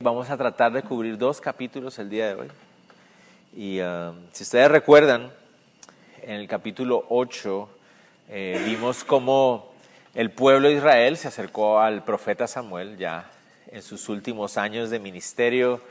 Vamos 0.00 0.30
a 0.30 0.36
tratar 0.36 0.70
de 0.70 0.84
cubrir 0.84 1.18
dos 1.18 1.40
capítulos 1.40 1.98
el 1.98 2.08
día 2.08 2.28
de 2.28 2.34
hoy. 2.34 2.48
Y 3.52 3.80
um, 3.80 4.14
si 4.30 4.44
ustedes 4.44 4.70
recuerdan, 4.70 5.32
en 6.22 6.36
el 6.36 6.46
capítulo 6.46 7.04
8 7.08 7.68
eh, 8.28 8.62
vimos 8.64 9.02
cómo 9.02 9.72
el 10.14 10.30
pueblo 10.30 10.68
de 10.68 10.74
Israel 10.74 11.16
se 11.16 11.26
acercó 11.26 11.80
al 11.80 12.04
profeta 12.04 12.46
Samuel 12.46 12.96
ya 12.96 13.28
en 13.72 13.82
sus 13.82 14.08
últimos 14.08 14.56
años 14.56 14.88
de 14.90 15.00
ministerio 15.00 15.82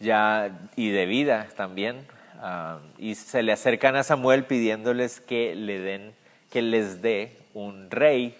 ya 0.00 0.50
y 0.74 0.88
de 0.88 1.04
vida 1.04 1.48
también. 1.54 2.06
Uh, 2.42 2.78
y 2.96 3.16
se 3.16 3.42
le 3.42 3.52
acercan 3.52 3.96
a 3.96 4.02
Samuel 4.02 4.44
pidiéndoles 4.44 5.20
que 5.20 5.54
le 5.54 5.78
den, 5.78 6.14
que 6.50 6.62
les 6.62 7.02
dé 7.02 7.36
un 7.52 7.90
rey 7.90 8.34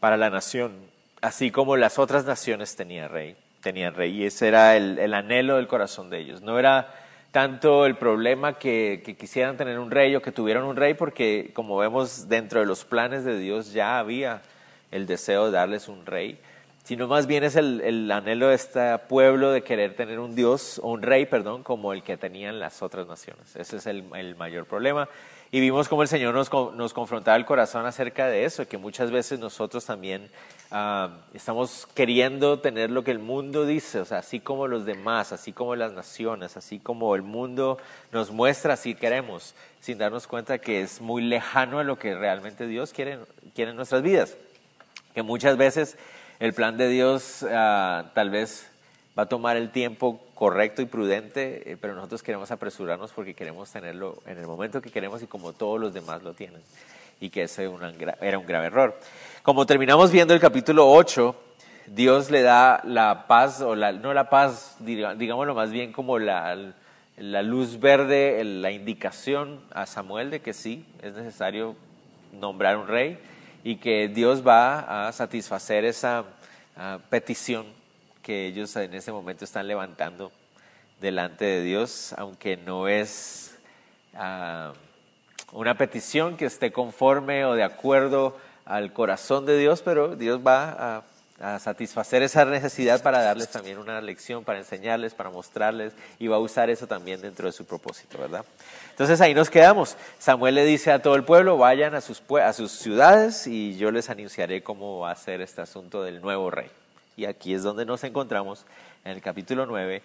para 0.00 0.16
la 0.16 0.30
nación, 0.30 0.72
así 1.20 1.50
como 1.50 1.76
las 1.76 1.98
otras 1.98 2.24
naciones 2.24 2.76
tenían 2.76 3.10
rey 3.10 3.36
tenían 3.68 3.94
rey 3.94 4.22
y 4.22 4.24
ese 4.24 4.48
era 4.48 4.76
el, 4.78 5.12
anhelo 5.12 5.56
del 5.56 5.66
corazón 5.66 6.08
de 6.08 6.20
ellos. 6.20 6.40
No 6.40 6.58
era 6.58 6.94
tanto 7.32 7.84
el 7.84 7.96
problema 7.96 8.54
que, 8.54 9.02
quisieran 9.18 9.58
tener 9.58 9.78
un 9.78 9.90
rey 9.90 10.16
o 10.16 10.22
que 10.22 10.32
tuvieran 10.32 10.64
un 10.64 10.74
rey, 10.74 10.94
porque 10.94 11.50
como 11.52 11.76
vemos 11.76 12.28
dentro 12.30 12.60
de 12.60 12.66
los 12.66 12.86
planes 12.86 13.24
de 13.24 13.38
Dios 13.38 13.74
ya 13.74 13.98
había 13.98 14.40
el 14.90 15.06
deseo 15.06 15.46
de 15.46 15.52
darles 15.52 15.86
un 15.88 16.06
rey, 16.06 16.38
sino 16.82 17.08
más 17.08 17.26
bien 17.26 17.44
es 17.44 17.56
el, 17.56 17.82
el 17.82 18.10
anhelo 18.10 18.48
de 18.48 18.54
este 18.54 18.96
pueblo 19.06 19.52
de 19.52 19.60
querer 19.60 19.94
tener 19.94 20.18
un 20.18 20.34
Dios, 20.34 20.80
o 20.82 20.88
un 20.92 21.02
rey, 21.02 21.26
perdón, 21.26 21.62
como 21.62 21.92
el 21.92 22.02
que 22.02 22.16
tenían 22.16 22.58
las 22.58 22.80
otras 22.80 23.06
naciones. 23.06 23.54
Ese 23.54 23.76
es 23.76 23.86
el 23.86 24.34
mayor 24.36 24.64
problema. 24.64 25.10
Y 25.50 25.60
vimos 25.60 25.88
cómo 25.88 26.02
el 26.02 26.08
Señor 26.08 26.34
nos, 26.34 26.52
nos, 26.74 26.92
confrontaba 26.92 27.34
el 27.38 27.46
corazón 27.46 27.86
acerca 27.86 28.26
de 28.26 28.44
eso, 28.44 28.68
que 28.68 28.76
muchas 28.76 29.10
veces 29.10 29.38
nosotros 29.38 29.82
también 29.86 30.28
uh, 30.70 31.08
estamos 31.32 31.86
queriendo 31.94 32.58
tener 32.58 32.90
lo 32.90 33.02
que 33.02 33.12
el 33.12 33.18
mundo 33.18 33.64
dice, 33.64 34.00
o 34.00 34.04
sea, 34.04 34.18
así 34.18 34.40
como 34.40 34.66
los 34.66 34.84
demás, 34.84 35.32
así 35.32 35.54
como 35.54 35.74
las 35.74 35.94
naciones, 35.94 36.58
así 36.58 36.78
como 36.78 37.14
el 37.14 37.22
mundo 37.22 37.78
nos 38.12 38.30
muestra, 38.30 38.74
así 38.74 38.94
queremos, 38.94 39.54
sin 39.80 39.96
darnos 39.96 40.26
cuenta 40.26 40.58
que 40.58 40.82
es 40.82 41.00
muy 41.00 41.22
lejano 41.22 41.78
a 41.78 41.84
lo 41.84 41.98
que 41.98 42.14
realmente 42.14 42.66
Dios 42.66 42.92
quiere, 42.92 43.18
quiere 43.54 43.70
en 43.70 43.76
nuestras 43.78 44.02
vidas. 44.02 44.36
Que 45.14 45.22
muchas 45.22 45.56
veces 45.56 45.96
el 46.40 46.52
plan 46.52 46.76
de 46.76 46.88
Dios 46.90 47.42
uh, 47.42 48.04
tal 48.12 48.28
vez 48.28 48.70
va 49.18 49.22
a 49.22 49.26
tomar 49.26 49.56
el 49.56 49.70
tiempo 49.70 50.20
correcto 50.38 50.82
y 50.82 50.84
prudente, 50.84 51.72
eh, 51.72 51.76
pero 51.80 51.96
nosotros 51.96 52.22
queremos 52.22 52.52
apresurarnos 52.52 53.10
porque 53.10 53.34
queremos 53.34 53.72
tenerlo 53.72 54.22
en 54.24 54.38
el 54.38 54.46
momento 54.46 54.80
que 54.80 54.88
queremos 54.88 55.20
y 55.20 55.26
como 55.26 55.52
todos 55.52 55.80
los 55.80 55.92
demás 55.92 56.22
lo 56.22 56.32
tienen. 56.32 56.62
Y 57.20 57.30
que 57.30 57.42
ese 57.42 57.68
era 58.20 58.38
un 58.38 58.46
grave 58.46 58.68
error. 58.68 58.96
Como 59.42 59.66
terminamos 59.66 60.12
viendo 60.12 60.34
el 60.34 60.38
capítulo 60.38 60.88
8, 60.92 61.34
Dios 61.88 62.30
le 62.30 62.42
da 62.42 62.80
la 62.84 63.26
paz, 63.26 63.60
o 63.62 63.74
no 63.74 64.14
la 64.14 64.30
paz, 64.30 64.76
digámoslo 64.78 65.56
más 65.56 65.72
bien 65.72 65.92
como 65.92 66.20
la, 66.20 66.54
luz 67.16 67.80
verde, 67.80 68.44
la 68.44 68.70
indicación 68.70 69.60
a 69.72 69.86
Samuel 69.86 70.30
de 70.30 70.38
que 70.38 70.52
sí, 70.52 70.86
es 71.02 71.14
necesario 71.14 71.74
nombrar 72.32 72.76
un 72.76 72.86
rey 72.86 73.18
y 73.64 73.78
que 73.78 74.06
Dios 74.06 74.46
va 74.46 75.08
a 75.08 75.12
satisfacer 75.12 75.84
esa 75.84 76.20
uh, 76.76 77.00
petición 77.10 77.77
que 78.28 78.44
ellos 78.44 78.76
en 78.76 78.92
ese 78.92 79.10
momento 79.10 79.46
están 79.46 79.66
levantando 79.66 80.30
delante 81.00 81.46
de 81.46 81.62
Dios, 81.62 82.12
aunque 82.18 82.58
no 82.58 82.86
es 82.86 83.56
uh, 84.12 84.70
una 85.56 85.78
petición 85.78 86.36
que 86.36 86.44
esté 86.44 86.70
conforme 86.70 87.46
o 87.46 87.54
de 87.54 87.62
acuerdo 87.62 88.36
al 88.66 88.92
corazón 88.92 89.46
de 89.46 89.56
Dios, 89.56 89.80
pero 89.80 90.14
Dios 90.14 90.42
va 90.46 90.68
a, 91.40 91.54
a, 91.54 91.58
satisfacer 91.58 92.22
esa 92.22 92.44
necesidad 92.44 93.02
para 93.02 93.22
darles 93.22 93.48
también 93.48 93.78
una 93.78 93.98
lección, 94.02 94.44
para 94.44 94.58
enseñarles, 94.58 95.14
para 95.14 95.30
mostrarles, 95.30 95.94
y 96.18 96.26
va 96.26 96.36
a 96.36 96.40
usar 96.40 96.68
eso 96.68 96.86
también 96.86 97.22
dentro 97.22 97.46
de 97.46 97.52
su 97.52 97.64
propósito, 97.64 98.18
¿verdad? 98.18 98.44
Entonces 98.90 99.22
ahí 99.22 99.32
nos 99.32 99.48
quedamos. 99.48 99.96
Samuel 100.18 100.56
le 100.56 100.66
dice 100.66 100.92
a 100.92 101.00
todo 101.00 101.14
el 101.14 101.24
pueblo, 101.24 101.56
vayan 101.56 101.94
a 101.94 102.02
sus, 102.02 102.22
a 102.42 102.52
sus 102.52 102.72
ciudades 102.72 103.46
y 103.46 103.78
yo 103.78 103.90
les 103.90 104.10
anunciaré 104.10 104.62
cómo 104.62 104.98
va 104.98 105.12
a 105.12 105.16
ser 105.16 105.40
este 105.40 105.62
asunto 105.62 106.02
del 106.02 106.20
nuevo 106.20 106.50
rey. 106.50 106.70
Y 107.18 107.26
aquí 107.26 107.52
es 107.52 107.64
donde 107.64 107.84
nos 107.84 108.04
encontramos 108.04 108.64
en 109.04 109.10
el 109.10 109.20
capítulo 109.20 109.66
9, 109.66 110.02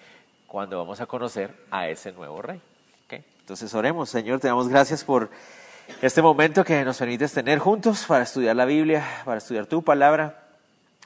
cuando 0.47 0.79
vamos 0.79 0.99
a 0.99 1.05
conocer 1.05 1.53
a 1.69 1.87
ese 1.87 2.11
nuevo 2.11 2.41
rey. 2.41 2.59
¿Okay? 3.05 3.23
Entonces 3.41 3.71
oremos, 3.75 4.09
Señor, 4.09 4.39
te 4.39 4.47
damos 4.47 4.67
gracias 4.67 5.03
por 5.03 5.29
este 6.01 6.23
momento 6.23 6.63
que 6.63 6.83
nos 6.83 6.97
permites 6.97 7.31
tener 7.31 7.59
juntos 7.59 8.05
para 8.07 8.23
estudiar 8.23 8.55
la 8.55 8.65
Biblia, 8.65 9.05
para 9.25 9.37
estudiar 9.37 9.67
tu 9.67 9.83
palabra. 9.83 10.43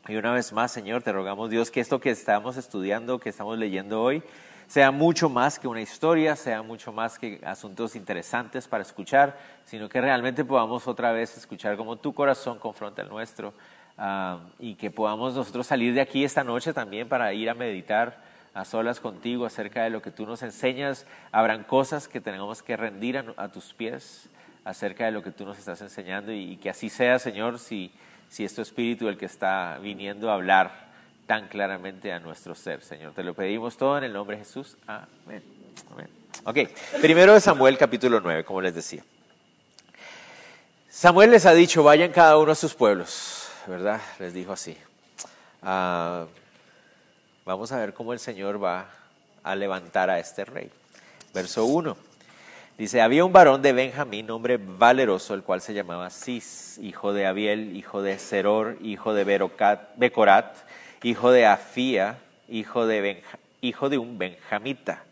Y 0.07 0.15
una 0.15 0.31
vez 0.31 0.53
más, 0.53 0.71
Señor, 0.71 1.03
te 1.03 1.11
rogamos, 1.11 1.49
Dios, 1.49 1.71
que 1.71 1.81
esto 1.81 1.99
que 1.99 2.11
estamos 2.11 2.55
estudiando, 2.55 3.19
que 3.19 3.27
estamos 3.27 3.57
leyendo 3.57 4.01
hoy, 4.01 4.23
sea 4.67 4.91
mucho 4.91 5.27
más 5.27 5.59
que 5.59 5.67
una 5.67 5.81
historia, 5.81 6.37
sea 6.37 6.61
mucho 6.61 6.93
más 6.93 7.19
que 7.19 7.41
asuntos 7.45 7.97
interesantes 7.97 8.65
para 8.65 8.83
escuchar, 8.83 9.37
sino 9.65 9.89
que 9.89 9.99
realmente 9.99 10.45
podamos 10.45 10.87
otra 10.87 11.11
vez 11.11 11.35
escuchar 11.35 11.75
como 11.75 11.97
tu 11.97 12.13
corazón 12.13 12.59
confronta 12.59 13.01
el 13.01 13.09
nuestro 13.09 13.53
y 14.59 14.75
que 14.75 14.91
podamos 14.91 15.33
nosotros 15.33 15.65
salir 15.65 15.93
de 15.93 16.01
aquí 16.01 16.23
esta 16.23 16.43
noche 16.43 16.73
también 16.73 17.07
para 17.07 17.33
ir 17.33 17.49
a 17.49 17.55
meditar 17.55 18.17
a 18.53 18.65
solas 18.65 18.99
contigo 18.99 19.45
acerca 19.45 19.83
de 19.83 19.89
lo 19.89 20.01
que 20.01 20.11
tú 20.11 20.25
nos 20.25 20.41
enseñas. 20.43 21.05
Habrán 21.31 21.63
cosas 21.63 22.07
que 22.07 22.21
tenemos 22.21 22.61
que 22.61 22.77
rendir 22.77 23.17
a, 23.37 23.47
tus 23.49 23.73
pies 23.73 24.29
acerca 24.65 25.05
de 25.05 25.11
lo 25.11 25.23
que 25.23 25.31
tú 25.31 25.45
nos 25.45 25.57
estás 25.57 25.81
enseñando 25.81 26.31
y, 26.31 26.57
que 26.57 26.69
así 26.69 26.89
sea, 26.89 27.19
Señor, 27.19 27.59
si, 27.59 27.91
si 28.29 28.43
es 28.43 28.53
tu 28.53 28.61
espíritu 28.61 29.07
el 29.07 29.17
que 29.17 29.25
está 29.25 29.79
viniendo 29.81 30.29
a 30.29 30.35
hablar 30.35 30.87
tan 31.25 31.47
claramente 31.47 32.11
a 32.13 32.19
nuestro 32.19 32.55
ser, 32.55 32.81
Señor. 32.81 33.13
Te 33.13 33.23
lo 33.23 33.33
pedimos 33.33 33.77
todo 33.77 33.97
en 33.97 34.05
el 34.05 34.13
nombre 34.13 34.37
de 34.37 34.43
Jesús. 34.43 34.77
Amén. 34.85 35.43
Amén. 35.91 36.07
Ok, 36.43 36.57
primero 37.01 37.33
de 37.33 37.41
Samuel 37.41 37.77
capítulo 37.77 38.21
9, 38.21 38.43
como 38.43 38.61
les 38.61 38.75
decía. 38.75 39.03
Samuel 40.89 41.31
les 41.31 41.45
ha 41.45 41.53
dicho, 41.53 41.83
vayan 41.83 42.11
cada 42.11 42.37
uno 42.37 42.51
a 42.51 42.55
sus 42.55 42.73
pueblos 42.73 43.46
¿verdad? 43.67 44.01
Les 44.19 44.33
dijo 44.33 44.53
así. 44.53 44.77
Uh, 45.61 46.25
vamos 47.45 47.71
a 47.71 47.77
ver 47.77 47.93
cómo 47.93 48.13
el 48.13 48.19
Señor 48.19 48.63
va 48.63 48.89
a 49.43 49.55
levantar 49.55 50.09
a 50.09 50.19
este 50.19 50.45
rey. 50.45 50.71
Verso 51.33 51.65
1. 51.65 51.97
Dice, 52.77 53.01
había 53.01 53.25
un 53.25 53.33
varón 53.33 53.61
de 53.61 53.73
Benjamín, 53.73 54.29
hombre 54.29 54.57
valeroso, 54.57 55.33
el 55.33 55.43
cual 55.43 55.61
se 55.61 55.73
llamaba 55.73 56.09
Cis, 56.09 56.77
hijo 56.77 57.11
de 57.11 57.25
Abiel, 57.25 57.75
hijo 57.75 58.01
de 58.01 58.19
Seror, 58.19 58.77
hijo 58.81 59.13
de 59.13 59.23
Becorat, 59.97 60.55
hijo 61.03 61.31
de 61.31 61.45
Afía, 61.47 62.19
hijo 62.47 62.85
de, 62.85 63.23
hijo 63.61 63.89
de 63.89 63.97
un 63.97 64.17
benjamita. 64.17 65.03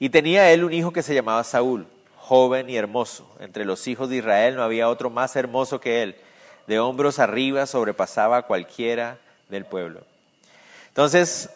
Y 0.00 0.10
tenía 0.10 0.50
él 0.50 0.64
un 0.64 0.72
hijo 0.72 0.92
que 0.92 1.02
se 1.02 1.14
llamaba 1.14 1.44
Saúl, 1.44 1.86
joven 2.16 2.68
y 2.68 2.76
hermoso. 2.76 3.32
Entre 3.38 3.64
los 3.64 3.86
hijos 3.86 4.10
de 4.10 4.16
Israel 4.16 4.56
no 4.56 4.62
había 4.64 4.88
otro 4.88 5.08
más 5.08 5.36
hermoso 5.36 5.80
que 5.80 6.02
él 6.02 6.16
de 6.68 6.78
hombros 6.78 7.18
arriba 7.18 7.66
sobrepasaba 7.66 8.36
a 8.36 8.42
cualquiera 8.42 9.18
del 9.48 9.64
pueblo. 9.64 10.02
Entonces, 10.88 11.48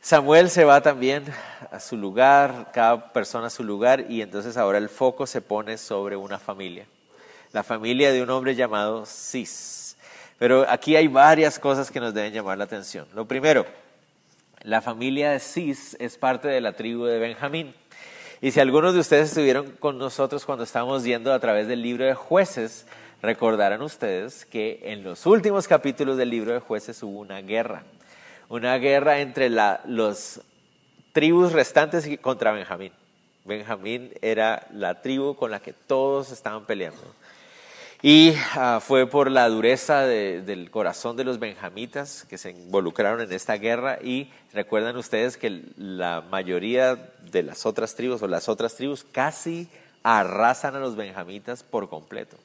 Samuel 0.00 0.50
se 0.50 0.64
va 0.64 0.80
también 0.80 1.24
a 1.72 1.80
su 1.80 1.96
lugar, 1.96 2.70
cada 2.72 3.12
persona 3.12 3.48
a 3.48 3.50
su 3.50 3.64
lugar, 3.64 4.06
y 4.08 4.22
entonces 4.22 4.56
ahora 4.56 4.78
el 4.78 4.88
foco 4.88 5.26
se 5.26 5.40
pone 5.40 5.76
sobre 5.78 6.14
una 6.14 6.38
familia, 6.38 6.86
la 7.52 7.64
familia 7.64 8.12
de 8.12 8.22
un 8.22 8.30
hombre 8.30 8.54
llamado 8.54 9.04
Cis. 9.04 9.96
Pero 10.38 10.64
aquí 10.68 10.94
hay 10.94 11.08
varias 11.08 11.58
cosas 11.58 11.90
que 11.90 11.98
nos 11.98 12.14
deben 12.14 12.32
llamar 12.32 12.56
la 12.56 12.64
atención. 12.64 13.08
Lo 13.14 13.26
primero, 13.26 13.66
la 14.62 14.80
familia 14.80 15.32
de 15.32 15.40
Cis 15.40 15.96
es 15.98 16.16
parte 16.18 16.46
de 16.46 16.60
la 16.60 16.74
tribu 16.74 17.04
de 17.04 17.18
Benjamín. 17.18 17.74
Y 18.40 18.52
si 18.52 18.60
algunos 18.60 18.94
de 18.94 19.00
ustedes 19.00 19.30
estuvieron 19.30 19.72
con 19.72 19.98
nosotros 19.98 20.44
cuando 20.44 20.62
estábamos 20.62 21.02
yendo 21.02 21.32
a 21.32 21.40
través 21.40 21.66
del 21.66 21.82
libro 21.82 22.04
de 22.04 22.14
jueces, 22.14 22.86
Recordarán 23.24 23.80
ustedes 23.80 24.44
que 24.44 24.80
en 24.82 25.02
los 25.02 25.24
últimos 25.24 25.66
capítulos 25.66 26.18
del 26.18 26.28
libro 26.28 26.52
de 26.52 26.60
jueces 26.60 27.02
hubo 27.02 27.20
una 27.20 27.40
guerra, 27.40 27.82
una 28.50 28.76
guerra 28.76 29.20
entre 29.20 29.48
la, 29.48 29.80
los 29.86 30.42
tribus 31.14 31.52
restantes 31.52 32.06
contra 32.20 32.52
Benjamín. 32.52 32.92
Benjamín 33.46 34.12
era 34.20 34.66
la 34.74 35.00
tribu 35.00 35.36
con 35.36 35.50
la 35.50 35.60
que 35.60 35.72
todos 35.72 36.32
estaban 36.32 36.66
peleando. 36.66 37.00
Y 38.02 38.32
uh, 38.58 38.80
fue 38.80 39.06
por 39.06 39.30
la 39.30 39.48
dureza 39.48 40.02
de, 40.02 40.42
del 40.42 40.70
corazón 40.70 41.16
de 41.16 41.24
los 41.24 41.38
benjamitas 41.38 42.26
que 42.28 42.36
se 42.36 42.50
involucraron 42.50 43.22
en 43.22 43.32
esta 43.32 43.54
guerra 43.54 44.00
y 44.02 44.30
recuerdan 44.52 44.98
ustedes 44.98 45.38
que 45.38 45.62
la 45.78 46.22
mayoría 46.30 46.96
de 47.22 47.42
las 47.42 47.64
otras 47.64 47.94
tribus 47.94 48.20
o 48.20 48.28
las 48.28 48.50
otras 48.50 48.74
tribus 48.74 49.02
casi 49.02 49.70
arrasan 50.02 50.76
a 50.76 50.80
los 50.80 50.94
benjamitas 50.94 51.62
por 51.62 51.88
completo. 51.88 52.36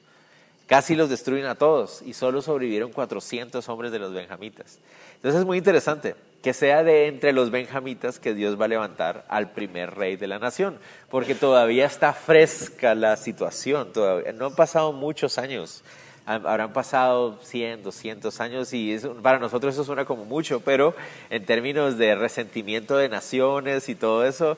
Casi 0.70 0.96
los 0.96 1.10
destruyen 1.10 1.48
a 1.48 1.56
todos 1.56 2.04
y 2.06 2.14
solo 2.14 2.44
sobrevivieron 2.44 2.92
400 2.92 3.68
hombres 3.70 3.92
de 3.92 3.98
los 3.98 4.14
benjamitas. 4.14 4.78
Entonces 5.16 5.40
es 5.40 5.46
muy 5.48 5.58
interesante 5.58 6.16
que 6.44 6.54
sea 6.54 6.84
de 6.84 7.08
entre 7.08 7.34
los 7.34 7.50
benjamitas 7.50 8.20
que 8.20 8.36
Dios 8.36 8.62
va 8.62 8.66
a 8.66 8.68
levantar 8.68 9.26
al 9.30 9.52
primer 9.52 9.96
rey 9.96 10.16
de 10.16 10.28
la 10.28 10.38
nación, 10.38 10.78
porque 11.10 11.34
todavía 11.34 11.88
está 11.88 12.14
fresca 12.14 12.94
la 12.94 13.18
situación, 13.18 13.92
todavía 13.92 14.32
no 14.32 14.46
han 14.46 14.56
pasado 14.56 14.94
muchos 14.94 15.40
años 15.40 15.84
habrán 16.30 16.74
pasado 16.74 17.40
100, 17.42 17.82
200 17.82 18.40
años 18.40 18.72
y 18.74 19.00
para 19.24 19.40
nosotros 19.40 19.74
eso 19.74 19.84
suena 19.84 20.06
como 20.06 20.26
mucho, 20.26 20.60
pero 20.60 20.94
en 21.32 21.44
términos 21.44 21.98
de 21.98 22.14
resentimiento 22.14 22.98
de 22.98 23.10
naciones 23.10 23.90
y 23.90 23.96
todo 23.96 24.24
eso, 24.26 24.58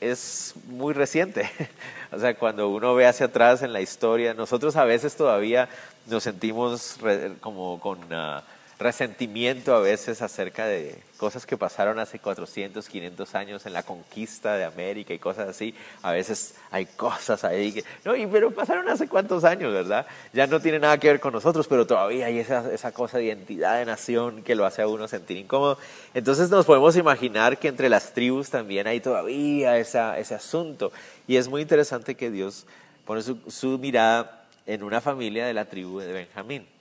es 0.00 0.54
muy 0.66 0.92
reciente. 0.92 1.48
O 2.14 2.18
sea, 2.18 2.34
cuando 2.34 2.68
uno 2.68 2.94
ve 2.94 3.06
hacia 3.06 3.26
atrás 3.26 3.62
en 3.62 3.72
la 3.72 3.80
historia, 3.80 4.34
nosotros 4.34 4.76
a 4.76 4.84
veces 4.84 5.16
todavía 5.16 5.68
nos 6.06 6.22
sentimos 6.22 6.98
como 7.40 7.80
con... 7.80 7.98
Uh, 8.12 8.40
resentimiento 8.78 9.74
a 9.74 9.80
veces 9.80 10.22
acerca 10.22 10.66
de 10.66 10.98
cosas 11.16 11.46
que 11.46 11.56
pasaron 11.56 11.98
hace 11.98 12.18
400, 12.18 12.88
500 12.88 13.34
años 13.34 13.66
en 13.66 13.72
la 13.72 13.82
conquista 13.82 14.56
de 14.56 14.64
América 14.64 15.14
y 15.14 15.18
cosas 15.18 15.48
así. 15.48 15.74
A 16.02 16.12
veces 16.12 16.54
hay 16.70 16.86
cosas 16.86 17.44
ahí 17.44 17.72
que, 17.72 17.84
no, 18.04 18.16
y, 18.16 18.26
pero 18.26 18.50
pasaron 18.50 18.88
hace 18.88 19.08
cuántos 19.08 19.44
años, 19.44 19.72
¿verdad? 19.72 20.06
Ya 20.32 20.46
no 20.46 20.60
tiene 20.60 20.80
nada 20.80 20.98
que 20.98 21.08
ver 21.08 21.20
con 21.20 21.32
nosotros, 21.32 21.66
pero 21.68 21.86
todavía 21.86 22.26
hay 22.26 22.40
esa, 22.40 22.72
esa 22.72 22.92
cosa 22.92 23.18
de 23.18 23.24
identidad 23.24 23.78
de 23.78 23.84
nación 23.84 24.42
que 24.42 24.54
lo 24.54 24.66
hace 24.66 24.82
a 24.82 24.88
uno 24.88 25.08
sentir 25.08 25.36
incómodo. 25.36 25.78
Entonces 26.12 26.50
nos 26.50 26.66
podemos 26.66 26.96
imaginar 26.96 27.58
que 27.58 27.68
entre 27.68 27.88
las 27.88 28.12
tribus 28.12 28.50
también 28.50 28.86
hay 28.86 29.00
todavía 29.00 29.78
esa, 29.78 30.18
ese 30.18 30.34
asunto. 30.34 30.92
Y 31.26 31.36
es 31.36 31.48
muy 31.48 31.62
interesante 31.62 32.16
que 32.16 32.30
Dios 32.30 32.66
pone 33.04 33.22
su, 33.22 33.38
su 33.48 33.78
mirada 33.78 34.44
en 34.66 34.82
una 34.82 35.00
familia 35.00 35.46
de 35.46 35.54
la 35.54 35.66
tribu 35.66 36.00
de 36.00 36.12
Benjamín. 36.12 36.73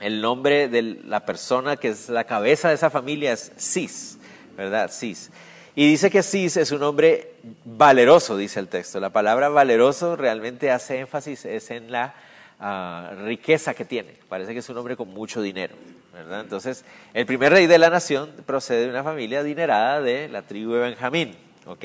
El 0.00 0.20
nombre 0.20 0.68
de 0.68 0.82
la 0.82 1.26
persona 1.26 1.76
que 1.76 1.88
es 1.88 2.08
la 2.08 2.24
cabeza 2.24 2.68
de 2.68 2.74
esa 2.74 2.88
familia 2.88 3.32
es 3.32 3.52
Cis, 3.58 4.18
¿verdad? 4.56 4.90
Cis. 4.92 5.30
Y 5.74 5.88
dice 5.88 6.10
que 6.10 6.22
Cis 6.22 6.56
es 6.56 6.70
un 6.70 6.82
hombre 6.84 7.34
valeroso, 7.64 8.36
dice 8.36 8.60
el 8.60 8.68
texto. 8.68 9.00
La 9.00 9.10
palabra 9.10 9.48
valeroso 9.48 10.14
realmente 10.14 10.70
hace 10.70 11.00
énfasis 11.00 11.44
es 11.44 11.70
en 11.70 11.90
la 11.90 12.14
ah, 12.60 13.12
riqueza 13.24 13.74
que 13.74 13.84
tiene. 13.84 14.14
Parece 14.28 14.52
que 14.52 14.60
es 14.60 14.68
un 14.68 14.78
hombre 14.78 14.96
con 14.96 15.08
mucho 15.08 15.42
dinero, 15.42 15.74
¿verdad? 16.12 16.40
Entonces, 16.40 16.84
el 17.12 17.26
primer 17.26 17.52
rey 17.52 17.66
de 17.66 17.78
la 17.78 17.90
nación 17.90 18.30
procede 18.46 18.82
de 18.82 18.90
una 18.90 19.02
familia 19.02 19.40
adinerada 19.40 20.00
de 20.00 20.28
la 20.28 20.42
tribu 20.42 20.74
de 20.74 20.80
Benjamín, 20.80 21.36
¿ok? 21.66 21.84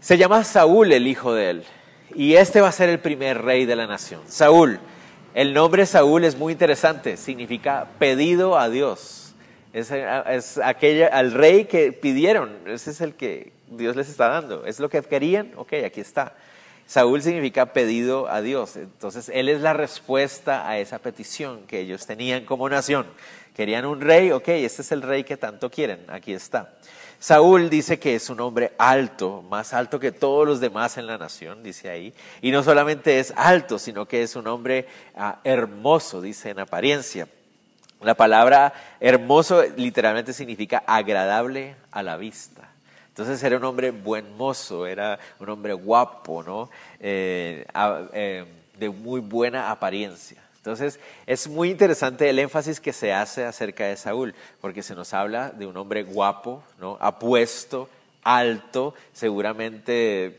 Se 0.00 0.18
llama 0.18 0.44
Saúl 0.44 0.92
el 0.92 1.06
hijo 1.06 1.32
de 1.32 1.50
él. 1.50 1.64
Y 2.14 2.34
este 2.34 2.60
va 2.60 2.68
a 2.68 2.72
ser 2.72 2.90
el 2.90 2.98
primer 2.98 3.40
rey 3.40 3.64
de 3.64 3.76
la 3.76 3.86
nación. 3.86 4.20
Saúl. 4.26 4.80
El 5.34 5.54
nombre 5.54 5.86
Saúl 5.86 6.24
es 6.24 6.36
muy 6.36 6.52
interesante, 6.52 7.16
significa 7.16 7.88
pedido 7.98 8.58
a 8.58 8.68
Dios. 8.68 9.34
Es, 9.72 9.90
aquella, 10.58 11.06
al 11.06 11.32
rey 11.32 11.64
que 11.64 11.92
pidieron, 11.92 12.54
ese 12.66 12.90
es 12.90 13.00
el 13.00 13.14
que 13.14 13.52
Dios 13.68 13.96
les 13.96 14.10
está 14.10 14.28
dando. 14.28 14.66
Es 14.66 14.78
lo 14.78 14.90
que 14.90 15.00
querían, 15.00 15.52
ok, 15.56 15.72
aquí 15.86 16.02
está. 16.02 16.34
Saúl 16.86 17.22
significa 17.22 17.72
pedido 17.72 18.28
a 18.28 18.42
Dios. 18.42 18.76
Entonces, 18.76 19.30
él 19.32 19.48
es 19.48 19.62
la 19.62 19.72
respuesta 19.72 20.68
a 20.68 20.78
esa 20.78 20.98
petición 20.98 21.62
que 21.66 21.80
ellos 21.80 22.04
tenían 22.04 22.44
como 22.44 22.68
nación. 22.68 23.06
Querían 23.56 23.86
un 23.86 24.02
rey, 24.02 24.32
ok, 24.32 24.48
este 24.48 24.82
es 24.82 24.92
el 24.92 25.00
rey 25.00 25.24
que 25.24 25.38
tanto 25.38 25.70
quieren, 25.70 26.04
aquí 26.08 26.34
está. 26.34 26.74
Saúl 27.22 27.70
dice 27.70 28.00
que 28.00 28.16
es 28.16 28.30
un 28.30 28.40
hombre 28.40 28.72
alto, 28.78 29.44
más 29.48 29.74
alto 29.74 30.00
que 30.00 30.10
todos 30.10 30.44
los 30.44 30.58
demás 30.58 30.98
en 30.98 31.06
la 31.06 31.18
nación, 31.18 31.62
dice 31.62 31.88
ahí. 31.88 32.12
Y 32.40 32.50
no 32.50 32.64
solamente 32.64 33.20
es 33.20 33.32
alto, 33.36 33.78
sino 33.78 34.08
que 34.08 34.24
es 34.24 34.34
un 34.34 34.48
hombre 34.48 34.88
ah, 35.14 35.38
hermoso, 35.44 36.20
dice 36.20 36.50
en 36.50 36.58
apariencia. 36.58 37.28
La 38.00 38.14
palabra 38.14 38.72
hermoso 38.98 39.62
literalmente 39.76 40.32
significa 40.32 40.82
agradable 40.84 41.76
a 41.92 42.02
la 42.02 42.16
vista. 42.16 42.68
Entonces 43.06 43.40
era 43.44 43.56
un 43.56 43.62
hombre 43.66 43.92
buen 43.92 44.36
mozo, 44.36 44.84
era 44.84 45.16
un 45.38 45.48
hombre 45.48 45.74
guapo, 45.74 46.42
¿no? 46.42 46.70
Eh, 46.98 47.64
eh, 48.14 48.44
de 48.76 48.90
muy 48.90 49.20
buena 49.20 49.70
apariencia. 49.70 50.41
Entonces, 50.62 51.00
es 51.26 51.48
muy 51.48 51.70
interesante 51.72 52.30
el 52.30 52.38
énfasis 52.38 52.78
que 52.78 52.92
se 52.92 53.12
hace 53.12 53.44
acerca 53.44 53.86
de 53.86 53.96
Saúl, 53.96 54.32
porque 54.60 54.84
se 54.84 54.94
nos 54.94 55.12
habla 55.12 55.50
de 55.50 55.66
un 55.66 55.76
hombre 55.76 56.04
guapo, 56.04 56.62
¿no? 56.78 56.96
apuesto, 57.00 57.88
alto, 58.22 58.94
seguramente 59.12 60.38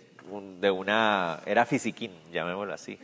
de 0.61 0.71
una... 0.71 1.41
era 1.45 1.65
fisiquín, 1.65 2.13
llamémoslo 2.31 2.73
así, 2.73 2.97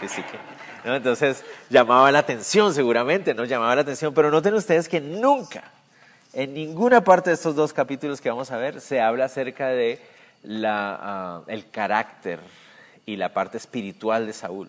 fisiquín. 0.00 0.40
Entonces, 0.82 1.44
llamaba 1.70 2.10
la 2.10 2.18
atención 2.18 2.74
seguramente, 2.74 3.34
¿no? 3.34 3.44
Llamaba 3.44 3.76
la 3.76 3.82
atención, 3.82 4.12
pero 4.12 4.28
noten 4.28 4.54
ustedes 4.54 4.88
que 4.88 5.00
nunca, 5.00 5.62
en 6.32 6.54
ninguna 6.54 7.04
parte 7.04 7.30
de 7.30 7.34
estos 7.34 7.54
dos 7.54 7.72
capítulos 7.72 8.20
que 8.20 8.30
vamos 8.30 8.50
a 8.50 8.56
ver, 8.56 8.80
se 8.80 9.00
habla 9.00 9.26
acerca 9.26 9.68
de 9.68 10.00
la, 10.42 10.98
ah, 11.00 11.42
el 11.46 11.70
carácter 11.70 12.40
y 13.06 13.14
la 13.14 13.32
parte 13.32 13.58
espiritual 13.58 14.26
de 14.26 14.32
Saúl 14.32 14.68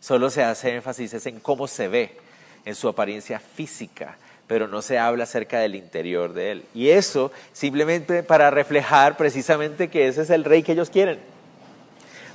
solo 0.00 0.30
se 0.30 0.42
hace 0.42 0.74
énfasis 0.74 1.26
en 1.26 1.40
cómo 1.40 1.68
se 1.68 1.88
ve, 1.88 2.16
en 2.64 2.74
su 2.74 2.88
apariencia 2.88 3.38
física, 3.38 4.16
pero 4.46 4.66
no 4.66 4.82
se 4.82 4.98
habla 4.98 5.24
acerca 5.24 5.60
del 5.60 5.76
interior 5.76 6.32
de 6.32 6.50
él. 6.50 6.64
Y 6.74 6.88
eso 6.88 7.30
simplemente 7.52 8.22
para 8.22 8.50
reflejar 8.50 9.16
precisamente 9.16 9.88
que 9.88 10.08
ese 10.08 10.22
es 10.22 10.30
el 10.30 10.44
rey 10.44 10.62
que 10.62 10.72
ellos 10.72 10.90
quieren. 10.90 11.20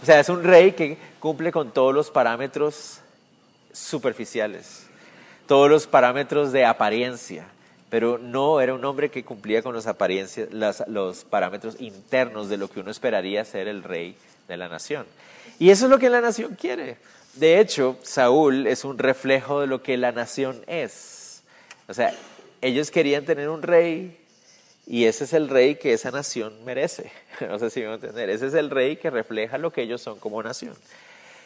O 0.01 0.05
sea, 0.05 0.19
es 0.19 0.29
un 0.29 0.43
rey 0.43 0.73
que 0.73 0.97
cumple 1.19 1.51
con 1.51 1.71
todos 1.71 1.93
los 1.93 2.11
parámetros 2.11 2.99
superficiales, 3.73 4.85
todos 5.47 5.69
los 5.69 5.87
parámetros 5.87 6.51
de 6.51 6.63
apariencia, 6.63 7.47
pero 7.89 8.17
no 8.17 8.61
era 8.61 8.73
un 8.73 8.85
hombre 8.85 9.09
que 9.09 9.23
cumplía 9.23 9.61
con 9.61 9.73
los, 9.73 9.87
apariencias, 9.87 10.49
los 10.51 11.23
parámetros 11.25 11.79
internos 11.79 12.49
de 12.49 12.57
lo 12.57 12.69
que 12.69 12.79
uno 12.79 12.91
esperaría 12.91 13.43
ser 13.45 13.67
el 13.67 13.83
rey 13.83 14.15
de 14.47 14.57
la 14.57 14.69
nación. 14.69 15.05
Y 15.59 15.69
eso 15.69 15.85
es 15.85 15.91
lo 15.91 15.99
que 15.99 16.09
la 16.09 16.21
nación 16.21 16.55
quiere. 16.59 16.97
De 17.35 17.59
hecho, 17.59 17.97
Saúl 18.01 18.65
es 18.67 18.85
un 18.85 18.97
reflejo 18.97 19.61
de 19.61 19.67
lo 19.67 19.83
que 19.83 19.97
la 19.97 20.11
nación 20.11 20.63
es. 20.67 21.41
O 21.87 21.93
sea, 21.93 22.13
ellos 22.61 22.91
querían 22.91 23.25
tener 23.25 23.49
un 23.49 23.61
rey 23.61 24.17
y 24.87 25.05
ese 25.05 25.25
es 25.25 25.33
el 25.33 25.49
rey 25.49 25.75
que 25.75 25.93
esa 25.93 26.11
nación 26.11 26.63
merece. 26.63 27.11
No 27.41 27.59
sé 27.59 27.69
si 27.69 27.81
me 27.81 27.87
van 27.87 27.93
a 27.93 27.95
entender. 27.95 28.29
Ese 28.29 28.47
es 28.47 28.53
el 28.53 28.69
rey 28.69 28.95
que 28.95 29.09
refleja 29.09 29.57
lo 29.57 29.73
que 29.73 29.81
ellos 29.81 30.01
son 30.01 30.17
como 30.19 30.41
nación. 30.41 30.73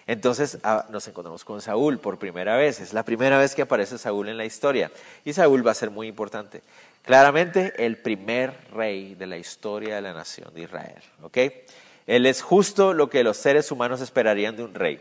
Entonces 0.06 0.60
ah, 0.64 0.86
nos 0.90 1.08
encontramos 1.08 1.44
con 1.44 1.62
Saúl 1.62 1.98
por 1.98 2.20
primera 2.20 2.56
vez. 2.58 2.80
Es 2.80 2.94
la 2.94 3.04
primera 3.04 3.40
vez 3.40 3.56
que 3.56 3.64
aparece 3.64 3.98
Saúl 3.98 4.30
en 4.30 4.38
la 4.38 4.46
historia. 4.46 4.92
Y 5.26 5.34
Saúl 5.34 5.66
va 5.66 5.72
a 5.72 5.76
ser 5.76 5.90
muy 5.90 6.08
importante. 6.08 6.62
Claramente 7.04 7.74
el 7.84 7.98
primer 7.98 8.54
rey 8.72 9.16
de 9.16 9.26
la 9.26 9.38
historia 9.38 9.96
de 9.96 10.02
la 10.02 10.14
nación 10.14 10.54
de 10.54 10.62
Israel. 10.62 11.02
¿ok? 11.24 11.38
Él 12.06 12.28
es 12.28 12.44
justo 12.44 12.94
lo 12.94 13.10
que 13.10 13.24
los 13.24 13.38
seres 13.38 13.72
humanos 13.72 14.02
esperarían 14.02 14.56
de 14.56 14.64
un 14.64 14.76
rey. 14.76 15.00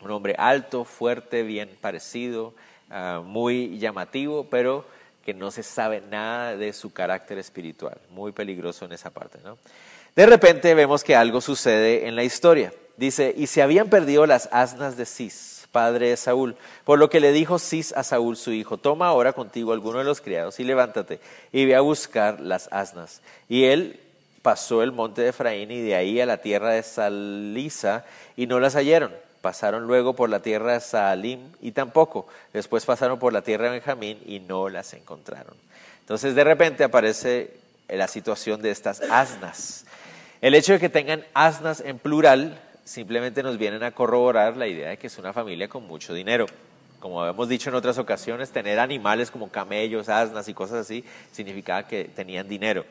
Un 0.00 0.10
hombre 0.10 0.34
alto, 0.38 0.84
fuerte, 0.84 1.42
bien 1.42 1.70
parecido, 1.80 2.54
ah, 2.90 3.22
muy 3.24 3.78
llamativo, 3.78 4.46
pero 4.48 4.84
que 5.24 5.34
no 5.34 5.50
se 5.50 5.62
sabe 5.62 6.00
nada 6.00 6.56
de 6.56 6.72
su 6.72 6.92
carácter 6.92 7.38
espiritual. 7.38 7.98
Muy 8.10 8.32
peligroso 8.32 8.84
en 8.84 8.92
esa 8.92 9.10
parte, 9.10 9.38
¿no? 9.44 9.58
De 10.16 10.26
repente 10.26 10.74
vemos 10.74 11.04
que 11.04 11.14
algo 11.14 11.40
sucede 11.40 12.08
en 12.08 12.16
la 12.16 12.24
historia. 12.24 12.72
Dice, 12.96 13.34
y 13.36 13.46
se 13.46 13.62
habían 13.62 13.88
perdido 13.88 14.26
las 14.26 14.48
asnas 14.52 14.96
de 14.96 15.06
Cis, 15.06 15.68
padre 15.70 16.08
de 16.08 16.16
Saúl, 16.16 16.56
por 16.84 16.98
lo 16.98 17.10
que 17.10 17.20
le 17.20 17.30
dijo 17.30 17.58
Cis 17.58 17.92
a 17.92 18.02
Saúl 18.02 18.36
su 18.36 18.52
hijo, 18.52 18.78
toma 18.78 19.08
ahora 19.08 19.32
contigo 19.32 19.72
alguno 19.72 19.98
de 19.98 20.04
los 20.04 20.20
criados 20.20 20.58
y 20.58 20.64
levántate 20.64 21.20
y 21.52 21.66
ve 21.66 21.76
a 21.76 21.80
buscar 21.80 22.40
las 22.40 22.68
asnas. 22.72 23.20
Y 23.48 23.64
él 23.64 24.00
pasó 24.42 24.82
el 24.82 24.92
monte 24.92 25.22
de 25.22 25.28
Efraín 25.28 25.70
y 25.70 25.80
de 25.82 25.94
ahí 25.94 26.20
a 26.20 26.26
la 26.26 26.38
tierra 26.38 26.70
de 26.70 26.82
Salisa 26.82 28.04
y 28.34 28.46
no 28.46 28.58
las 28.60 28.74
hallaron 28.74 29.12
pasaron 29.40 29.86
luego 29.86 30.14
por 30.14 30.28
la 30.28 30.40
tierra 30.40 30.74
de 30.74 30.80
Saalim 30.80 31.40
y 31.60 31.72
tampoco. 31.72 32.26
Después 32.52 32.84
pasaron 32.84 33.18
por 33.18 33.32
la 33.32 33.42
tierra 33.42 33.66
de 33.66 33.70
Benjamín 33.72 34.18
y 34.26 34.40
no 34.40 34.68
las 34.68 34.92
encontraron. 34.94 35.54
Entonces 36.00 36.34
de 36.34 36.44
repente 36.44 36.84
aparece 36.84 37.54
la 37.88 38.08
situación 38.08 38.62
de 38.62 38.70
estas 38.70 39.00
asnas. 39.00 39.84
El 40.40 40.54
hecho 40.54 40.72
de 40.72 40.80
que 40.80 40.88
tengan 40.88 41.24
asnas 41.34 41.80
en 41.80 41.98
plural 41.98 42.60
simplemente 42.84 43.42
nos 43.42 43.58
vienen 43.58 43.82
a 43.82 43.90
corroborar 43.90 44.56
la 44.56 44.66
idea 44.66 44.90
de 44.90 44.96
que 44.96 45.08
es 45.08 45.18
una 45.18 45.32
familia 45.32 45.68
con 45.68 45.86
mucho 45.86 46.14
dinero. 46.14 46.46
Como 47.00 47.24
hemos 47.26 47.48
dicho 47.48 47.70
en 47.70 47.76
otras 47.76 47.98
ocasiones, 47.98 48.50
tener 48.50 48.80
animales 48.80 49.30
como 49.30 49.50
camellos, 49.50 50.08
asnas 50.08 50.48
y 50.48 50.54
cosas 50.54 50.78
así 50.78 51.04
significaba 51.32 51.86
que 51.86 52.04
tenían 52.04 52.48
dinero 52.48 52.84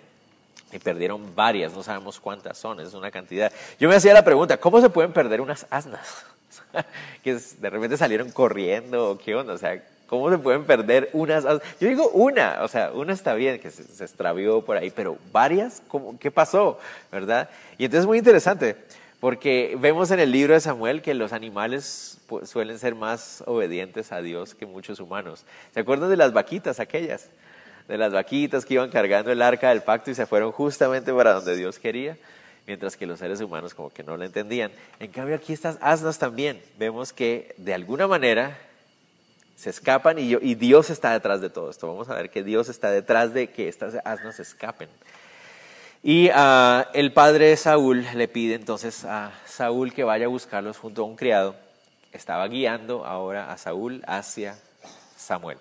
y 0.71 0.79
perdieron 0.79 1.35
varias, 1.35 1.73
no 1.73 1.83
sabemos 1.83 2.19
cuántas 2.19 2.57
son, 2.57 2.79
es 2.79 2.93
una 2.93 3.11
cantidad. 3.11 3.51
Yo 3.79 3.89
me 3.89 3.95
hacía 3.95 4.13
la 4.13 4.23
pregunta, 4.23 4.57
¿cómo 4.57 4.81
se 4.81 4.89
pueden 4.89 5.13
perder 5.13 5.41
unas 5.41 5.65
asnas? 5.69 6.25
que 7.23 7.35
de 7.35 7.69
repente 7.69 7.97
salieron 7.97 8.31
corriendo, 8.31 9.19
¿qué 9.23 9.35
onda? 9.35 9.53
O 9.53 9.57
sea, 9.57 9.83
¿cómo 10.07 10.29
se 10.29 10.37
pueden 10.37 10.63
perder 10.65 11.09
unas? 11.13 11.43
Yo 11.43 11.87
digo 11.87 12.09
una, 12.09 12.63
o 12.63 12.67
sea, 12.67 12.91
una 12.91 13.13
está 13.13 13.33
bien, 13.33 13.59
que 13.59 13.71
se, 13.71 14.03
extravió 14.03 14.61
por 14.63 14.77
ahí, 14.77 14.89
pero 14.89 15.17
varias, 15.31 15.81
¿cómo, 15.87 16.17
¿qué 16.19 16.31
pasó? 16.31 16.79
¿Verdad? 17.11 17.49
Y 17.77 17.85
entonces 17.85 18.01
es 18.01 18.07
muy 18.07 18.17
interesante, 18.17 18.75
porque 19.19 19.77
vemos 19.79 20.11
en 20.11 20.19
el 20.19 20.31
libro 20.31 20.53
de 20.53 20.59
Samuel 20.59 21.01
que 21.01 21.13
los 21.13 21.33
animales 21.33 22.19
suelen 22.43 22.79
ser 22.79 22.95
más 22.95 23.43
obedientes 23.45 24.11
a 24.11 24.21
Dios 24.21 24.55
que 24.55 24.65
muchos 24.65 24.99
humanos. 24.99 25.45
¿Se 25.73 25.79
acuerdan 25.79 26.09
de 26.09 26.17
las 26.17 26.33
vaquitas 26.33 26.79
aquellas? 26.79 27.29
De 27.87 27.97
las 27.97 28.11
vaquitas 28.11 28.65
que 28.65 28.73
iban 28.73 28.89
cargando 28.89 29.31
el 29.31 29.41
arca 29.41 29.69
del 29.69 29.81
pacto 29.81 30.11
y 30.11 30.15
se 30.15 30.25
fueron 30.25 30.51
justamente 30.51 31.13
para 31.13 31.33
donde 31.33 31.55
Dios 31.55 31.79
quería 31.79 32.17
mientras 32.67 32.97
que 32.97 33.07
los 33.07 33.19
seres 33.19 33.41
humanos 33.41 33.73
como 33.73 33.89
que 33.89 34.03
no 34.03 34.17
lo 34.17 34.25
entendían. 34.25 34.71
En 34.99 35.09
cambio 35.11 35.35
aquí 35.35 35.53
estas 35.53 35.77
asnas 35.81 36.19
también 36.19 36.61
vemos 36.77 37.13
que 37.13 37.55
de 37.57 37.73
alguna 37.73 38.07
manera 38.07 38.59
Se 39.55 39.71
escapan 39.71 40.19
y, 40.19 40.35
y 40.35 40.53
Dios 40.53 40.91
está 40.91 41.13
detrás 41.13 41.41
de 41.41 41.49
todo 41.49 41.71
esto. 41.71 41.87
Vamos 41.87 42.09
a 42.09 42.13
ver 42.13 42.29
que 42.29 42.43
Dios 42.43 42.69
está 42.69 42.91
detrás 42.91 43.33
de 43.33 43.49
que 43.49 43.67
estas 43.67 43.95
asnas 44.05 44.39
escapen. 44.39 44.87
Y 46.03 46.29
ah, 46.33 46.89
el 46.93 47.11
padre 47.11 47.47
de 47.47 47.57
Saúl 47.57 48.05
le 48.13 48.27
pide 48.27 48.53
entonces 48.53 49.03
a 49.03 49.31
Saúl 49.47 49.93
que 49.93 50.03
vaya 50.03 50.27
a 50.27 50.29
buscarlos 50.29 50.77
junto 50.77 51.01
a 51.01 51.05
un 51.05 51.15
criado. 51.15 51.55
Estaba 52.13 52.47
guiando 52.47 53.03
ahora 53.03 53.51
a 53.51 53.57
Saúl 53.57 54.03
hacia 54.05 54.55
Samuel. 55.17 55.57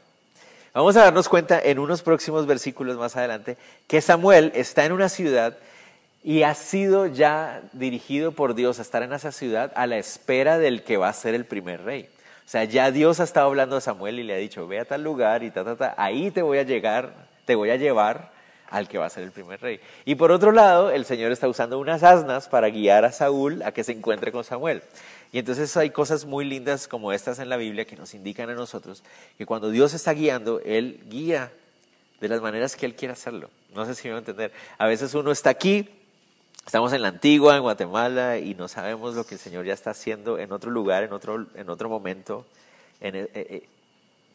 Vamos 0.74 0.94
a 0.96 1.04
darnos 1.04 1.28
cuenta 1.30 1.58
en 1.58 1.78
unos 1.78 2.02
próximos 2.02 2.46
versículos 2.46 2.98
más 2.98 3.16
adelante 3.16 3.56
que 3.86 4.02
Samuel 4.02 4.52
está 4.54 4.84
en 4.84 4.92
una 4.92 5.08
ciudad 5.08 5.56
y 6.26 6.42
ha 6.42 6.54
sido 6.54 7.06
ya 7.06 7.62
dirigido 7.72 8.32
por 8.32 8.56
Dios 8.56 8.80
a 8.80 8.82
estar 8.82 9.04
en 9.04 9.12
esa 9.12 9.30
ciudad 9.30 9.72
a 9.76 9.86
la 9.86 9.96
espera 9.96 10.58
del 10.58 10.82
que 10.82 10.96
va 10.96 11.08
a 11.08 11.12
ser 11.12 11.36
el 11.36 11.44
primer 11.44 11.84
rey. 11.84 12.08
O 12.44 12.48
sea, 12.48 12.64
ya 12.64 12.90
Dios 12.90 13.20
ha 13.20 13.22
estado 13.22 13.46
hablando 13.46 13.76
a 13.76 13.80
Samuel 13.80 14.18
y 14.18 14.24
le 14.24 14.34
ha 14.34 14.38
dicho, 14.38 14.66
ve 14.66 14.80
a 14.80 14.84
tal 14.84 15.04
lugar 15.04 15.44
y 15.44 15.52
ta, 15.52 15.62
ta, 15.62 15.76
ta, 15.76 15.94
ahí 15.96 16.32
te 16.32 16.42
voy 16.42 16.58
a 16.58 16.64
llegar, 16.64 17.12
te 17.44 17.54
voy 17.54 17.70
a 17.70 17.76
llevar 17.76 18.32
al 18.68 18.88
que 18.88 18.98
va 18.98 19.06
a 19.06 19.10
ser 19.10 19.22
el 19.22 19.30
primer 19.30 19.60
rey. 19.60 19.78
Y 20.04 20.16
por 20.16 20.32
otro 20.32 20.50
lado, 20.50 20.90
el 20.90 21.04
Señor 21.04 21.30
está 21.30 21.46
usando 21.46 21.78
unas 21.78 22.02
asnas 22.02 22.48
para 22.48 22.70
guiar 22.70 23.04
a 23.04 23.12
Saúl 23.12 23.62
a 23.62 23.70
que 23.70 23.84
se 23.84 23.92
encuentre 23.92 24.32
con 24.32 24.42
Samuel. 24.42 24.82
Y 25.30 25.38
entonces 25.38 25.76
hay 25.76 25.90
cosas 25.90 26.24
muy 26.24 26.44
lindas 26.44 26.88
como 26.88 27.12
estas 27.12 27.38
en 27.38 27.48
la 27.48 27.56
Biblia 27.56 27.84
que 27.84 27.94
nos 27.94 28.14
indican 28.14 28.50
a 28.50 28.54
nosotros 28.54 29.04
que 29.38 29.46
cuando 29.46 29.70
Dios 29.70 29.94
está 29.94 30.12
guiando, 30.12 30.60
Él 30.64 30.98
guía 31.08 31.52
de 32.20 32.28
las 32.28 32.40
maneras 32.40 32.74
que 32.74 32.84
Él 32.84 32.96
quiere 32.96 33.12
hacerlo. 33.12 33.48
No 33.76 33.86
sé 33.86 33.94
si 33.94 34.08
me 34.08 34.14
va 34.14 34.16
a 34.16 34.20
entender. 34.20 34.50
A 34.76 34.86
veces 34.86 35.14
uno 35.14 35.30
está 35.30 35.50
aquí, 35.50 35.88
estamos 36.66 36.92
en 36.92 37.02
la 37.02 37.08
antigua, 37.08 37.56
en 37.56 37.62
Guatemala, 37.62 38.38
y 38.38 38.54
no 38.54 38.66
sabemos 38.66 39.14
lo 39.14 39.24
que 39.24 39.36
el 39.36 39.40
Señor 39.40 39.64
ya 39.64 39.72
está 39.72 39.90
haciendo 39.90 40.38
en 40.38 40.50
otro 40.50 40.70
lugar, 40.70 41.04
en 41.04 41.12
otro, 41.12 41.46
en 41.54 41.70
otro 41.70 41.88
momento, 41.88 42.44
eh, 43.00 43.30
eh, 43.34 43.68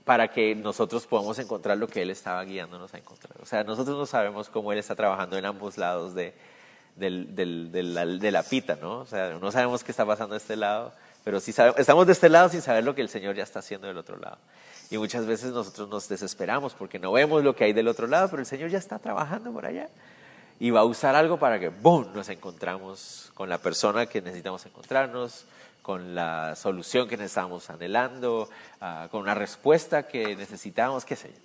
para 0.06 0.30
que 0.30 0.56
nosotros 0.56 1.06
podamos 1.08 1.38
encontrar 1.40 1.78
lo 1.78 1.88
que 1.88 2.02
Él 2.02 2.10
estaba 2.10 2.44
guiándonos 2.46 2.94
a 2.94 2.98
encontrar. 2.98 3.34
O 3.42 3.46
sea, 3.46 3.66
nosotros 3.66 3.98
no 3.98 4.06
sabemos 4.06 4.50
cómo 4.50 4.72
Él 4.72 4.80
está 4.80 4.96
trabajando 4.96 5.38
en 5.38 5.46
ambos 5.46 5.78
lados 5.78 6.16
de, 6.16 6.34
del, 6.96 7.36
del, 7.36 7.72
de, 7.72 7.84
la, 7.84 8.06
de 8.06 8.32
la 8.32 8.44
pita, 8.44 8.78
¿no? 8.82 9.00
O 9.00 9.06
sea, 9.06 9.32
no 9.34 9.52
sabemos 9.52 9.84
qué 9.84 9.92
está 9.92 10.06
pasando 10.06 10.34
de 10.34 10.40
este 10.40 10.56
lado, 10.56 10.94
pero 11.26 11.42
sí 11.42 11.52
sabemos, 11.52 11.80
estamos 11.80 12.08
de 12.08 12.14
este 12.14 12.30
lado 12.30 12.48
sin 12.48 12.62
saber 12.62 12.86
lo 12.86 12.96
que 12.96 13.02
el 13.02 13.10
Señor 13.10 13.36
ya 13.36 13.44
está 13.44 13.60
haciendo 13.60 13.88
del 13.88 13.98
otro 13.98 14.18
lado. 14.18 14.38
Y 14.90 14.98
muchas 14.98 15.26
veces 15.26 15.52
nosotros 15.52 15.90
nos 15.90 16.08
desesperamos 16.08 16.74
porque 16.76 16.98
no 16.98 17.12
vemos 17.12 17.44
lo 17.44 17.56
que 17.56 17.66
hay 17.66 17.74
del 17.74 17.90
otro 17.90 18.08
lado, 18.08 18.30
pero 18.30 18.40
el 18.40 18.48
Señor 18.48 18.70
ya 18.70 18.78
está 18.78 19.00
trabajando 19.00 19.52
por 19.52 19.66
allá. 19.66 19.90
Y 20.62 20.70
va 20.70 20.82
a 20.82 20.86
usar 20.86 21.16
algo 21.16 21.38
para 21.38 21.60
que, 21.60 21.68
¡boom!, 21.68 22.14
nos 22.14 22.30
encontramos 22.30 23.32
con 23.34 23.50
la 23.50 23.58
persona 23.58 24.06
que 24.06 24.22
necesitamos 24.22 24.66
encontrarnos, 24.66 25.46
con 25.82 26.16
la 26.16 26.56
solución 26.56 27.10
que 27.10 27.18
necesitamos 27.18 27.70
anhelando, 27.70 28.48
uh, 28.80 29.10
con 29.10 29.22
una 29.22 29.34
respuesta 29.34 30.08
que 30.08 30.36
necesitamos, 30.36 31.04
qué 31.04 31.16
sé 31.16 31.30
yo. 31.30 31.40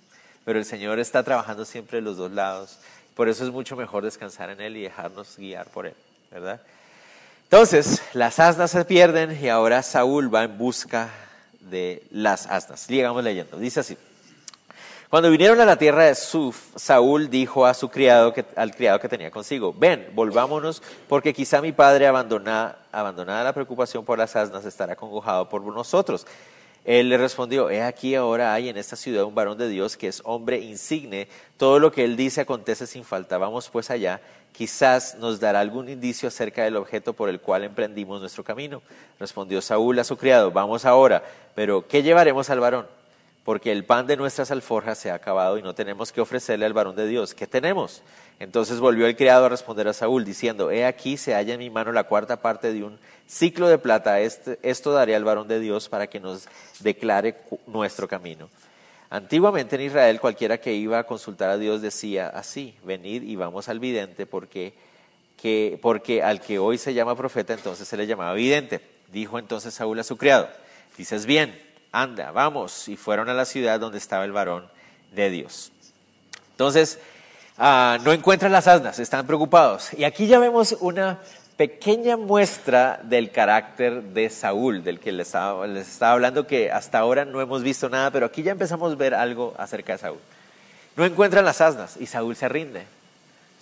Pero 0.45 0.59
el 0.59 0.65
Señor 0.65 0.99
está 0.99 1.23
trabajando 1.23 1.65
siempre 1.65 1.99
los 1.99 2.15
dos 2.15 2.31
lados 2.31 2.79
por 3.17 3.29
eso 3.29 3.43
es 3.43 3.51
mucho 3.51 3.75
mejor 3.75 4.03
descansar 4.03 4.51
en 4.51 4.61
Él 4.61 4.77
y 4.77 4.83
dejarnos 4.83 5.37
guiar 5.37 5.65
por 5.69 5.87
Él, 5.87 5.95
¿verdad? 6.29 6.61
Entonces, 7.45 8.03
las 8.13 8.39
asnas 8.39 8.69
se 8.69 8.85
pierden 8.85 9.35
y 9.43 9.49
ahora 9.49 9.81
Saúl 9.81 10.33
va 10.33 10.43
en 10.43 10.55
busca 10.59 11.09
de 11.61 12.03
las 12.11 12.45
asnas. 12.45 12.81
Sigamos 12.81 13.23
leyendo. 13.23 13.57
Dice 13.57 13.79
así. 13.79 13.97
Cuando 15.09 15.31
vinieron 15.31 15.61
a 15.61 15.65
la 15.65 15.77
tierra 15.77 16.03
de 16.03 16.15
Suf, 16.15 16.75
Saúl 16.75 17.29
dijo 17.29 17.65
a 17.65 17.73
su 17.73 17.87
criado, 17.87 18.33
que, 18.33 18.43
al 18.57 18.75
criado 18.75 18.99
que 18.99 19.07
tenía 19.07 19.31
consigo, 19.31 19.73
ven, 19.73 20.09
volvámonos, 20.13 20.83
porque 21.07 21.33
quizá 21.33 21.61
mi 21.61 21.71
padre, 21.71 22.07
abandonada, 22.07 22.75
la 22.91 23.53
preocupación 23.53 24.03
por 24.03 24.17
las 24.17 24.35
asnas, 24.35 24.65
estará 24.65 24.97
congojado 24.97 25.47
por 25.47 25.61
nosotros. 25.63 26.27
Él 26.83 27.07
le 27.07 27.17
respondió, 27.17 27.69
he 27.69 27.83
aquí 27.83 28.15
ahora 28.15 28.53
hay 28.53 28.67
en 28.67 28.75
esta 28.75 28.97
ciudad 28.97 29.23
un 29.23 29.33
varón 29.33 29.57
de 29.57 29.69
Dios 29.69 29.95
que 29.95 30.09
es 30.09 30.21
hombre 30.25 30.59
insigne, 30.59 31.29
todo 31.55 31.79
lo 31.79 31.89
que 31.89 32.03
él 32.03 32.17
dice 32.17 32.41
acontece 32.41 32.85
sin 32.85 33.05
falta, 33.05 33.37
vamos 33.37 33.69
pues 33.69 33.89
allá, 33.89 34.19
quizás 34.51 35.15
nos 35.15 35.39
dará 35.39 35.61
algún 35.61 35.87
indicio 35.87 36.27
acerca 36.27 36.65
del 36.65 36.75
objeto 36.75 37.13
por 37.13 37.29
el 37.29 37.39
cual 37.39 37.63
emprendimos 37.63 38.19
nuestro 38.19 38.43
camino. 38.43 38.81
Respondió 39.19 39.61
Saúl 39.61 39.99
a 39.99 40.03
su 40.03 40.17
criado, 40.17 40.51
vamos 40.51 40.83
ahora, 40.83 41.23
pero 41.55 41.87
¿qué 41.87 42.03
llevaremos 42.03 42.49
al 42.49 42.59
varón? 42.59 42.97
Porque 43.47 43.71
el 43.71 43.85
pan 43.85 44.07
de 44.07 44.17
nuestras 44.17 44.51
alforjas 44.51 44.97
se 44.97 45.09
ha 45.09 45.13
acabado 45.13 45.57
y 45.57 45.61
no 45.61 45.73
tenemos 45.73 46.11
que 46.11 46.19
ofrecerle 46.19 46.65
al 46.65 46.73
varón 46.73 46.97
de 46.97 47.07
Dios. 47.07 47.33
¿Qué 47.33 47.47
tenemos? 47.47 48.01
Entonces 48.39 48.81
volvió 48.81 49.07
el 49.07 49.15
criado 49.15 49.45
a 49.45 49.47
responder 49.47 49.87
a 49.87 49.93
Saúl, 49.93 50.25
diciendo, 50.25 50.69
He 50.69 50.83
aquí 50.83 51.15
se 51.15 51.33
halla 51.33 51.53
en 51.53 51.59
mi 51.59 51.69
mano 51.69 51.93
la 51.93 52.03
cuarta 52.03 52.41
parte 52.41 52.73
de 52.73 52.83
un 52.83 52.99
ciclo 53.25 53.69
de 53.69 53.77
plata, 53.77 54.19
este, 54.19 54.59
esto 54.63 54.91
daré 54.91 55.15
al 55.15 55.23
varón 55.23 55.47
de 55.47 55.61
Dios 55.61 55.87
para 55.87 56.07
que 56.07 56.19
nos 56.19 56.49
declare 56.81 57.37
nuestro 57.67 58.05
camino. 58.09 58.49
Antiguamente 59.09 59.77
en 59.77 59.83
Israel 59.83 60.19
cualquiera 60.19 60.57
que 60.57 60.73
iba 60.73 60.99
a 60.99 61.05
consultar 61.05 61.49
a 61.49 61.57
Dios 61.57 61.81
decía 61.81 62.27
así, 62.27 62.75
venid 62.83 63.23
y 63.23 63.37
vamos 63.37 63.69
al 63.69 63.79
vidente, 63.79 64.25
porque, 64.25 64.73
que, 65.41 65.79
porque 65.81 66.21
al 66.21 66.41
que 66.41 66.59
hoy 66.59 66.77
se 66.77 66.93
llama 66.93 67.15
profeta 67.15 67.53
entonces 67.53 67.87
se 67.87 67.95
le 67.95 68.07
llamaba 68.07 68.33
vidente. 68.33 68.81
Dijo 69.09 69.39
entonces 69.39 69.73
Saúl 69.73 69.97
a 69.99 70.03
su 70.03 70.17
criado, 70.17 70.49
dices 70.97 71.25
bien, 71.25 71.66
anda, 72.01 72.31
vamos. 72.31 72.87
Y 72.87 72.97
fueron 72.97 73.29
a 73.29 73.33
la 73.33 73.45
ciudad 73.45 73.79
donde 73.79 73.97
estaba 73.97 74.25
el 74.25 74.31
varón 74.31 74.67
de 75.11 75.29
Dios. 75.29 75.71
Entonces, 76.51 76.99
Ah, 77.59 77.97
no 78.03 78.13
encuentran 78.13 78.51
las 78.51 78.67
asnas, 78.67 78.99
están 78.99 79.25
preocupados. 79.25 79.91
Y 79.93 80.03
aquí 80.03 80.27
ya 80.27 80.37
vemos 80.37 80.77
una 80.79 81.17
pequeña 81.55 82.15
muestra 82.15 82.99
del 83.01 83.31
carácter 83.31 84.03
de 84.03 84.29
Saúl, 84.29 84.83
del 84.83 84.99
que 84.99 85.11
les 85.11 85.27
estaba, 85.27 85.65
les 85.65 85.89
estaba 85.89 86.13
hablando, 86.13 86.45
que 86.45 86.71
hasta 86.71 86.99
ahora 86.99 87.25
no 87.25 87.41
hemos 87.41 87.63
visto 87.63 87.89
nada, 87.89 88.11
pero 88.11 88.27
aquí 88.27 88.43
ya 88.43 88.51
empezamos 88.51 88.93
a 88.93 88.95
ver 88.95 89.15
algo 89.15 89.55
acerca 89.57 89.93
de 89.93 89.97
Saúl. 89.97 90.19
No 90.95 91.03
encuentran 91.03 91.45
las 91.45 91.59
asnas 91.59 91.97
y 91.99 92.05
Saúl 92.05 92.35
se 92.35 92.47
rinde. 92.47 92.85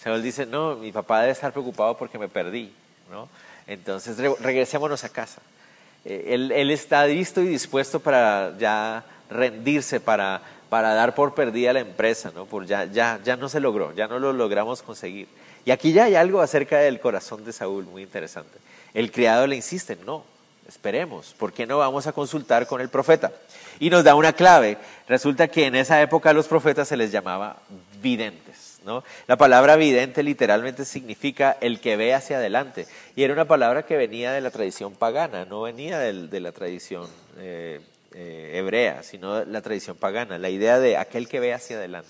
Saúl 0.04 0.22
dice, 0.22 0.46
no, 0.46 0.76
mi 0.76 0.92
papá 0.92 1.22
debe 1.22 1.32
estar 1.32 1.54
preocupado 1.54 1.96
porque 1.98 2.18
me 2.18 2.28
perdí, 2.28 2.74
¿no? 3.10 3.30
Entonces 3.66 4.18
regresémonos 4.42 5.06
a 5.06 5.10
casa. 5.10 5.42
Eh, 6.06 6.34
él, 6.34 6.72
está 6.72 7.06
listo 7.08 7.42
y 7.42 7.48
dispuesto 7.48 8.00
para 8.00 8.56
ya 8.58 9.04
rendirse, 9.30 10.00
para 10.00 10.42
para 10.70 10.94
dar 10.94 11.16
por 11.16 11.34
perdida 11.34 11.74
la 11.74 11.80
empresa, 11.80 12.32
¿no? 12.36 12.46
Por 12.46 12.66
ya, 12.66 12.86
ya, 12.86 13.20
ya 13.24 13.38
no 13.38 13.50
se 13.50 13.60
logró, 13.60 13.94
ya 13.94 14.08
no 14.08 14.20
lo 14.20 14.34
logramos 14.34 14.82
conseguir. 14.82 15.28
Y 15.64 15.72
aquí 15.72 15.94
ya 15.94 16.06
hay 16.06 16.16
algo 16.16 16.42
acerca 16.42 16.80
del 16.80 17.00
corazón 17.00 17.46
de 17.46 17.54
Saúl 17.54 17.86
muy 17.86 18.04
interesante. 18.04 18.58
El 18.94 19.12
criado 19.12 19.48
le 19.48 19.56
insiste, 19.56 19.98
no, 20.06 20.24
esperemos, 20.68 21.34
¿por 21.38 21.54
qué 21.54 21.66
no 21.66 21.78
vamos 21.78 22.08
a 22.08 22.12
consultar 22.12 22.68
con 22.68 22.82
el 22.82 22.90
profeta? 22.90 23.32
Y 23.80 23.90
nos 23.90 24.04
da 24.04 24.16
una 24.16 24.34
clave. 24.34 24.78
Resulta 25.08 25.48
que 25.48 25.66
en 25.66 25.76
esa 25.76 26.02
época 26.02 26.32
a 26.32 26.34
los 26.34 26.48
profetas 26.48 26.88
se 26.88 26.98
les 26.98 27.12
llamaba 27.12 27.58
videntes. 28.02 28.65
¿No? 28.86 29.04
La 29.28 29.36
palabra 29.36 29.76
vidente 29.76 30.24
literalmente 30.24 30.86
significa 30.86 31.58
el 31.60 31.80
que 31.80 31.98
ve 31.98 32.14
hacia 32.14 32.38
adelante. 32.38 32.86
Y 33.16 33.24
era 33.24 33.34
una 33.34 33.46
palabra 33.46 33.84
que 33.84 33.98
venía 33.98 34.32
de 34.32 34.42
la 34.42 34.52
tradición 34.52 34.94
pagana, 34.94 35.46
no 35.46 35.62
venía 35.62 36.00
de, 36.00 36.40
la 36.40 36.52
tradición 36.52 37.08
eh, 37.40 37.82
eh, 38.14 38.52
hebrea, 38.54 39.04
sino 39.04 39.44
la 39.44 39.62
tradición 39.62 39.98
pagana, 39.98 40.38
la 40.38 40.50
idea 40.50 40.80
de 40.80 40.98
aquel 40.98 41.28
que 41.28 41.40
ve 41.40 41.54
hacia 41.54 41.78
adelante. 41.78 42.10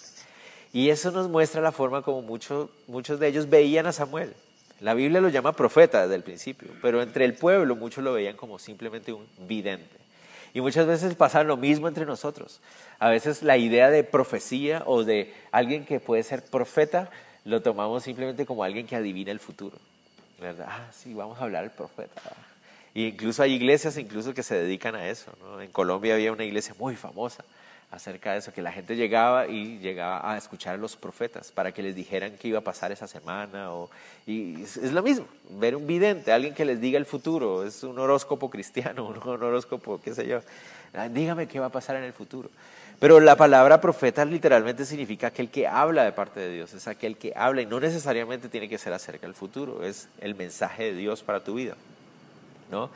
Y 0.73 0.89
eso 0.89 1.09
nos 1.11 1.29
muestra 1.29 1.61
la 1.61 1.71
forma 1.71 2.01
como 2.01 2.21
muchos 2.21 2.69
muchos 2.87 3.19
de 3.19 3.29
ellos 3.29 3.49
veían 3.49 3.87
a 3.87 3.93
Samuel. 3.93 4.33
La 4.81 4.93
Biblia 4.93 5.21
lo 5.21 5.29
llama 5.29 5.53
profeta 5.53 6.01
desde 6.01 6.15
el 6.15 6.23
principio, 6.23 6.67
pero 6.81 7.01
entre 7.01 7.23
el 7.23 7.33
pueblo 7.33 7.77
muchos 7.77 8.03
lo 8.03 8.11
veían 8.11 8.35
como 8.35 8.59
simplemente 8.59 9.13
un 9.13 9.25
vidente. 9.47 10.04
Y 10.55 10.61
muchas 10.61 10.87
veces 10.87 11.15
pasa 11.15 11.43
lo 11.43 11.57
mismo 11.57 11.89
entre 11.89 12.05
nosotros. 12.05 12.61
A 12.97 13.09
veces 13.09 13.43
la 13.43 13.57
idea 13.57 13.89
de 13.89 14.05
profecía 14.05 14.83
o 14.85 15.03
de 15.03 15.33
alguien 15.51 15.85
que 15.85 15.99
puede 15.99 16.23
ser 16.23 16.43
profeta 16.43 17.09
lo 17.43 17.61
tomamos 17.61 18.03
simplemente 18.03 18.45
como 18.45 18.63
alguien 18.63 18.87
que 18.87 18.95
adivina 18.95 19.31
el 19.31 19.41
futuro. 19.41 19.77
¿Verdad? 20.39 20.67
Ah, 20.69 20.87
sí, 20.93 21.13
vamos 21.13 21.41
a 21.41 21.43
hablar 21.43 21.63
del 21.63 21.71
profeta. 21.71 22.21
Y 22.93 23.07
incluso 23.07 23.43
hay 23.43 23.51
iglesias 23.51 23.97
incluso 23.97 24.33
que 24.33 24.43
se 24.43 24.55
dedican 24.55 24.95
a 24.95 25.09
eso. 25.09 25.29
En 25.59 25.71
Colombia 25.71 26.13
había 26.13 26.31
una 26.31 26.45
iglesia 26.45 26.73
muy 26.79 26.95
famosa 26.95 27.43
acerca 27.95 28.33
de 28.33 28.39
eso, 28.39 28.51
que 28.53 28.61
la 28.61 28.71
gente 28.71 28.95
llegaba 28.95 29.47
y 29.47 29.79
llegaba 29.79 30.31
a 30.31 30.37
escuchar 30.37 30.75
a 30.75 30.77
los 30.77 30.95
profetas 30.95 31.51
para 31.51 31.71
que 31.71 31.81
les 31.81 31.95
dijeran 31.95 32.37
qué 32.37 32.49
iba 32.49 32.59
a 32.59 32.63
pasar 32.63 32.91
esa 32.91 33.07
semana. 33.07 33.71
O, 33.73 33.89
y 34.27 34.63
es, 34.63 34.91
lo 34.91 35.01
mismo, 35.01 35.27
ver 35.49 35.75
un 35.75 35.87
vidente, 35.87 36.31
alguien 36.31 36.53
que 36.53 36.65
les 36.65 36.81
diga 36.81 36.97
el 36.97 37.05
futuro, 37.05 37.65
es 37.65 37.83
un 37.83 37.97
horóscopo 37.97 38.49
cristiano, 38.49 39.05
un 39.07 39.17
horóscopo, 39.17 40.01
qué 40.01 40.13
sé 40.13 40.27
yo. 40.27 40.41
Ah, 40.93 41.09
dígame 41.09 41.47
qué 41.47 41.59
va 41.59 41.67
a 41.67 41.71
pasar 41.71 41.95
en 41.95 42.03
el 42.03 42.13
futuro. 42.13 42.49
Pero 42.99 43.19
la 43.19 43.35
palabra 43.35 43.81
profeta 43.81 44.23
literalmente 44.23 44.85
significa 44.85 45.27
aquel 45.27 45.49
que 45.49 45.67
habla 45.67 46.03
de 46.03 46.11
parte 46.11 46.39
de 46.39 46.53
Dios, 46.53 46.73
es 46.73 46.87
aquel 46.87 47.17
que 47.17 47.33
habla 47.35 47.61
y 47.61 47.65
no 47.65 47.79
necesariamente 47.79 48.47
tiene 48.47 48.69
que 48.69 48.77
ser 48.77 48.93
acerca 48.93 49.27
del 49.27 49.35
futuro, 49.35 49.83
es 49.83 50.07
el 50.21 50.35
mensaje 50.35 50.85
de 50.85 50.95
Dios 50.95 51.21
para 51.21 51.43
tu 51.43 51.55
vida. 51.55 51.75
¿no? 52.71 52.89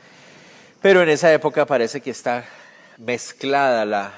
Pero 0.80 1.02
en 1.02 1.10
esa 1.10 1.32
época 1.32 1.66
parece 1.66 2.00
que 2.00 2.10
está 2.10 2.44
mezclada 2.96 3.84
la, 3.84 4.12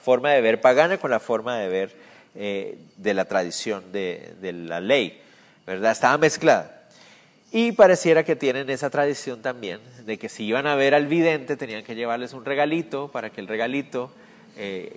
forma 0.00 0.30
de 0.32 0.40
ver 0.40 0.60
pagana 0.60 0.98
con 0.98 1.10
la 1.10 1.20
forma 1.20 1.58
de 1.58 1.68
ver 1.68 1.96
eh, 2.34 2.78
de 2.96 3.14
la 3.14 3.24
tradición, 3.24 3.92
de, 3.92 4.34
de, 4.40 4.52
la 4.52 4.80
ley, 4.80 5.20
¿verdad? 5.66 5.92
Estaba 5.92 6.18
mezclada. 6.18 6.88
Y 7.52 7.72
pareciera 7.72 8.24
que 8.24 8.36
tienen 8.36 8.68
esa 8.68 8.90
tradición 8.90 9.40
también 9.40 9.80
de 10.04 10.18
que 10.18 10.28
si 10.28 10.44
iban 10.44 10.66
a 10.66 10.74
ver 10.74 10.94
al 10.94 11.06
vidente 11.06 11.56
tenían 11.56 11.84
que 11.84 11.94
llevarles 11.94 12.32
un 12.34 12.44
regalito 12.44 13.10
para 13.10 13.30
que 13.30 13.40
el 13.40 13.48
regalito 13.48 14.12
eh, 14.56 14.92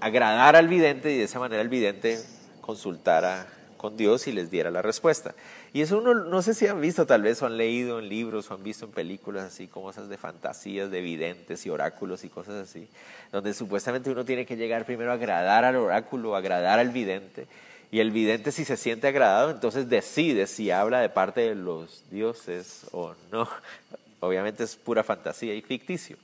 agradar 0.00 0.56
al 0.56 0.68
vidente 0.68 1.12
y 1.12 1.18
de 1.18 1.24
esa 1.24 1.38
manera 1.38 1.60
el 1.60 1.68
vidente 1.68 2.18
consultara 2.60 3.46
con 3.82 3.96
Dios 3.96 4.28
y 4.28 4.32
les 4.32 4.50
diera 4.50 4.70
la 4.70 4.80
respuesta. 4.80 5.34
Y 5.74 5.82
eso 5.82 5.98
uno, 5.98 6.14
no 6.14 6.40
sé 6.40 6.54
si 6.54 6.68
han 6.68 6.80
visto 6.80 7.04
tal 7.04 7.22
vez 7.22 7.42
o 7.42 7.46
han 7.46 7.58
leído 7.58 7.98
en 7.98 8.08
libros 8.08 8.50
o 8.50 8.54
han 8.54 8.62
visto 8.62 8.86
en 8.86 8.92
películas 8.92 9.44
así 9.44 9.66
como 9.66 9.90
esas 9.90 10.08
de 10.08 10.16
fantasías 10.16 10.90
de 10.90 11.00
videntes 11.00 11.66
y 11.66 11.70
oráculos 11.70 12.22
y 12.24 12.28
cosas 12.28 12.54
así, 12.54 12.88
donde 13.32 13.52
supuestamente 13.52 14.08
uno 14.08 14.24
tiene 14.24 14.46
que 14.46 14.56
llegar 14.56 14.86
primero 14.86 15.10
a 15.10 15.14
agradar 15.14 15.64
al 15.64 15.76
oráculo, 15.76 16.36
agradar 16.36 16.78
al 16.78 16.90
vidente, 16.90 17.48
y 17.90 18.00
el 18.00 18.10
vidente 18.12 18.52
si 18.52 18.64
se 18.64 18.78
siente 18.78 19.08
agradado, 19.08 19.50
entonces 19.50 19.88
decide 19.88 20.46
si 20.46 20.70
habla 20.70 21.00
de 21.00 21.10
parte 21.10 21.40
de 21.42 21.54
los 21.54 22.04
dioses 22.10 22.86
o 22.92 23.14
no. 23.30 23.46
Obviamente 24.20 24.62
es 24.64 24.76
pura 24.76 25.02
fantasía 25.02 25.54
y 25.54 25.60
ficticio. 25.60 26.16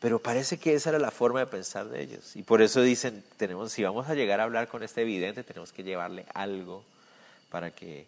Pero 0.00 0.18
parece 0.18 0.58
que 0.58 0.74
esa 0.74 0.90
era 0.90 0.98
la 0.98 1.10
forma 1.10 1.40
de 1.40 1.46
pensar 1.46 1.88
de 1.88 2.02
ellos. 2.02 2.36
Y 2.36 2.42
por 2.42 2.60
eso 2.60 2.82
dicen, 2.82 3.24
tenemos, 3.38 3.72
si 3.72 3.82
vamos 3.82 4.08
a 4.08 4.14
llegar 4.14 4.40
a 4.40 4.42
hablar 4.42 4.68
con 4.68 4.82
este 4.82 5.04
vidente, 5.04 5.42
tenemos 5.42 5.72
que 5.72 5.84
llevarle 5.84 6.26
algo 6.34 6.84
para 7.50 7.70
que... 7.70 8.06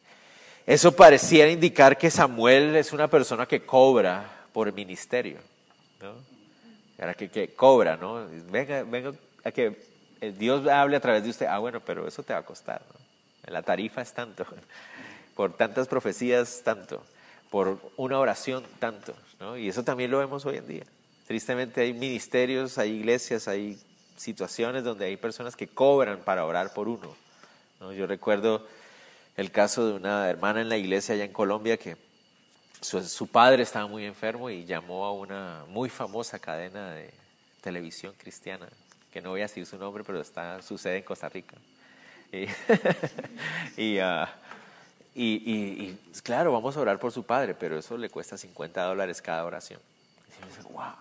Eso 0.67 0.95
pareciera 0.95 1.51
indicar 1.51 1.97
que 1.97 2.11
Samuel 2.11 2.77
es 2.77 2.93
una 2.93 3.09
persona 3.09 3.47
que 3.47 3.65
cobra 3.65 4.31
por 4.53 4.73
ministerio, 4.73 5.39
¿no? 6.03 6.15
Era 6.99 7.15
que, 7.15 7.31
que 7.31 7.55
cobra, 7.55 7.97
¿no? 7.97 8.27
Venga, 8.51 8.83
venga 8.83 9.13
a 9.45 9.51
que 9.51 9.77
Dios 10.37 10.67
hable 10.67 10.97
a 10.97 11.01
través 11.01 11.23
de 11.23 11.31
usted. 11.31 11.47
Ah, 11.47 11.59
bueno, 11.59 11.81
pero 11.81 12.07
eso 12.07 12.23
te 12.23 12.33
va 12.33 12.41
a 12.41 12.45
costar, 12.45 12.83
¿no? 12.93 13.09
La 13.53 13.63
tarifa 13.63 14.03
es 14.03 14.13
tanto. 14.13 14.45
Por 15.37 15.57
tantas 15.57 15.89
profecías, 15.89 16.63
tanto. 16.65 17.03
Por 17.51 17.79
una 17.97 18.19
oración, 18.19 18.65
tanto. 18.79 19.15
¿no? 19.41 19.57
Y 19.57 19.69
eso 19.69 19.85
también 19.85 20.11
lo 20.11 20.19
vemos 20.19 20.45
hoy 20.45 20.57
en 20.57 20.67
día. 20.67 20.85
Tristemente 21.27 21.83
hay 21.83 21.93
ministerios, 21.93 22.79
hay 22.79 22.93
iglesias, 22.93 23.49
hay 23.49 23.79
situaciones 24.17 24.85
donde 24.85 25.07
hay 25.07 25.17
personas 25.17 25.57
que 25.57 25.69
cobran 25.69 26.19
para 26.19 26.45
orar 26.45 26.73
por 26.75 26.89
uno. 26.89 27.15
Yo 27.97 28.07
recuerdo 28.07 28.67
el 29.39 29.53
caso 29.53 29.87
de 29.87 29.93
una 29.93 30.29
hermana 30.29 30.61
en 30.61 30.69
la 30.69 30.77
iglesia 30.77 31.15
allá 31.15 31.25
en 31.25 31.33
Colombia 31.33 31.77
que 31.77 31.97
su, 32.81 33.29
padre 33.29 33.63
estaba 33.63 33.87
muy 33.87 34.05
enfermo 34.05 34.51
y 34.51 34.65
llamó 34.65 35.05
a 35.05 35.13
una 35.13 35.65
muy 35.69 35.89
famosa 35.89 36.41
cadena 36.41 36.91
de 36.91 37.15
televisión 37.61 38.13
cristiana, 38.19 38.69
que 39.13 39.23
no 39.23 39.31
voy 39.31 39.41
a 39.41 39.45
decir 39.45 39.65
su 39.65 39.79
nombre, 39.79 40.03
pero 40.03 40.21
está, 40.21 40.61
sucede 40.61 40.97
en 40.97 41.05
Costa 41.05 41.29
Rica. 41.29 41.57
Y, 43.77 43.99
ah, 44.01 44.29
y, 45.15 45.97
claro, 46.25 46.53
vamos 46.53 46.77
a 46.77 46.81
orar 46.81 46.99
por 46.99 47.13
su 47.13 47.23
padre, 47.23 47.55
pero 47.55 47.79
eso 47.79 47.97
le 47.97 48.11
cuesta 48.11 48.37
50 48.37 48.83
dólares 48.83 49.23
cada 49.23 49.45
oración. 49.45 49.81
Y 50.43 50.47
dice, 50.47 50.63
wow, 50.73 50.95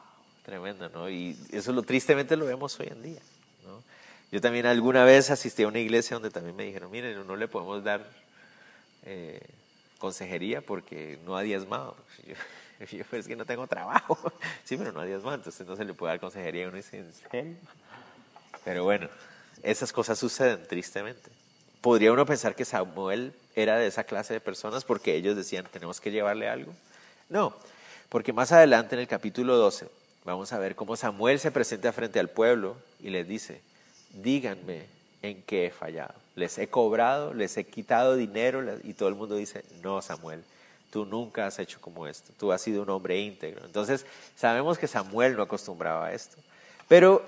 Tremendo, 0.46 0.90
¿no? 0.90 1.10
Y 1.10 1.36
eso 1.52 1.74
lo 1.74 1.82
tristemente 1.82 2.38
lo 2.38 2.46
vemos 2.46 2.80
hoy 2.80 2.88
en 2.92 3.02
día, 3.02 3.20
¿no? 3.66 3.84
Yo 4.32 4.40
también 4.42 4.68
alguna 4.68 5.04
vez 5.06 5.32
asistí 5.32 5.64
a 5.64 5.68
una 5.68 5.80
iglesia 5.80 6.16
donde 6.16 6.30
también 6.30 6.56
me 6.56 6.66
dijeron, 6.66 6.92
miren, 6.92 7.26
no 7.26 7.36
le 7.36 7.48
podemos 7.48 7.84
dar 7.84 8.27
eh, 9.08 9.42
consejería 9.98 10.62
porque 10.62 11.18
no 11.26 11.38
ha 11.38 11.42
diezmado. 11.42 11.96
Pues 13.10 13.22
es 13.22 13.28
que 13.28 13.36
no 13.36 13.44
tengo 13.44 13.66
trabajo. 13.66 14.20
Sí, 14.64 14.78
pero 14.78 14.92
no 14.92 15.00
ha 15.00 15.06
diezmado, 15.06 15.34
entonces 15.34 15.66
no 15.66 15.76
se 15.76 15.84
le 15.84 15.96
puede 15.96 16.14
dar 16.14 16.20
consejería. 16.20 16.62
Y 16.62 16.66
uno 16.68 16.78
dice, 16.78 17.00
¿en 17.00 17.12
serio? 17.12 17.56
Pero 18.64 18.84
bueno, 18.84 19.10
esas 19.64 19.92
cosas 19.92 20.20
suceden 20.20 20.68
tristemente. 20.68 21.32
Podría 21.82 22.12
uno 22.12 22.24
pensar 22.28 22.54
que 22.54 22.66
Samuel 22.66 23.34
era 23.56 23.78
de 23.78 23.88
esa 23.88 24.04
clase 24.04 24.36
de 24.36 24.42
personas 24.42 24.84
porque 24.84 25.16
ellos 25.16 25.36
decían, 25.36 25.66
tenemos 25.72 26.00
que 26.00 26.12
llevarle 26.12 26.48
algo. 26.48 26.72
No, 27.30 27.56
porque 28.10 28.32
más 28.32 28.52
adelante 28.52 28.94
en 28.94 29.02
el 29.02 29.08
capítulo 29.08 29.56
12 29.56 29.88
Vamos 30.28 30.52
a 30.52 30.60
ver 30.60 30.76
cómo 30.76 30.98
Samuel 30.98 31.40
se 31.40 31.52
presenta 31.52 31.94
frente 31.94 32.20
al 32.20 32.30
pueblo 32.30 32.76
y 33.00 33.12
les 33.12 33.26
dice, 33.26 33.62
díganme 34.12 34.86
en 35.28 35.42
qué 35.44 35.68
he 35.68 35.72
fallado. 35.72 36.14
Les 36.36 36.58
he 36.58 36.68
cobrado, 36.68 37.34
les 37.34 37.58
he 37.58 37.64
quitado 37.66 38.16
dinero 38.16 38.64
y 38.84 38.94
todo 38.94 39.10
el 39.10 39.16
mundo 39.16 39.36
dice, 39.36 39.64
no 39.82 40.02
Samuel, 40.02 40.44
tú 40.92 41.06
nunca 41.06 41.48
has 41.48 41.60
hecho 41.60 41.80
como 41.82 42.08
esto, 42.08 42.32
tú 42.38 42.52
has 42.52 42.62
sido 42.62 42.84
un 42.84 42.90
hombre 42.90 43.20
íntegro. 43.20 43.66
Entonces 43.66 44.06
sabemos 44.36 44.78
que 44.78 44.88
Samuel 44.88 45.36
no 45.36 45.44
acostumbraba 45.44 46.08
a 46.08 46.14
esto, 46.14 46.38
pero 46.88 47.24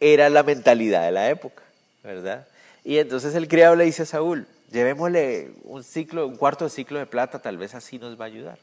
era 0.00 0.28
la 0.28 0.42
mentalidad 0.42 1.04
de 1.04 1.12
la 1.12 1.30
época, 1.30 1.62
¿verdad? 2.02 2.46
Y 2.84 2.98
entonces 2.98 3.34
el 3.34 3.48
criado 3.48 3.76
le 3.76 3.84
dice 3.84 4.02
a 4.02 4.06
Saúl, 4.06 4.46
llevémosle 4.70 5.50
un 5.64 5.82
ciclo, 5.82 6.26
un 6.26 6.36
cuarto 6.36 6.64
de 6.64 6.70
ciclo 6.70 6.98
de 6.98 7.06
plata, 7.06 7.40
tal 7.40 7.56
vez 7.56 7.74
así 7.74 7.98
nos 7.98 8.18
va 8.18 8.24
a 8.24 8.28
ayudar. 8.28 8.58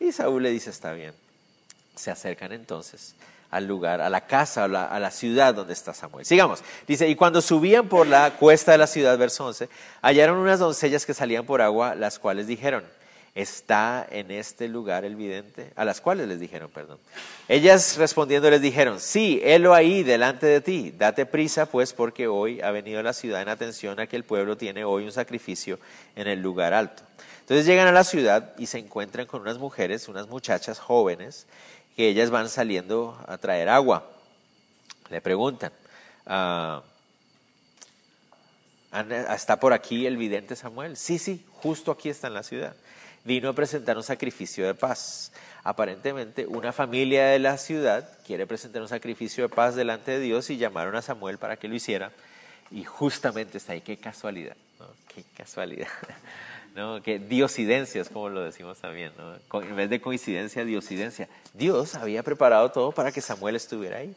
Y 0.00 0.12
Saúl 0.12 0.42
le 0.42 0.50
dice, 0.50 0.70
está 0.70 0.92
bien. 0.92 1.14
Se 1.94 2.10
acercan 2.10 2.52
entonces 2.52 3.14
al 3.52 3.66
lugar, 3.66 4.00
a 4.00 4.10
la 4.10 4.22
casa, 4.26 4.64
a 4.64 4.68
la, 4.68 4.86
a 4.86 4.98
la, 4.98 5.10
ciudad 5.10 5.54
donde 5.54 5.74
está 5.74 5.92
Samuel. 5.92 6.24
Sigamos. 6.24 6.64
Dice, 6.88 7.06
y 7.06 7.14
cuando 7.14 7.42
subían 7.42 7.86
por 7.86 8.06
la 8.06 8.32
cuesta 8.32 8.72
de 8.72 8.78
la 8.78 8.86
ciudad, 8.86 9.16
verso 9.18 9.46
11, 9.46 9.68
hallaron 10.00 10.38
unas 10.38 10.58
doncellas 10.58 11.04
que 11.04 11.12
salían 11.12 11.44
por 11.44 11.60
agua, 11.60 11.94
las 11.94 12.18
cuales 12.18 12.46
dijeron, 12.46 12.82
¿está 13.34 14.06
en 14.10 14.30
este 14.30 14.68
lugar 14.68 15.04
el 15.04 15.16
vidente? 15.16 15.70
A 15.76 15.84
las 15.84 16.00
cuales 16.00 16.28
les 16.28 16.40
dijeron, 16.40 16.70
perdón. 16.70 16.98
Ellas 17.46 17.98
respondiendo 17.98 18.48
les 18.50 18.62
dijeron, 18.62 19.00
sí, 19.00 19.38
helo 19.44 19.74
ahí 19.74 20.02
delante 20.02 20.46
de 20.46 20.62
ti, 20.62 20.94
date 20.96 21.26
prisa 21.26 21.66
pues 21.66 21.92
porque 21.92 22.28
hoy 22.28 22.62
ha 22.62 22.70
venido 22.70 23.02
la 23.02 23.12
ciudad 23.12 23.42
en 23.42 23.50
atención 23.50 24.00
a 24.00 24.06
que 24.06 24.16
el 24.16 24.24
pueblo 24.24 24.56
tiene 24.56 24.84
hoy 24.84 25.04
un 25.04 25.12
sacrificio 25.12 25.78
en 26.16 26.26
el 26.26 26.40
lugar 26.40 26.72
alto. 26.72 27.02
Entonces 27.40 27.66
llegan 27.66 27.88
a 27.88 27.92
la 27.92 28.04
ciudad 28.04 28.54
y 28.56 28.66
se 28.66 28.78
encuentran 28.78 29.26
con 29.26 29.42
unas 29.42 29.58
mujeres, 29.58 30.08
unas 30.08 30.28
muchachas 30.28 30.78
jóvenes, 30.78 31.46
que 31.96 32.08
ellas 32.08 32.30
van 32.30 32.48
saliendo 32.48 33.18
a 33.26 33.38
traer 33.38 33.68
agua. 33.68 34.08
Le 35.10 35.20
preguntan, 35.20 35.72
ah, 36.26 36.82
¿está 39.34 39.58
por 39.60 39.72
aquí 39.72 40.06
el 40.06 40.16
vidente 40.16 40.56
Samuel? 40.56 40.96
Sí, 40.96 41.18
sí, 41.18 41.44
justo 41.52 41.90
aquí 41.90 42.08
está 42.08 42.28
en 42.28 42.34
la 42.34 42.42
ciudad. 42.42 42.74
Vino 43.24 43.50
a 43.50 43.52
presentar 43.52 43.96
un 43.96 44.02
sacrificio 44.02 44.66
de 44.66 44.74
paz. 44.74 45.32
Aparentemente 45.64 46.46
una 46.46 46.72
familia 46.72 47.26
de 47.26 47.38
la 47.38 47.56
ciudad 47.56 48.08
quiere 48.26 48.46
presentar 48.46 48.82
un 48.82 48.88
sacrificio 48.88 49.44
de 49.44 49.54
paz 49.54 49.76
delante 49.76 50.10
de 50.10 50.20
Dios 50.20 50.50
y 50.50 50.56
llamaron 50.56 50.96
a 50.96 51.02
Samuel 51.02 51.38
para 51.38 51.56
que 51.56 51.68
lo 51.68 51.74
hiciera. 51.74 52.10
Y 52.70 52.84
justamente 52.84 53.58
está 53.58 53.74
ahí, 53.74 53.80
qué 53.82 53.96
casualidad, 53.98 54.56
qué 55.14 55.24
casualidad. 55.36 55.88
¿no? 56.74 57.02
Que 57.02 57.18
diosidencias, 57.18 58.08
como 58.08 58.28
lo 58.28 58.42
decimos 58.42 58.78
también, 58.78 59.12
¿no? 59.18 59.62
En 59.62 59.76
vez 59.76 59.90
de 59.90 60.00
coincidencia, 60.00 60.64
diosidencia. 60.64 61.28
Dios 61.54 61.94
había 61.94 62.22
preparado 62.22 62.70
todo 62.70 62.92
para 62.92 63.12
que 63.12 63.20
Samuel 63.20 63.56
estuviera 63.56 63.98
ahí. 63.98 64.14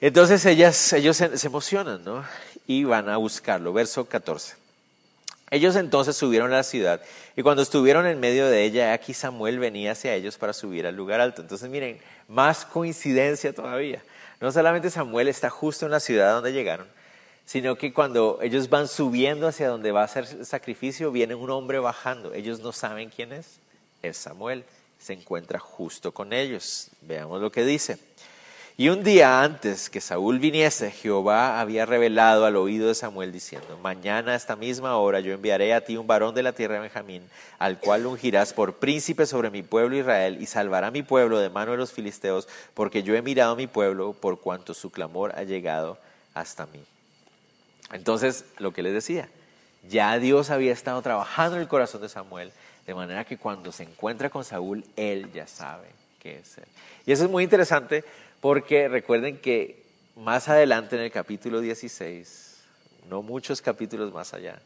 Entonces 0.00 0.44
ellas, 0.46 0.92
ellos 0.92 1.16
se, 1.16 1.36
se 1.38 1.46
emocionan, 1.46 2.04
¿no? 2.04 2.24
Y 2.66 2.84
van 2.84 3.08
a 3.08 3.16
buscarlo. 3.16 3.72
Verso 3.72 4.06
14. 4.06 4.56
Ellos 5.50 5.76
entonces 5.76 6.16
subieron 6.16 6.52
a 6.52 6.56
la 6.56 6.62
ciudad 6.62 7.00
y 7.36 7.42
cuando 7.42 7.62
estuvieron 7.62 8.06
en 8.06 8.18
medio 8.18 8.48
de 8.48 8.64
ella, 8.64 8.92
aquí 8.92 9.14
Samuel 9.14 9.58
venía 9.58 9.92
hacia 9.92 10.14
ellos 10.14 10.36
para 10.36 10.52
subir 10.52 10.86
al 10.86 10.96
lugar 10.96 11.20
alto. 11.20 11.42
Entonces 11.42 11.68
miren, 11.68 12.00
más 12.28 12.64
coincidencia 12.64 13.52
todavía. 13.52 14.02
No 14.40 14.50
solamente 14.50 14.90
Samuel 14.90 15.28
está 15.28 15.50
justo 15.50 15.84
en 15.84 15.92
la 15.92 16.00
ciudad 16.00 16.34
donde 16.34 16.52
llegaron, 16.52 16.86
sino 17.44 17.76
que 17.76 17.92
cuando 17.92 18.38
ellos 18.42 18.68
van 18.68 18.88
subiendo 18.88 19.46
hacia 19.46 19.68
donde 19.68 19.92
va 19.92 20.02
a 20.02 20.08
ser 20.08 20.26
el 20.30 20.46
sacrificio, 20.46 21.12
viene 21.12 21.34
un 21.34 21.50
hombre 21.50 21.78
bajando. 21.78 22.32
Ellos 22.32 22.60
no 22.60 22.72
saben 22.72 23.10
quién 23.10 23.32
es. 23.32 23.58
Es 24.02 24.16
Samuel. 24.16 24.64
Se 24.98 25.12
encuentra 25.12 25.58
justo 25.58 26.12
con 26.12 26.32
ellos. 26.32 26.90
Veamos 27.02 27.40
lo 27.40 27.52
que 27.52 27.64
dice. 27.64 27.98
Y 28.76 28.88
un 28.88 29.04
día 29.04 29.42
antes 29.42 29.88
que 29.88 30.00
Saúl 30.00 30.40
viniese, 30.40 30.90
Jehová 30.90 31.60
había 31.60 31.86
revelado 31.86 32.44
al 32.44 32.56
oído 32.56 32.88
de 32.88 32.96
Samuel 32.96 33.30
diciendo, 33.30 33.78
mañana 33.80 34.32
a 34.32 34.34
esta 34.34 34.56
misma 34.56 34.96
hora 34.96 35.20
yo 35.20 35.32
enviaré 35.32 35.72
a 35.72 35.84
ti 35.84 35.96
un 35.96 36.08
varón 36.08 36.34
de 36.34 36.42
la 36.42 36.54
tierra 36.54 36.74
de 36.74 36.80
Benjamín, 36.80 37.22
al 37.60 37.78
cual 37.78 38.04
ungirás 38.04 38.52
por 38.52 38.74
príncipe 38.74 39.26
sobre 39.26 39.50
mi 39.50 39.62
pueblo 39.62 39.96
Israel 39.96 40.38
y 40.40 40.46
salvará 40.46 40.90
mi 40.90 41.04
pueblo 41.04 41.38
de 41.38 41.50
mano 41.50 41.70
de 41.70 41.76
los 41.76 41.92
filisteos, 41.92 42.48
porque 42.74 43.04
yo 43.04 43.14
he 43.14 43.22
mirado 43.22 43.52
a 43.52 43.56
mi 43.56 43.68
pueblo 43.68 44.12
por 44.12 44.40
cuanto 44.40 44.74
su 44.74 44.90
clamor 44.90 45.32
ha 45.36 45.44
llegado 45.44 45.96
hasta 46.34 46.66
mí. 46.66 46.80
Entonces, 47.94 48.44
lo 48.58 48.72
que 48.72 48.82
les 48.82 48.92
decía, 48.92 49.28
ya 49.88 50.18
Dios 50.18 50.50
había 50.50 50.72
estado 50.72 51.00
trabajando 51.00 51.54
en 51.54 51.62
el 51.62 51.68
corazón 51.68 52.02
de 52.02 52.08
Samuel, 52.08 52.50
de 52.86 52.92
manera 52.92 53.24
que 53.24 53.38
cuando 53.38 53.70
se 53.70 53.84
encuentra 53.84 54.30
con 54.30 54.44
Saúl, 54.44 54.84
él 54.96 55.30
ya 55.32 55.46
sabe 55.46 55.86
qué 56.18 56.38
es 56.40 56.58
él. 56.58 56.64
Y 57.06 57.12
eso 57.12 57.24
es 57.24 57.30
muy 57.30 57.44
interesante 57.44 58.04
porque 58.40 58.88
recuerden 58.88 59.38
que 59.38 59.84
más 60.16 60.48
adelante 60.48 60.96
en 60.96 61.02
el 61.02 61.12
capítulo 61.12 61.60
16, 61.60 62.56
no 63.08 63.22
muchos 63.22 63.62
capítulos 63.62 64.12
más 64.12 64.34
allá, 64.34 64.60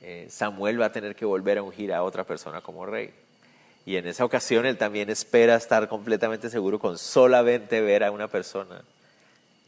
eh, 0.00 0.26
Samuel 0.30 0.80
va 0.80 0.86
a 0.86 0.92
tener 0.92 1.14
que 1.14 1.26
volver 1.26 1.58
a 1.58 1.62
ungir 1.62 1.92
a 1.92 2.02
otra 2.02 2.24
persona 2.24 2.62
como 2.62 2.86
rey. 2.86 3.12
Y 3.84 3.96
en 3.96 4.06
esa 4.06 4.24
ocasión 4.24 4.64
él 4.64 4.78
también 4.78 5.10
espera 5.10 5.54
estar 5.54 5.86
completamente 5.86 6.48
seguro 6.48 6.78
con 6.78 6.96
solamente 6.96 7.82
ver 7.82 8.04
a 8.04 8.10
una 8.10 8.28
persona 8.28 8.82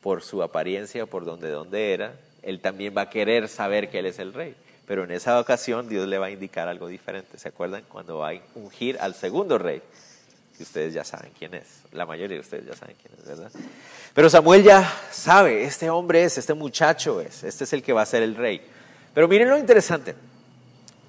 por 0.01 0.23
su 0.23 0.43
apariencia, 0.43 1.05
por 1.05 1.27
donde, 1.27 1.51
donde 1.51 1.93
era, 1.93 2.15
él 2.47 2.61
también 2.61 2.95
va 2.97 3.03
a 3.03 3.11
querer 3.11 3.49
saber 3.49 3.91
que 3.91 3.99
Él 3.99 4.07
es 4.07 4.21
el 4.21 4.33
rey. 4.33 4.55
Pero 4.87 5.03
en 5.03 5.11
esa 5.11 5.41
ocasión 5.41 5.89
Dios 5.89 6.07
le 6.07 6.17
va 6.17 6.27
a 6.27 6.31
indicar 6.31 6.69
algo 6.69 6.87
diferente. 6.87 7.39
¿Se 7.39 7.49
acuerdan? 7.49 7.83
Cuando 7.89 8.19
va 8.19 8.31
a 8.31 8.41
ungir 8.55 8.97
al 9.01 9.17
segundo 9.17 9.59
rey. 9.59 9.83
ustedes 10.61 10.95
ya 10.95 11.03
saben 11.03 11.33
quién 11.37 11.55
es. 11.55 11.83
La 11.91 12.07
mayoría 12.07 12.37
de 12.37 12.41
ustedes 12.41 12.65
ya 12.65 12.77
saben 12.77 12.95
quién 13.03 13.13
es, 13.19 13.27
¿verdad? 13.27 13.51
Pero 14.15 14.31
Samuel 14.31 14.63
ya 14.63 14.89
sabe, 15.11 15.65
este 15.65 15.91
hombre 15.91 16.23
es, 16.23 16.39
este 16.39 16.55
muchacho 16.55 17.21
es, 17.21 17.43
este 17.43 17.65
es 17.65 17.73
el 17.73 17.83
que 17.83 17.93
va 17.93 18.03
a 18.03 18.07
ser 18.07 18.23
el 18.23 18.37
rey. 18.37 18.63
Pero 19.13 19.27
miren 19.27 19.51
lo 19.51 19.59
interesante. 19.59 20.15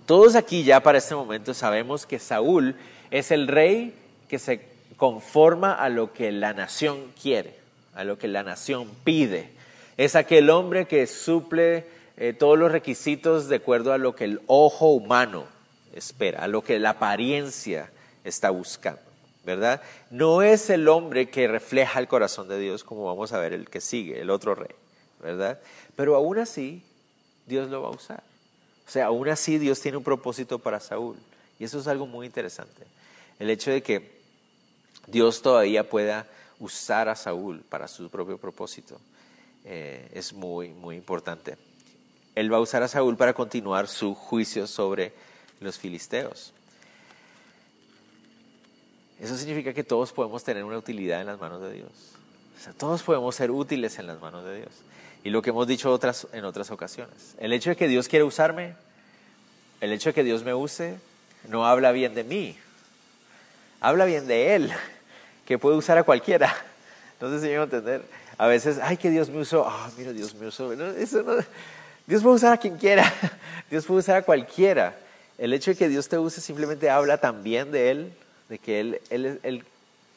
Todos 0.07 0.35
aquí 0.35 0.63
ya 0.63 0.81
para 0.81 0.97
este 0.97 1.13
momento 1.13 1.53
sabemos 1.53 2.07
que 2.07 2.17
Saúl 2.17 2.75
es 3.11 3.29
el 3.29 3.47
rey 3.47 3.93
que 4.27 4.39
se 4.39 4.65
conforma 4.97 5.73
a 5.73 5.89
lo 5.89 6.13
que 6.13 6.31
la 6.31 6.53
nación 6.53 7.13
quiere, 7.21 7.55
a 7.93 8.03
lo 8.03 8.17
que 8.17 8.27
la 8.27 8.41
nación 8.41 8.89
pide. 9.03 9.56
Es 9.97 10.15
aquel 10.15 10.51
hombre 10.51 10.85
que 10.85 11.07
suple 11.07 11.87
eh, 12.17 12.33
todos 12.33 12.57
los 12.57 12.71
requisitos 12.71 13.49
de 13.49 13.55
acuerdo 13.55 13.93
a 13.93 13.97
lo 13.97 14.15
que 14.15 14.25
el 14.25 14.41
ojo 14.45 14.91
humano 14.91 15.45
espera, 15.91 16.43
a 16.43 16.47
lo 16.47 16.63
que 16.63 16.77
la 16.77 16.91
apariencia 16.91 17.89
está 18.23 18.51
buscando, 18.51 19.01
¿verdad? 19.43 19.81
No 20.11 20.43
es 20.43 20.69
el 20.69 20.87
hombre 20.87 21.31
que 21.31 21.47
refleja 21.47 21.99
el 21.99 22.07
corazón 22.07 22.47
de 22.47 22.59
Dios 22.59 22.83
como 22.83 23.05
vamos 23.05 23.33
a 23.33 23.39
ver 23.39 23.53
el 23.53 23.71
que 23.71 23.81
sigue, 23.81 24.21
el 24.21 24.29
otro 24.29 24.53
rey, 24.53 24.75
¿verdad? 25.19 25.59
Pero 25.95 26.15
aún 26.15 26.37
así, 26.37 26.83
Dios 27.47 27.67
lo 27.71 27.81
va 27.81 27.87
a 27.87 27.91
usar. 27.91 28.23
O 28.87 28.91
sea, 28.91 29.07
aún 29.07 29.27
así 29.29 29.57
Dios 29.57 29.81
tiene 29.81 29.97
un 29.97 30.03
propósito 30.03 30.59
para 30.59 30.79
Saúl. 30.79 31.17
Y 31.57 31.63
eso 31.63 31.79
es 31.79 31.87
algo 31.87 32.05
muy 32.05 32.27
interesante. 32.27 32.83
El 33.39 33.49
hecho 33.49 33.71
de 33.71 33.81
que 33.81 34.21
Dios 35.07 35.41
todavía 35.41 35.89
pueda 35.89 36.27
usar 36.59 37.09
a 37.09 37.15
Saúl 37.15 37.63
para 37.67 37.87
su 37.87 38.09
propio 38.09 38.37
propósito 38.37 38.99
eh, 39.69 40.09
es 40.13 40.31
muy, 40.31 40.69
muy 40.69 40.95
importante. 40.95 41.57
Él 42.35 42.51
va 42.51 42.57
a 42.57 42.61
usar 42.61 42.83
a 42.83 42.87
Saúl 42.87 43.17
para 43.17 43.33
continuar 43.33 43.89
su 43.89 44.15
juicio 44.15 44.65
sobre 44.65 45.11
los 45.59 45.77
filisteos. 45.77 46.53
Eso 49.19 49.35
significa 49.35 49.73
que 49.73 49.83
todos 49.83 50.13
podemos 50.13 50.41
tener 50.43 50.63
una 50.63 50.77
utilidad 50.77 51.19
en 51.19 51.27
las 51.27 51.37
manos 51.39 51.61
de 51.61 51.73
Dios. 51.73 51.89
O 52.57 52.63
sea, 52.63 52.71
todos 52.71 53.03
podemos 53.03 53.35
ser 53.35 53.51
útiles 53.51 53.99
en 53.99 54.07
las 54.07 54.21
manos 54.21 54.45
de 54.45 54.59
Dios. 54.59 54.71
Y 55.25 55.31
lo 55.31 55.41
que 55.41 55.49
hemos 55.49 55.67
dicho 55.67 55.91
otras, 55.91 56.27
en 56.31 56.45
otras 56.45 56.71
ocasiones. 56.71 57.35
El 57.37 57.51
hecho 57.51 57.69
de 57.71 57.75
que 57.75 57.89
Dios 57.89 58.07
quiere 58.07 58.23
usarme, 58.23 58.75
el 59.81 59.91
hecho 59.91 60.11
de 60.11 60.13
que 60.13 60.23
Dios 60.23 60.43
me 60.43 60.53
use, 60.53 60.97
no 61.49 61.65
habla 61.65 61.91
bien 61.91 62.15
de 62.15 62.23
mí. 62.23 62.57
Habla 63.81 64.05
bien 64.05 64.27
de 64.27 64.55
Él, 64.55 64.71
que 65.45 65.57
puede 65.57 65.75
usar 65.75 65.97
a 65.97 66.03
cualquiera. 66.03 66.55
No 67.19 67.29
sé 67.31 67.41
si 67.41 67.47
me 67.47 67.57
a 67.57 67.63
entender. 67.63 68.03
A 68.37 68.47
veces, 68.47 68.79
ay, 68.81 68.97
que 68.97 69.09
Dios 69.09 69.29
me 69.29 69.39
usó. 69.39 69.67
Ah, 69.67 69.89
mira, 69.97 70.13
Dios 70.13 70.35
me 70.35 70.47
usó. 70.47 70.69
Dios 70.71 72.23
puede 72.23 72.35
usar 72.35 72.53
a 72.53 72.57
quien 72.57 72.77
quiera. 72.77 73.11
Dios 73.69 73.85
puede 73.85 73.99
usar 73.99 74.17
a 74.17 74.21
cualquiera. 74.21 74.95
El 75.37 75.53
hecho 75.53 75.71
de 75.71 75.77
que 75.77 75.89
Dios 75.89 76.07
te 76.07 76.17
use 76.17 76.41
simplemente 76.41 76.89
habla 76.89 77.17
también 77.17 77.71
de 77.71 77.91
Él, 77.91 78.13
de 78.49 78.59
que 78.59 78.79
él, 78.79 79.01
él 79.09 79.63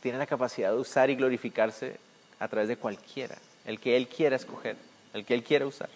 tiene 0.00 0.18
la 0.18 0.26
capacidad 0.26 0.70
de 0.70 0.78
usar 0.78 1.11
y 1.11 1.14
glorificarse 1.14 1.96
a 2.38 2.48
través 2.48 2.68
de 2.68 2.76
cualquiera, 2.76 3.37
el 3.66 3.78
que 3.78 3.96
Él 3.96 4.09
quiera 4.09 4.37
escoger, 4.37 4.76
el 5.12 5.24
que 5.24 5.35
Él 5.35 5.44
quiera 5.44 5.66
usar. 5.66 5.90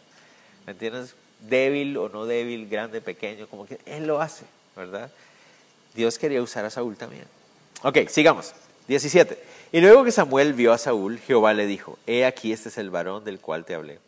¿Me 0.67 0.73
entiendes? 0.73 1.15
Débil 1.41 1.97
o 1.97 2.09
no 2.09 2.27
débil, 2.27 2.69
grande, 2.69 3.01
pequeño, 3.01 3.47
como 3.49 3.67
que 3.67 3.79
Él 3.87 4.07
lo 4.07 4.21
hace, 4.21 4.45
¿verdad? 4.77 5.11
Dios 5.95 6.19
quería 6.19 6.43
usar 6.43 6.65
a 6.65 6.71
Saúl 6.71 6.97
también. 6.97 7.25
Ok, 7.83 8.09
sigamos. 8.09 8.53
17. 8.89 9.43
Y 9.73 9.81
luego 9.81 10.05
que 10.05 10.13
Samuel 10.13 10.53
vio 10.53 10.73
a 10.73 10.79
Saúl, 10.79 11.19
Jehová 11.19 11.55
le 11.55 11.67
dijo, 11.67 11.99
He 12.07 12.25
aquí 12.25 12.53
este 12.53 12.69
es 12.69 12.79
el 12.79 12.91
varón 12.91 13.25
del 13.25 13.41
cual 13.41 13.65
te 13.65 13.75
hablé. 13.75 13.99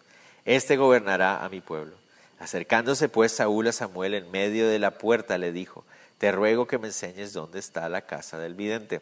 Este 0.45 0.77
gobernará 0.77 1.45
a 1.45 1.49
mi 1.49 1.61
pueblo. 1.61 1.97
Acercándose 2.39 3.09
pues 3.09 3.33
Saúl 3.33 3.67
a 3.69 3.73
Samuel 3.73 4.15
en 4.15 4.31
medio 4.31 4.69
de 4.69 4.79
la 4.79 4.93
puerta, 4.93 5.39
le 5.39 5.53
dijo, 5.53 5.85
Te 6.19 6.31
ruego 6.31 6.67
que 6.67 6.79
me 6.79 6.89
enseñes 6.89 7.33
dónde 7.33 7.59
está 7.59 7.89
la 7.89 8.03
casa 8.03 8.39
del 8.39 8.55
vidente. 8.55 9.01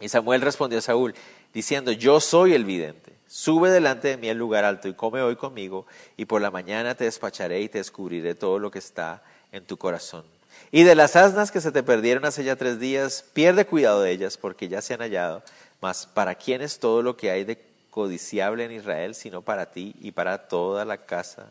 Y 0.00 0.08
Samuel 0.08 0.40
respondió 0.40 0.78
a 0.78 0.82
Saúl, 0.82 1.14
diciendo, 1.52 1.92
Yo 1.92 2.20
soy 2.20 2.54
el 2.54 2.64
vidente. 2.64 3.12
Sube 3.28 3.70
delante 3.70 4.08
de 4.08 4.16
mí 4.16 4.28
al 4.28 4.38
lugar 4.38 4.64
alto 4.64 4.88
y 4.88 4.94
come 4.94 5.20
hoy 5.20 5.36
conmigo, 5.36 5.86
y 6.16 6.24
por 6.24 6.40
la 6.40 6.50
mañana 6.50 6.94
te 6.94 7.04
despacharé 7.04 7.60
y 7.60 7.68
te 7.68 7.78
descubriré 7.78 8.34
todo 8.34 8.58
lo 8.58 8.70
que 8.70 8.78
está 8.78 9.22
en 9.52 9.64
tu 9.64 9.76
corazón. 9.76 10.24
Y 10.72 10.82
de 10.82 10.94
las 10.94 11.16
asnas 11.16 11.50
que 11.50 11.60
se 11.60 11.72
te 11.72 11.82
perdieron 11.82 12.24
hace 12.24 12.44
ya 12.44 12.56
tres 12.56 12.78
días, 12.80 13.24
pierde 13.32 13.66
cuidado 13.66 14.02
de 14.02 14.10
ellas, 14.10 14.36
porque 14.36 14.68
ya 14.68 14.82
se 14.82 14.94
han 14.94 15.00
hallado. 15.00 15.42
Mas 15.80 16.06
para 16.06 16.34
quién 16.34 16.62
es 16.62 16.78
todo 16.78 17.02
lo 17.02 17.16
que 17.16 17.30
hay 17.30 17.44
de 17.44 17.58
codiciable 17.90 18.64
en 18.64 18.72
Israel, 18.72 19.14
sino 19.14 19.42
para 19.42 19.66
ti 19.72 19.94
y 20.00 20.12
para 20.12 20.48
toda 20.48 20.84
la 20.84 20.98
casa 20.98 21.46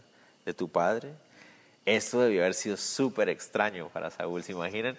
de 0.46 0.54
tu 0.54 0.70
padre? 0.70 1.12
Esto 1.86 2.22
debió 2.22 2.42
haber 2.42 2.54
sido 2.54 2.78
súper 2.78 3.30
extraño 3.30 3.90
para 3.90 4.12
Saúl, 4.12 4.44
¿se 4.44 4.52
imaginan? 4.52 4.98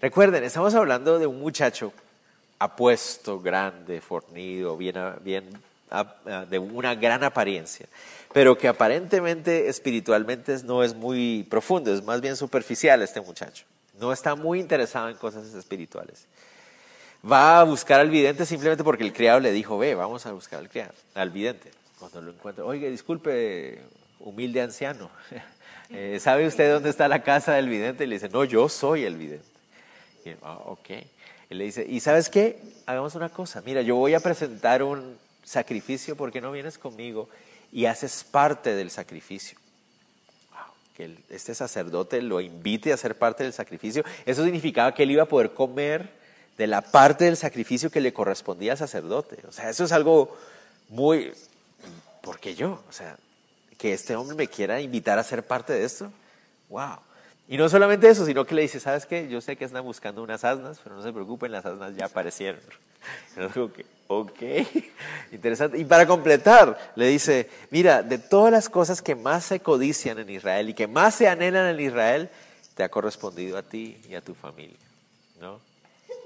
Recuerden, 0.00 0.44
estamos 0.44 0.74
hablando 0.74 1.18
de 1.18 1.26
un 1.26 1.40
muchacho 1.40 1.92
apuesto, 2.58 3.40
grande, 3.40 4.00
fornido, 4.00 4.76
bien, 4.76 4.96
bien, 5.22 5.44
de 6.48 6.58
una 6.58 6.94
gran 6.94 7.22
apariencia, 7.22 7.86
pero 8.32 8.58
que 8.58 8.68
aparentemente 8.68 9.68
espiritualmente 9.68 10.56
no 10.64 10.82
es 10.82 10.94
muy 10.94 11.46
profundo, 11.48 11.94
es 11.94 12.02
más 12.02 12.20
bien 12.20 12.36
superficial 12.36 13.02
este 13.02 13.20
muchacho. 13.20 13.64
No 14.00 14.12
está 14.12 14.34
muy 14.34 14.58
interesado 14.58 15.08
en 15.08 15.16
cosas 15.16 15.54
espirituales. 15.54 16.26
Va 17.30 17.60
a 17.60 17.64
buscar 17.64 18.00
al 18.00 18.10
vidente 18.10 18.44
simplemente 18.44 18.84
porque 18.84 19.04
el 19.04 19.12
criado 19.12 19.40
le 19.40 19.52
dijo, 19.52 19.78
ve, 19.78 19.94
vamos 19.94 20.26
a 20.26 20.32
buscar 20.32 20.58
al 20.58 20.68
criado, 20.68 20.92
al 21.14 21.30
vidente. 21.30 21.70
Cuando 21.98 22.20
lo 22.20 22.32
encuentra, 22.32 22.64
oye, 22.64 22.90
disculpe, 22.90 23.80
humilde 24.18 24.60
anciano, 24.60 25.10
eh, 25.90 26.18
¿sabe 26.20 26.46
usted 26.46 26.72
dónde 26.72 26.90
está 26.90 27.08
la 27.08 27.22
casa 27.22 27.54
del 27.54 27.68
vidente? 27.68 28.04
Y 28.04 28.08
le 28.08 28.16
dice, 28.16 28.28
no, 28.28 28.44
yo 28.44 28.68
soy 28.68 29.04
el 29.04 29.16
vidente. 29.16 29.46
Y 30.24 30.30
ah, 30.42 30.58
ok. 30.66 30.90
Y 31.50 31.54
le 31.54 31.64
dice, 31.64 31.86
¿y 31.88 32.00
sabes 32.00 32.28
qué? 32.28 32.60
Hagamos 32.86 33.14
una 33.14 33.28
cosa, 33.28 33.62
mira, 33.64 33.80
yo 33.82 33.96
voy 33.96 34.14
a 34.14 34.20
presentar 34.20 34.82
un 34.82 35.16
sacrificio 35.44 36.16
porque 36.16 36.40
no 36.40 36.50
vienes 36.50 36.78
conmigo 36.78 37.28
y 37.70 37.86
haces 37.86 38.24
parte 38.24 38.74
del 38.74 38.90
sacrificio. 38.90 39.58
Que 40.96 41.16
este 41.28 41.54
sacerdote 41.54 42.22
lo 42.22 42.40
invite 42.40 42.92
a 42.92 42.96
ser 42.96 43.18
parte 43.18 43.42
del 43.42 43.52
sacrificio. 43.52 44.04
Eso 44.24 44.44
significaba 44.44 44.94
que 44.94 45.02
él 45.02 45.10
iba 45.10 45.24
a 45.24 45.28
poder 45.28 45.52
comer 45.52 46.12
de 46.56 46.68
la 46.68 46.82
parte 46.82 47.24
del 47.24 47.36
sacrificio 47.36 47.90
que 47.90 48.00
le 48.00 48.12
correspondía 48.12 48.72
al 48.72 48.78
sacerdote. 48.78 49.38
O 49.48 49.52
sea, 49.52 49.70
eso 49.70 49.84
es 49.84 49.92
algo 49.92 50.36
muy... 50.88 51.32
¿Por 52.22 52.38
qué 52.38 52.54
yo? 52.54 52.82
O 52.88 52.92
sea, 52.92 53.18
que 53.76 53.92
este 53.92 54.14
hombre 54.14 54.36
me 54.36 54.46
quiera 54.46 54.80
invitar 54.80 55.18
a 55.18 55.24
ser 55.24 55.44
parte 55.44 55.72
de 55.72 55.84
esto. 55.84 56.12
¡Wow! 56.68 56.98
Y 57.46 57.58
no 57.58 57.68
solamente 57.68 58.08
eso, 58.08 58.24
sino 58.24 58.46
que 58.46 58.54
le 58.54 58.62
dice, 58.62 58.80
¿sabes 58.80 59.04
qué? 59.04 59.28
Yo 59.28 59.40
sé 59.42 59.56
que 59.56 59.66
están 59.66 59.84
buscando 59.84 60.22
unas 60.22 60.44
asnas, 60.44 60.80
pero 60.82 60.96
no 60.96 61.02
se 61.02 61.12
preocupen, 61.12 61.52
las 61.52 61.66
asnas 61.66 61.94
ya 61.94 62.06
aparecieron. 62.06 62.60
que, 63.74 63.84
ok, 64.08 64.42
interesante. 65.32 65.78
Y 65.78 65.84
para 65.84 66.06
completar, 66.06 66.92
le 66.96 67.06
dice, 67.08 67.50
mira, 67.70 68.02
de 68.02 68.16
todas 68.16 68.50
las 68.50 68.70
cosas 68.70 69.02
que 69.02 69.14
más 69.14 69.44
se 69.44 69.60
codician 69.60 70.18
en 70.18 70.30
Israel 70.30 70.70
y 70.70 70.74
que 70.74 70.86
más 70.86 71.16
se 71.16 71.28
anhelan 71.28 71.66
en 71.66 71.80
Israel, 71.80 72.30
te 72.74 72.82
ha 72.82 72.88
correspondido 72.88 73.58
a 73.58 73.62
ti 73.62 74.00
y 74.08 74.14
a 74.14 74.22
tu 74.22 74.34
familia, 74.34 74.78
¿no? 75.38 75.60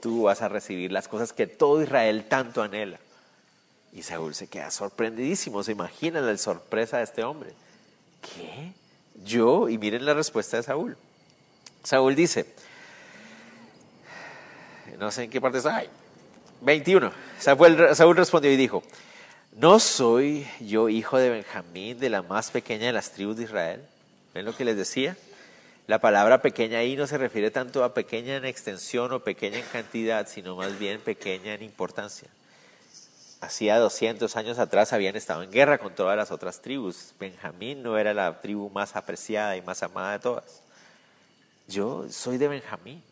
Tú 0.01 0.23
vas 0.23 0.41
a 0.43 0.49
recibir 0.49 0.93
las 0.93 1.09
cosas 1.09 1.33
que 1.33 1.49
todo 1.49 1.83
Israel 1.83 2.27
tanto 2.29 2.63
anhela. 2.63 3.01
Y 3.93 4.03
Saúl 4.03 4.37
se 4.37 4.47
queda 4.47 4.71
sorprendidísimo, 4.71 5.65
se 5.65 5.73
imagina 5.73 6.21
la 6.21 6.37
sorpresa 6.39 6.99
de 6.99 7.05
este 7.05 7.25
hombre. 7.25 7.51
¿Qué? 8.23 8.73
Yo, 9.25 9.69
y 9.69 9.79
miren 9.79 10.07
la 10.07 10.15
respuesta 10.15 10.59
de 10.59 10.63
Saúl. 10.63 10.97
Saúl 11.83 12.15
dice, 12.15 12.47
no 14.99 15.11
sé 15.11 15.25
en 15.25 15.31
qué 15.31 15.41
parte 15.41 15.59
está, 15.59 15.85
21. 16.61 17.13
Saúl, 17.39 17.95
Saúl 17.95 18.17
respondió 18.17 18.53
y 18.53 18.57
dijo, 18.57 18.83
¿no 19.53 19.79
soy 19.79 20.47
yo 20.61 20.89
hijo 20.89 21.19
de 21.19 21.31
Benjamín, 21.31 21.99
de 21.99 22.11
la 22.11 22.23
más 22.23 22.51
pequeña 22.51 22.87
de 22.87 22.93
las 22.93 23.13
tribus 23.13 23.37
de 23.37 23.45
Israel? 23.45 23.83
¿Ven 24.35 24.45
lo 24.45 24.57
que 24.57 24.65
les 24.65 24.77
decía? 24.77 25.17
La 25.87 26.01
palabra 26.01 26.43
pequeña 26.43 26.81
ahí 26.81 26.97
no 26.97 27.07
se 27.07 27.17
refiere 27.17 27.51
tanto 27.51 27.83
a 27.83 27.95
pequeña 27.95 28.37
en 28.37 28.45
extensión 28.45 29.11
o 29.13 29.21
pequeña 29.21 29.59
en 29.59 29.65
cantidad, 29.65 30.29
sino 30.29 30.55
más 30.57 30.79
bien 30.79 31.01
pequeña 31.01 31.55
en 31.55 31.63
importancia. 31.63 32.29
Hacía 33.41 33.79
200 33.79 34.37
años 34.37 34.59
atrás 34.59 34.93
habían 34.93 35.17
estado 35.17 35.43
en 35.43 35.51
guerra 35.51 35.79
con 35.79 35.95
todas 35.95 36.17
las 36.17 36.31
otras 36.31 36.61
tribus. 36.61 37.15
Benjamín 37.19 37.83
no 37.83 37.97
era 37.97 38.13
la 38.13 38.41
tribu 38.41 38.69
más 38.69 38.97
apreciada 38.97 39.57
y 39.57 39.63
más 39.63 39.83
amada 39.83 40.13
de 40.13 40.19
todas. 40.19 40.61
Yo 41.69 42.07
soy 42.11 42.39
de 42.39 42.49
Benjamín. 42.49 43.03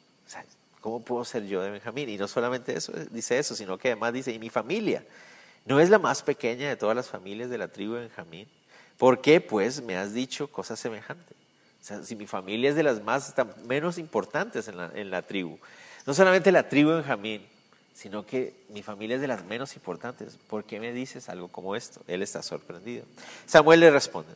¿Cómo 0.80 1.00
puedo 1.00 1.24
ser 1.24 1.46
yo 1.46 1.62
de 1.62 1.70
Benjamín? 1.70 2.08
Y 2.08 2.16
no 2.16 2.28
solamente 2.28 2.76
eso, 2.76 2.92
dice 3.10 3.38
eso, 3.38 3.54
sino 3.54 3.76
que 3.76 3.88
además 3.88 4.12
dice, 4.12 4.32
y 4.32 4.38
mi 4.38 4.50
familia 4.50 5.04
no 5.64 5.80
es 5.80 5.90
la 5.90 5.98
más 5.98 6.22
pequeña 6.22 6.68
de 6.68 6.76
todas 6.76 6.94
las 6.94 7.08
familias 7.08 7.50
de 7.50 7.58
la 7.58 7.68
tribu 7.68 7.94
de 7.94 8.00
Benjamín. 8.02 8.48
¿Por 8.96 9.20
qué? 9.20 9.40
Pues 9.40 9.82
me 9.82 9.96
has 9.96 10.14
dicho 10.14 10.50
cosas 10.50 10.78
semejantes. 10.78 11.36
O 11.82 11.84
sea, 11.84 12.02
si 12.04 12.16
mi 12.16 12.26
familia 12.26 12.70
es 12.70 12.76
de 12.76 12.82
las 12.82 13.02
más 13.02 13.34
menos 13.66 13.98
importantes 13.98 14.68
en 14.68 14.76
la, 14.76 14.90
en 14.94 15.10
la 15.10 15.22
tribu, 15.22 15.58
no 16.06 16.14
solamente 16.14 16.52
la 16.52 16.68
tribu 16.68 16.90
de 16.90 16.96
Benjamín, 16.96 17.46
sino 17.94 18.24
que 18.24 18.54
mi 18.68 18.82
familia 18.82 19.16
es 19.16 19.22
de 19.22 19.28
las 19.28 19.44
menos 19.44 19.74
importantes. 19.74 20.38
¿Por 20.48 20.64
qué 20.64 20.78
me 20.78 20.92
dices 20.92 21.28
algo 21.28 21.48
como 21.48 21.74
esto? 21.74 22.00
Él 22.06 22.22
está 22.22 22.42
sorprendido. 22.42 23.04
Samuel 23.46 23.80
le 23.80 23.90
responde, 23.90 24.34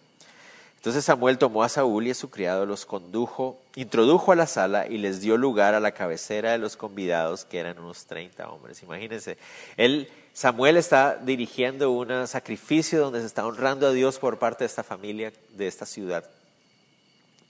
Entonces 0.81 1.05
Samuel 1.05 1.37
tomó 1.37 1.63
a 1.63 1.69
Saúl 1.69 2.07
y 2.07 2.11
a 2.13 2.15
su 2.15 2.31
criado, 2.31 2.65
los 2.65 2.87
condujo, 2.87 3.61
introdujo 3.77 4.33
a 4.33 4.35
la 4.35 4.47
sala 4.47 4.87
y 4.87 4.97
les 4.97 5.21
dio 5.21 5.37
lugar 5.37 5.75
a 5.75 5.81
la 5.81 5.93
cabecera 5.93 6.53
de 6.53 6.59
los 6.59 6.79
convidados, 6.79 7.45
que 7.45 7.59
eran 7.59 7.79
unos 7.79 8.07
30 8.07 8.49
hombres. 8.49 8.83
Imagínense, 8.83 9.37
él, 9.77 10.09
Samuel 10.33 10.79
está 10.79 11.17
dirigiendo 11.17 11.91
un 11.91 12.27
sacrificio 12.27 12.99
donde 12.99 13.21
se 13.21 13.27
está 13.27 13.45
honrando 13.45 13.89
a 13.89 13.93
Dios 13.93 14.19
por 14.19 14.39
parte 14.39 14.65
de 14.65 14.69
esta 14.69 14.83
familia, 14.83 15.35
de 15.51 15.67
esta 15.67 15.85
ciudad. 15.85 16.25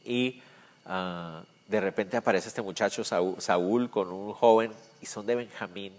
Y 0.05 0.43
ah, 0.87 1.45
de 1.69 1.81
repente 1.81 2.16
aparece 2.16 2.49
este 2.49 2.62
muchacho 2.62 3.05
Saúl, 3.05 3.90
con 3.90 4.11
un 4.11 4.33
joven 4.33 4.73
y 5.01 5.07
son 5.07 5.25
de 5.27 5.37
Benjamín. 5.37 5.93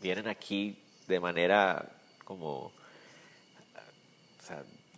Vienen 0.00 0.28
aquí 0.28 0.78
de 1.08 1.18
manera 1.18 1.88
como 2.24 2.70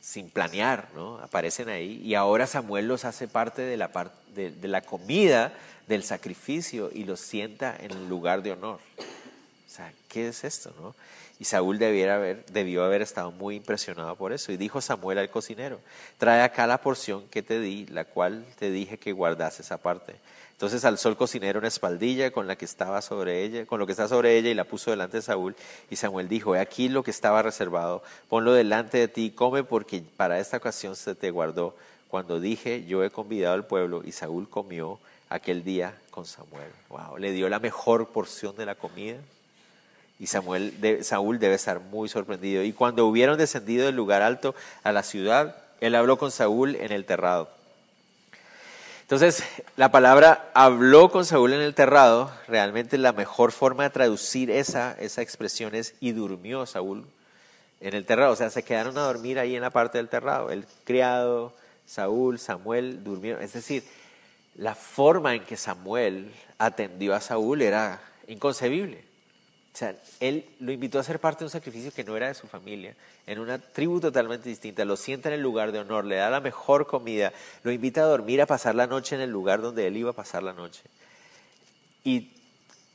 sin 0.04 0.28
planear, 0.28 0.90
¿no? 0.94 1.18
Aparecen 1.20 1.70
ahí 1.70 1.98
y 2.04 2.14
ahora 2.14 2.46
Samuel 2.46 2.86
los 2.86 3.06
hace 3.06 3.26
parte 3.26 3.62
de 3.62 3.78
la, 3.78 3.90
de, 4.34 4.68
la 4.68 4.82
comida, 4.82 5.54
del 5.88 6.04
sacrificio 6.04 6.90
y 6.92 7.04
los 7.04 7.20
sienta 7.20 7.74
en 7.80 7.90
el 7.90 8.06
lugar 8.06 8.42
de 8.42 8.52
honor. 8.52 8.80
O 8.98 9.70
sea, 9.70 9.94
¿qué 10.08 10.28
es 10.28 10.44
esto, 10.44 10.74
no? 10.78 10.94
Y 11.38 11.46
Saúl 11.46 11.78
debiera 11.78 12.16
haber, 12.16 12.44
debió 12.46 12.84
haber 12.84 13.00
estado 13.00 13.32
muy 13.32 13.56
impresionado 13.56 14.14
por 14.14 14.34
eso. 14.34 14.52
Y 14.52 14.58
dijo 14.58 14.82
Samuel 14.82 15.18
al 15.18 15.30
cocinero, 15.30 15.80
trae 16.18 16.42
acá 16.42 16.66
la 16.66 16.82
porción 16.82 17.26
que 17.28 17.42
te 17.42 17.58
di, 17.58 17.86
la 17.86 18.04
cual 18.04 18.44
te 18.58 18.70
dije 18.70 18.98
que 18.98 19.12
guardases 19.12 19.72
aparte. 19.72 20.16
Entonces 20.54 20.84
alzó 20.84 21.08
el 21.08 21.16
cocinero 21.16 21.58
una 21.58 21.68
espaldilla 21.68 22.30
con 22.30 22.46
la 22.46 22.56
que 22.56 22.64
estaba 22.64 23.02
sobre 23.02 23.42
ella, 23.42 23.66
con 23.66 23.80
lo 23.80 23.86
que 23.86 23.92
está 23.92 24.06
sobre 24.06 24.38
ella 24.38 24.50
y 24.50 24.54
la 24.54 24.64
puso 24.64 24.92
delante 24.92 25.16
de 25.16 25.22
Saúl. 25.22 25.56
Y 25.90 25.96
Samuel 25.96 26.28
dijo, 26.28 26.54
he 26.54 26.60
aquí 26.60 26.88
lo 26.88 27.02
que 27.02 27.10
estaba 27.10 27.42
reservado, 27.42 28.04
ponlo 28.28 28.52
delante 28.52 28.98
de 28.98 29.08
ti 29.08 29.30
come 29.30 29.64
porque 29.64 30.02
para 30.16 30.38
esta 30.38 30.56
ocasión 30.56 30.94
se 30.94 31.16
te 31.16 31.32
guardó. 31.32 31.74
Cuando 32.08 32.38
dije, 32.38 32.84
yo 32.84 33.02
he 33.02 33.10
convidado 33.10 33.54
al 33.54 33.66
pueblo 33.66 34.02
y 34.04 34.12
Saúl 34.12 34.48
comió 34.48 35.00
aquel 35.28 35.64
día 35.64 35.96
con 36.12 36.24
Samuel. 36.24 36.70
Wow, 36.88 37.18
le 37.18 37.32
dio 37.32 37.48
la 37.48 37.58
mejor 37.58 38.10
porción 38.10 38.54
de 38.54 38.66
la 38.66 38.76
comida. 38.76 39.16
Y 40.20 40.28
Samuel, 40.28 41.00
Saúl 41.02 41.40
debe 41.40 41.56
estar 41.56 41.80
muy 41.80 42.08
sorprendido. 42.08 42.62
Y 42.62 42.72
cuando 42.72 43.06
hubieron 43.06 43.36
descendido 43.36 43.86
del 43.86 43.96
lugar 43.96 44.22
alto 44.22 44.54
a 44.84 44.92
la 44.92 45.02
ciudad, 45.02 45.56
él 45.80 45.96
habló 45.96 46.16
con 46.16 46.30
Saúl 46.30 46.76
en 46.76 46.92
el 46.92 47.04
terrado. 47.04 47.48
Entonces, 49.04 49.44
la 49.76 49.90
palabra 49.90 50.50
habló 50.54 51.10
con 51.10 51.26
Saúl 51.26 51.52
en 51.52 51.60
el 51.60 51.74
terrado, 51.74 52.32
realmente 52.48 52.96
la 52.96 53.12
mejor 53.12 53.52
forma 53.52 53.82
de 53.82 53.90
traducir 53.90 54.50
esa, 54.50 54.96
esa 54.98 55.20
expresión 55.20 55.74
es 55.74 55.94
y 56.00 56.12
durmió 56.12 56.64
Saúl 56.64 57.04
en 57.82 57.94
el 57.94 58.06
terrado. 58.06 58.32
O 58.32 58.36
sea, 58.36 58.48
se 58.48 58.62
quedaron 58.62 58.96
a 58.96 59.02
dormir 59.02 59.38
ahí 59.38 59.56
en 59.56 59.60
la 59.60 59.68
parte 59.68 59.98
del 59.98 60.08
terrado. 60.08 60.50
El 60.50 60.64
criado, 60.84 61.52
Saúl, 61.84 62.38
Samuel 62.38 63.04
durmieron. 63.04 63.42
Es 63.42 63.52
decir, 63.52 63.84
la 64.54 64.74
forma 64.74 65.34
en 65.34 65.44
que 65.44 65.58
Samuel 65.58 66.32
atendió 66.56 67.14
a 67.14 67.20
Saúl 67.20 67.60
era 67.60 68.00
inconcebible. 68.26 69.04
O 69.74 69.76
sea, 69.76 69.96
él 70.20 70.48
lo 70.60 70.70
invitó 70.70 71.00
a 71.00 71.02
ser 71.02 71.18
parte 71.18 71.40
de 71.40 71.46
un 71.46 71.50
sacrificio 71.50 71.90
que 71.90 72.04
no 72.04 72.16
era 72.16 72.28
de 72.28 72.34
su 72.34 72.46
familia, 72.46 72.94
en 73.26 73.40
una 73.40 73.58
tribu 73.58 73.98
totalmente 73.98 74.48
distinta, 74.48 74.84
lo 74.84 74.96
sienta 74.96 75.30
en 75.30 75.34
el 75.34 75.40
lugar 75.40 75.72
de 75.72 75.80
honor, 75.80 76.04
le 76.04 76.14
da 76.14 76.30
la 76.30 76.38
mejor 76.38 76.86
comida, 76.86 77.32
lo 77.64 77.72
invita 77.72 78.02
a 78.02 78.04
dormir, 78.04 78.40
a 78.40 78.46
pasar 78.46 78.76
la 78.76 78.86
noche 78.86 79.16
en 79.16 79.20
el 79.20 79.30
lugar 79.30 79.60
donde 79.60 79.88
él 79.88 79.96
iba 79.96 80.10
a 80.10 80.14
pasar 80.14 80.44
la 80.44 80.52
noche. 80.52 80.82
Y 82.04 82.30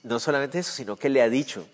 no 0.04 0.20
solamente 0.20 0.60
eso, 0.60 0.72
sino 0.72 0.96
que 0.96 1.10
le 1.10 1.22
ha 1.22 1.28
dicho, 1.28 1.68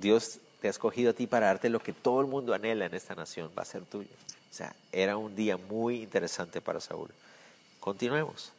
Dios 0.00 0.38
te 0.60 0.68
ha 0.68 0.70
escogido 0.70 1.10
a 1.10 1.14
ti 1.14 1.26
para 1.26 1.46
darte 1.46 1.68
lo 1.68 1.80
que 1.80 1.92
todo 1.92 2.20
el 2.20 2.28
mundo 2.28 2.54
anhela 2.54 2.86
en 2.86 2.94
esta 2.94 3.16
nación, 3.16 3.50
va 3.58 3.62
a 3.62 3.66
ser 3.66 3.82
tuyo. 3.84 4.10
O 4.52 4.54
sea, 4.54 4.72
era 4.92 5.16
un 5.16 5.34
día 5.34 5.56
muy 5.56 6.00
interesante 6.00 6.60
para 6.60 6.78
Saúl. 6.78 7.10
Continuemos. 7.80 8.52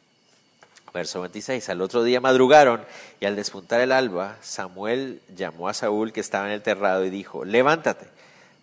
Verso 0.96 1.20
26. 1.20 1.68
Al 1.68 1.82
otro 1.82 2.04
día 2.04 2.22
madrugaron 2.22 2.80
y 3.20 3.26
al 3.26 3.36
despuntar 3.36 3.82
el 3.82 3.92
alba, 3.92 4.38
Samuel 4.40 5.20
llamó 5.36 5.68
a 5.68 5.74
Saúl 5.74 6.10
que 6.10 6.20
estaba 6.20 6.46
en 6.46 6.52
el 6.52 6.62
terrado 6.62 7.04
y 7.04 7.10
dijo, 7.10 7.44
levántate 7.44 8.06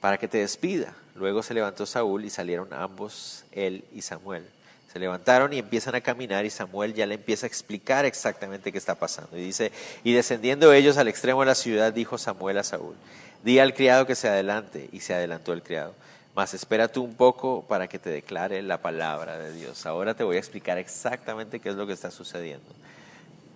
para 0.02 0.18
que 0.18 0.28
te 0.28 0.40
despida. 0.40 0.96
Luego 1.14 1.44
se 1.44 1.54
levantó 1.54 1.86
Saúl 1.86 2.26
y 2.26 2.32
salieron 2.32 2.74
ambos, 2.74 3.46
él 3.52 3.84
y 3.94 4.02
Samuel. 4.02 4.48
Se 4.92 4.98
levantaron 4.98 5.54
y 5.54 5.60
empiezan 5.60 5.94
a 5.94 6.02
caminar 6.02 6.44
y 6.44 6.50
Samuel 6.50 6.96
ya 6.96 7.06
le 7.06 7.16
empieza 7.16 7.46
a 7.46 7.50
explicar 7.50 8.04
exactamente 8.06 8.72
qué 8.72 8.80
está 8.80 8.96
pasando. 8.96 9.38
Y 9.38 9.42
dice, 9.42 9.72
y 10.04 10.14
descendiendo 10.14 10.74
ellos 10.74 10.98
al 10.98 11.10
extremo 11.10 11.42
de 11.42 11.46
la 11.46 11.56
ciudad, 11.56 11.94
dijo 11.94 12.18
Samuel 12.18 12.58
a 12.58 12.64
Saúl, 12.64 12.96
di 13.44 13.60
al 13.60 13.76
criado 13.76 14.08
que 14.08 14.16
se 14.16 14.28
adelante. 14.28 14.90
Y 14.92 15.02
se 15.02 15.14
adelantó 15.14 15.54
el 15.54 15.62
criado. 15.62 15.94
Mas 16.36 16.54
espera 16.54 16.88
tú 16.88 17.04
un 17.04 17.14
poco 17.14 17.64
para 17.68 17.88
que 17.88 18.00
te 18.00 18.10
declare 18.10 18.62
la 18.62 18.82
palabra 18.82 19.38
de 19.38 19.54
Dios. 19.54 19.86
Ahora 19.86 20.16
te 20.16 20.24
voy 20.24 20.38
a 20.38 20.40
explicar 20.40 20.78
exactamente 20.78 21.60
qué 21.60 21.70
es 21.70 21.76
lo 21.76 21.86
que 21.86 21.94
está 21.94 22.10
sucediendo. 22.10 22.66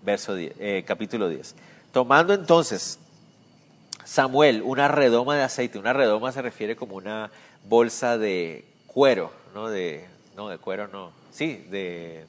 Verso 0.04 0.36
eh, 0.38 0.84
capítulo 0.86 1.28
10. 1.28 1.56
Tomando 1.92 2.34
entonces 2.34 3.00
Samuel 4.06 4.62
una 4.64 4.88
redoma 4.88 5.36
de 5.36 5.44
aceite, 5.44 5.80
una 5.80 5.94
redoma 5.94 6.32
se 6.32 6.42
refiere 6.42 6.76
como 6.76 6.96
una 6.96 7.32
bolsa 7.68 8.18
de 8.18 8.66
cuero, 8.86 9.32
no 9.54 9.70
de, 9.70 10.06
no 10.36 10.50
de 10.50 10.58
cuero, 10.58 10.88
no, 10.88 11.12
sí, 11.32 11.66
de 11.70 12.26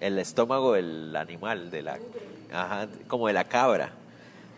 el 0.00 0.18
estómago 0.18 0.74
del 0.74 1.14
animal, 1.14 1.70
de 1.70 1.82
la, 1.82 1.98
ajá, 2.52 2.88
como 3.06 3.26
de 3.26 3.34
la 3.34 3.44
cabra. 3.44 3.92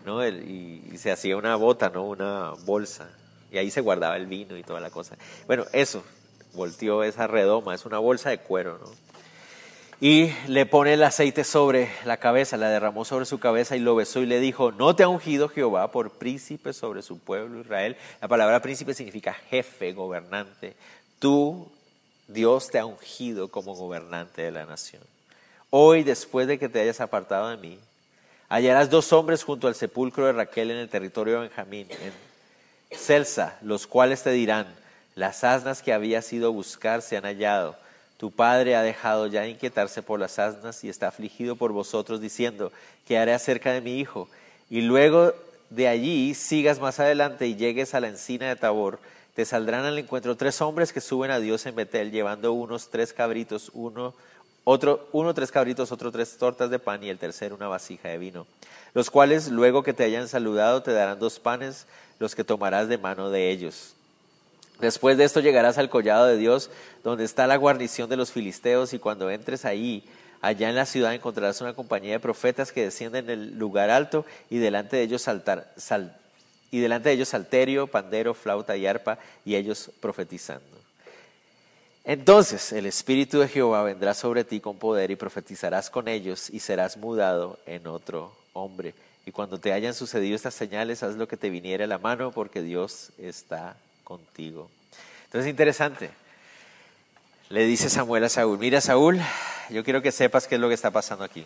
¿No? 0.05 0.25
y, 0.27 0.97
se 0.97 1.11
hacía 1.11 1.37
una 1.37 1.55
bota, 1.55 1.89
¿no? 1.89 2.05
Una 2.05 2.51
bolsa. 2.65 3.09
Y 3.51 3.57
ahí 3.57 3.69
se 3.71 3.81
guardaba 3.81 4.17
el 4.17 4.25
vino 4.25 4.57
y 4.57 4.63
toda 4.63 4.79
la 4.79 4.89
cosa. 4.89 5.15
Bueno, 5.47 5.65
eso, 5.73 6.03
volteó 6.53 7.03
esa 7.03 7.27
redoma, 7.27 7.75
es 7.75 7.85
una 7.85 7.99
bolsa 7.99 8.29
de 8.29 8.39
cuero, 8.39 8.79
¿no? 8.79 8.91
Y 10.01 10.33
le 10.47 10.65
pone 10.65 10.95
el 10.95 11.03
aceite 11.03 11.45
sobre 11.45 11.89
la 12.03 12.17
cabeza, 12.17 12.57
la 12.57 12.67
derramó 12.67 13.05
sobre 13.05 13.25
su 13.25 13.39
cabeza 13.39 13.77
y 13.77 13.79
lo 13.79 13.95
besó 13.95 14.19
y 14.19 14.25
le 14.25 14.41
dijo, 14.41 14.73
no 14.73 14.95
te 14.97 15.03
ha 15.03 15.07
ungido 15.07 15.47
Jehová 15.47 15.91
por 15.91 16.11
príncipe 16.11 16.73
sobre 16.73 17.01
su 17.01 17.19
pueblo 17.19 17.61
Israel. 17.61 17.95
La 18.19 18.27
palabra 18.27 18.61
príncipe 18.61 18.93
significa 18.93 19.33
jefe, 19.33 19.93
gobernante. 19.93 20.75
Tú, 21.19 21.71
Dios 22.27 22.69
te 22.69 22.79
ha 22.79 22.85
ungido 22.85 23.47
como 23.47 23.75
gobernante 23.75 24.41
de 24.41 24.51
la 24.51 24.65
nación. 24.65 25.03
Hoy, 25.69 26.03
después 26.03 26.47
de 26.47 26.59
que 26.59 26.67
te 26.67 26.81
hayas 26.81 26.99
apartado 26.99 27.47
de 27.47 27.55
mí, 27.55 27.79
Hallarás 28.53 28.91
dos 28.91 29.11
hombres 29.13 29.43
junto 29.43 29.67
al 29.67 29.73
sepulcro 29.73 30.27
de 30.27 30.33
Raquel 30.33 30.69
en 30.69 30.77
el 30.77 30.87
territorio 30.87 31.33
de 31.33 31.47
Benjamín, 31.47 31.87
en 31.89 32.13
Celsa, 32.95 33.57
los 33.63 33.87
cuales 33.87 34.21
te 34.21 34.29
dirán, 34.29 34.67
las 35.15 35.43
asnas 35.43 35.81
que 35.81 35.91
habías 35.91 36.31
ido 36.31 36.49
a 36.49 36.51
buscar 36.51 37.01
se 37.01 37.17
han 37.17 37.23
hallado. 37.23 37.75
Tu 38.17 38.29
padre 38.29 38.75
ha 38.75 38.83
dejado 38.83 39.25
ya 39.25 39.41
de 39.41 39.49
inquietarse 39.49 40.03
por 40.03 40.19
las 40.19 40.37
asnas 40.37 40.83
y 40.83 40.89
está 40.89 41.07
afligido 41.07 41.55
por 41.55 41.71
vosotros, 41.71 42.21
diciendo, 42.21 42.71
¿qué 43.07 43.17
haré 43.17 43.33
acerca 43.33 43.71
de 43.71 43.81
mi 43.81 43.99
hijo? 43.99 44.29
Y 44.69 44.81
luego 44.81 45.33
de 45.71 45.87
allí 45.87 46.35
sigas 46.35 46.79
más 46.79 46.99
adelante 46.99 47.47
y 47.47 47.55
llegues 47.55 47.95
a 47.95 48.01
la 48.01 48.09
encina 48.09 48.49
de 48.49 48.55
Tabor, 48.55 48.99
te 49.33 49.45
saldrán 49.45 49.83
al 49.85 49.97
encuentro 49.97 50.37
tres 50.37 50.61
hombres 50.61 50.93
que 50.93 51.01
suben 51.01 51.31
a 51.31 51.39
Dios 51.39 51.65
en 51.65 51.73
Betel, 51.73 52.11
llevando 52.11 52.53
unos 52.53 52.91
tres 52.91 53.13
cabritos, 53.13 53.71
uno 53.73 54.13
otro, 54.63 55.07
uno 55.11 55.33
tres 55.33 55.51
cabritos, 55.51 55.91
otro 55.91 56.11
tres 56.11 56.37
tortas 56.37 56.69
de 56.69 56.79
pan 56.79 57.03
y 57.03 57.09
el 57.09 57.17
tercero 57.17 57.55
una 57.55 57.67
vasija 57.67 58.09
de 58.09 58.17
vino, 58.17 58.47
los 58.93 59.09
cuales 59.09 59.49
luego 59.49 59.83
que 59.83 59.93
te 59.93 60.03
hayan 60.03 60.27
saludado 60.27 60.81
te 60.81 60.93
darán 60.93 61.19
dos 61.19 61.39
panes, 61.39 61.85
los 62.19 62.35
que 62.35 62.43
tomarás 62.43 62.87
de 62.87 62.97
mano 62.97 63.29
de 63.29 63.49
ellos. 63.51 63.95
Después 64.79 65.17
de 65.17 65.23
esto 65.23 65.39
llegarás 65.39 65.77
al 65.77 65.89
collado 65.89 66.25
de 66.25 66.37
Dios, 66.37 66.69
donde 67.03 67.23
está 67.23 67.47
la 67.47 67.57
guarnición 67.57 68.09
de 68.09 68.17
los 68.17 68.31
filisteos, 68.31 68.93
y 68.93 68.99
cuando 68.99 69.29
entres 69.29 69.65
ahí, 69.65 70.03
allá 70.41 70.69
en 70.69 70.75
la 70.75 70.85
ciudad 70.85 71.13
encontrarás 71.13 71.61
una 71.61 71.73
compañía 71.73 72.13
de 72.13 72.19
profetas 72.19 72.71
que 72.71 72.83
descienden 72.83 73.25
del 73.27 73.57
lugar 73.57 73.89
alto, 73.89 74.25
y 74.49 74.57
delante 74.57 74.97
de 74.97 75.03
ellos 75.03 75.21
saltar, 75.21 75.73
y 76.71 76.79
delante 76.79 77.09
de 77.09 77.15
ellos 77.15 77.29
salterio, 77.29 77.87
pandero, 77.87 78.33
flauta 78.33 78.75
y 78.75 78.87
arpa, 78.87 79.19
y 79.45 79.55
ellos 79.55 79.91
profetizando. 79.99 80.82
Entonces 82.05 82.73
el 82.73 82.85
Espíritu 82.85 83.39
de 83.39 83.47
Jehová 83.47 83.83
vendrá 83.83 84.13
sobre 84.13 84.43
ti 84.43 84.59
con 84.59 84.77
poder 84.77 85.11
y 85.11 85.15
profetizarás 85.15 85.89
con 85.89 86.07
ellos 86.07 86.49
y 86.49 86.59
serás 86.59 86.97
mudado 86.97 87.59
en 87.65 87.87
otro 87.87 88.35
hombre. 88.51 88.93
Y 89.25 89.31
cuando 89.31 89.57
te 89.57 89.71
hayan 89.71 89.93
sucedido 89.93 90.35
estas 90.35 90.53
señales, 90.53 91.01
haz 91.01 91.15
lo 91.15 91.29
que 91.29 91.37
te 91.37 91.49
viniera 91.49 91.85
a 91.85 91.87
la 91.87 91.97
mano 91.97 92.31
porque 92.31 92.61
Dios 92.61 93.11
está 93.17 93.77
contigo. 94.03 94.69
Entonces 95.25 95.47
es 95.47 95.51
interesante. 95.51 96.09
Le 97.49 97.65
dice 97.65 97.89
Samuel 97.89 98.25
a 98.25 98.29
Saúl, 98.29 98.57
mira 98.57 98.81
Saúl, 98.81 99.21
yo 99.69 99.83
quiero 99.83 100.01
que 100.01 100.11
sepas 100.11 100.47
qué 100.47 100.55
es 100.55 100.61
lo 100.61 100.67
que 100.67 100.73
está 100.73 100.91
pasando 100.91 101.23
aquí. 101.23 101.45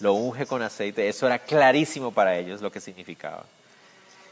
Lo 0.00 0.14
unge 0.14 0.46
con 0.46 0.62
aceite, 0.62 1.08
eso 1.08 1.26
era 1.26 1.38
clarísimo 1.38 2.12
para 2.12 2.36
ellos 2.38 2.62
lo 2.62 2.72
que 2.72 2.80
significaba. 2.80 3.44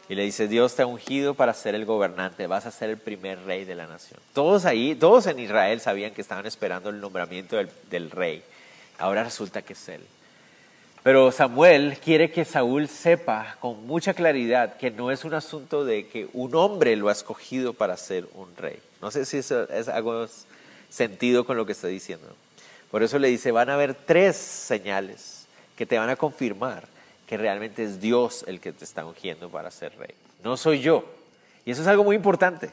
Y 0.08 0.14
le 0.14 0.24
dice, 0.24 0.48
Dios 0.48 0.74
te 0.74 0.82
ha 0.82 0.86
ungido 0.86 1.34
para 1.34 1.54
ser 1.54 1.74
el 1.74 1.86
gobernante, 1.86 2.46
vas 2.46 2.66
a 2.66 2.70
ser 2.70 2.90
el 2.90 2.98
primer 2.98 3.42
rey 3.44 3.64
de 3.64 3.74
la 3.74 3.86
nación. 3.86 4.20
Todos 4.34 4.66
ahí, 4.66 4.94
todos 4.94 5.26
en 5.26 5.38
Israel 5.38 5.80
sabían 5.80 6.12
que 6.12 6.20
estaban 6.20 6.44
esperando 6.44 6.90
el 6.90 7.00
nombramiento 7.00 7.56
del, 7.56 8.10
rey. 8.10 8.42
Ahora 8.98 9.24
resulta 9.24 9.62
que 9.62 9.72
es 9.72 9.88
él. 9.88 10.02
Pero 11.02 11.32
Samuel 11.32 11.98
quiere 12.02 12.30
que 12.30 12.44
Saúl 12.44 12.88
sepa 12.88 13.56
con 13.60 13.86
mucha 13.86 14.14
claridad 14.14 14.76
que 14.76 14.90
no 14.90 15.10
es 15.10 15.24
un 15.24 15.34
asunto 15.34 15.84
de 15.84 16.06
que 16.06 16.28
un 16.32 16.54
hombre 16.54 16.96
lo 16.96 17.08
ha 17.08 17.12
escogido 17.12 17.72
para 17.72 17.96
ser 17.96 18.26
un 18.34 18.54
rey. 18.56 18.78
No 19.00 19.10
sé 19.10 19.24
si 19.24 19.38
eso 19.38 19.68
es 19.70 19.88
algo 19.88 20.26
sentido 20.90 21.44
con 21.44 21.56
lo 21.56 21.66
que 21.66 21.72
está 21.72 21.88
diciendo. 21.88 22.26
Por 22.90 23.02
eso 23.02 23.18
le 23.18 23.28
dice, 23.28 23.52
van 23.52 23.70
a 23.70 23.74
haber 23.74 23.94
tres 23.94 24.36
señales 24.36 25.46
que 25.76 25.86
te 25.86 25.98
van 25.98 26.10
a 26.10 26.16
confirmar 26.16 26.93
que 27.26 27.36
realmente 27.36 27.84
es 27.84 28.00
Dios 28.00 28.44
el 28.46 28.60
que 28.60 28.72
te 28.72 28.84
está 28.84 29.04
ungiendo 29.04 29.48
para 29.48 29.70
ser 29.70 29.96
rey. 29.98 30.14
No 30.42 30.56
soy 30.56 30.80
yo. 30.80 31.04
Y 31.64 31.70
eso 31.70 31.82
es 31.82 31.88
algo 31.88 32.04
muy 32.04 32.16
importante. 32.16 32.70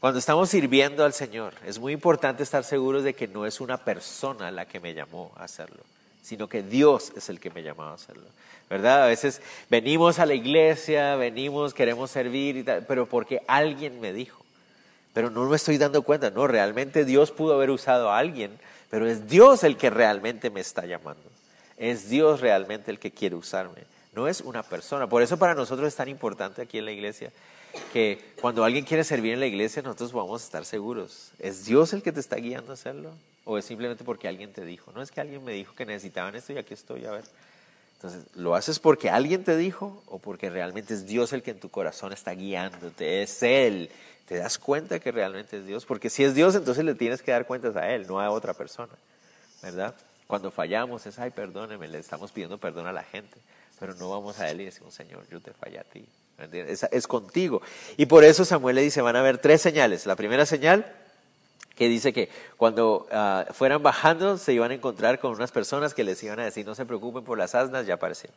Cuando 0.00 0.18
estamos 0.18 0.48
sirviendo 0.48 1.04
al 1.04 1.12
Señor, 1.12 1.54
es 1.66 1.78
muy 1.78 1.92
importante 1.92 2.42
estar 2.42 2.62
seguros 2.62 3.02
de 3.02 3.14
que 3.14 3.26
no 3.26 3.46
es 3.46 3.60
una 3.60 3.78
persona 3.78 4.50
la 4.50 4.66
que 4.66 4.78
me 4.78 4.94
llamó 4.94 5.32
a 5.36 5.44
hacerlo 5.44 5.82
sino 6.28 6.46
que 6.46 6.62
Dios 6.62 7.10
es 7.16 7.30
el 7.30 7.40
que 7.40 7.48
me 7.48 7.62
llamaba 7.62 7.92
a 7.92 7.94
hacerlo. 7.94 8.26
¿Verdad? 8.68 9.04
A 9.04 9.06
veces 9.06 9.40
venimos 9.70 10.18
a 10.18 10.26
la 10.26 10.34
iglesia, 10.34 11.16
venimos, 11.16 11.72
queremos 11.72 12.10
servir, 12.10 12.58
y 12.58 12.64
tal, 12.64 12.84
pero 12.84 13.06
porque 13.06 13.40
alguien 13.46 13.98
me 13.98 14.12
dijo. 14.12 14.44
Pero 15.14 15.30
no 15.30 15.46
me 15.48 15.56
estoy 15.56 15.78
dando 15.78 16.02
cuenta, 16.02 16.28
no, 16.28 16.46
realmente 16.46 17.06
Dios 17.06 17.30
pudo 17.30 17.54
haber 17.54 17.70
usado 17.70 18.10
a 18.10 18.18
alguien, 18.18 18.58
pero 18.90 19.08
es 19.08 19.26
Dios 19.26 19.64
el 19.64 19.78
que 19.78 19.88
realmente 19.88 20.50
me 20.50 20.60
está 20.60 20.84
llamando. 20.84 21.22
Es 21.78 22.08
Dios 22.08 22.40
realmente 22.40 22.90
el 22.90 22.98
que 22.98 23.10
quiere 23.10 23.36
usarme, 23.36 23.84
no 24.12 24.28
es 24.28 24.40
una 24.40 24.62
persona. 24.62 25.08
Por 25.08 25.22
eso 25.22 25.38
para 25.38 25.54
nosotros 25.54 25.88
es 25.88 25.94
tan 25.94 26.08
importante 26.08 26.62
aquí 26.62 26.78
en 26.78 26.84
la 26.84 26.92
iglesia 26.92 27.30
que 27.92 28.32
cuando 28.40 28.64
alguien 28.64 28.84
quiere 28.84 29.04
servir 29.04 29.34
en 29.34 29.40
la 29.40 29.46
iglesia 29.46 29.82
nosotros 29.82 30.12
vamos 30.12 30.42
a 30.42 30.44
estar 30.44 30.64
seguros. 30.64 31.30
¿Es 31.38 31.66
Dios 31.66 31.92
el 31.92 32.02
que 32.02 32.12
te 32.12 32.20
está 32.20 32.36
guiando 32.36 32.72
a 32.72 32.74
hacerlo? 32.74 33.12
¿O 33.44 33.58
es 33.58 33.64
simplemente 33.64 34.04
porque 34.04 34.28
alguien 34.28 34.52
te 34.52 34.64
dijo? 34.64 34.92
No 34.92 35.02
es 35.02 35.10
que 35.10 35.20
alguien 35.20 35.44
me 35.44 35.52
dijo 35.52 35.74
que 35.74 35.86
necesitaban 35.86 36.34
esto 36.34 36.52
y 36.52 36.58
aquí 36.58 36.74
estoy, 36.74 37.04
a 37.06 37.12
ver. 37.12 37.24
Entonces, 37.94 38.24
¿lo 38.34 38.54
haces 38.54 38.78
porque 38.78 39.10
alguien 39.10 39.42
te 39.42 39.56
dijo 39.56 40.02
o 40.06 40.18
porque 40.18 40.50
realmente 40.50 40.94
es 40.94 41.06
Dios 41.06 41.32
el 41.32 41.42
que 41.42 41.50
en 41.50 41.58
tu 41.58 41.68
corazón 41.68 42.12
está 42.12 42.32
guiándote? 42.32 43.22
Es 43.22 43.42
Él. 43.42 43.90
¿Te 44.26 44.36
das 44.36 44.58
cuenta 44.58 45.00
que 45.00 45.10
realmente 45.10 45.58
es 45.58 45.66
Dios? 45.66 45.84
Porque 45.86 46.10
si 46.10 46.22
es 46.22 46.34
Dios, 46.34 46.54
entonces 46.54 46.84
le 46.84 46.94
tienes 46.94 47.22
que 47.22 47.32
dar 47.32 47.46
cuentas 47.46 47.74
a 47.76 47.88
Él, 47.92 48.06
no 48.06 48.20
a 48.20 48.30
otra 48.30 48.54
persona. 48.54 48.92
¿Verdad? 49.62 49.94
Cuando 50.28 50.50
fallamos 50.50 51.06
es, 51.06 51.18
ay, 51.18 51.30
perdóneme, 51.30 51.88
le 51.88 51.98
estamos 51.98 52.32
pidiendo 52.32 52.58
perdón 52.58 52.86
a 52.86 52.92
la 52.92 53.02
gente, 53.02 53.38
pero 53.80 53.94
no 53.94 54.10
vamos 54.10 54.38
a 54.38 54.50
Él 54.50 54.60
y 54.60 54.66
decimos, 54.66 54.92
Señor, 54.92 55.26
yo 55.30 55.40
te 55.40 55.54
fallé 55.54 55.78
a 55.78 55.84
ti. 55.84 56.06
Es, 56.52 57.06
contigo. 57.06 57.62
Y 57.96 58.04
por 58.04 58.24
eso 58.24 58.44
Samuel 58.44 58.76
le 58.76 58.82
dice, 58.82 59.00
van 59.00 59.16
a 59.16 59.20
haber 59.20 59.38
tres 59.38 59.62
señales. 59.62 60.04
La 60.04 60.16
primera 60.16 60.44
señal 60.44 60.84
que 61.74 61.88
dice 61.88 62.12
que 62.12 62.28
cuando 62.58 63.08
ah, 63.10 63.46
fueran 63.52 63.82
bajando 63.82 64.36
se 64.36 64.52
iban 64.52 64.70
a 64.70 64.74
encontrar 64.74 65.18
con 65.18 65.32
unas 65.32 65.50
personas 65.50 65.94
que 65.94 66.04
les 66.04 66.22
iban 66.22 66.38
a 66.40 66.44
decir 66.44 66.66
no 66.66 66.74
se 66.74 66.84
preocupen 66.84 67.24
por 67.24 67.38
las 67.38 67.54
asnas, 67.54 67.86
ya 67.86 67.94
aparecieron. 67.94 68.36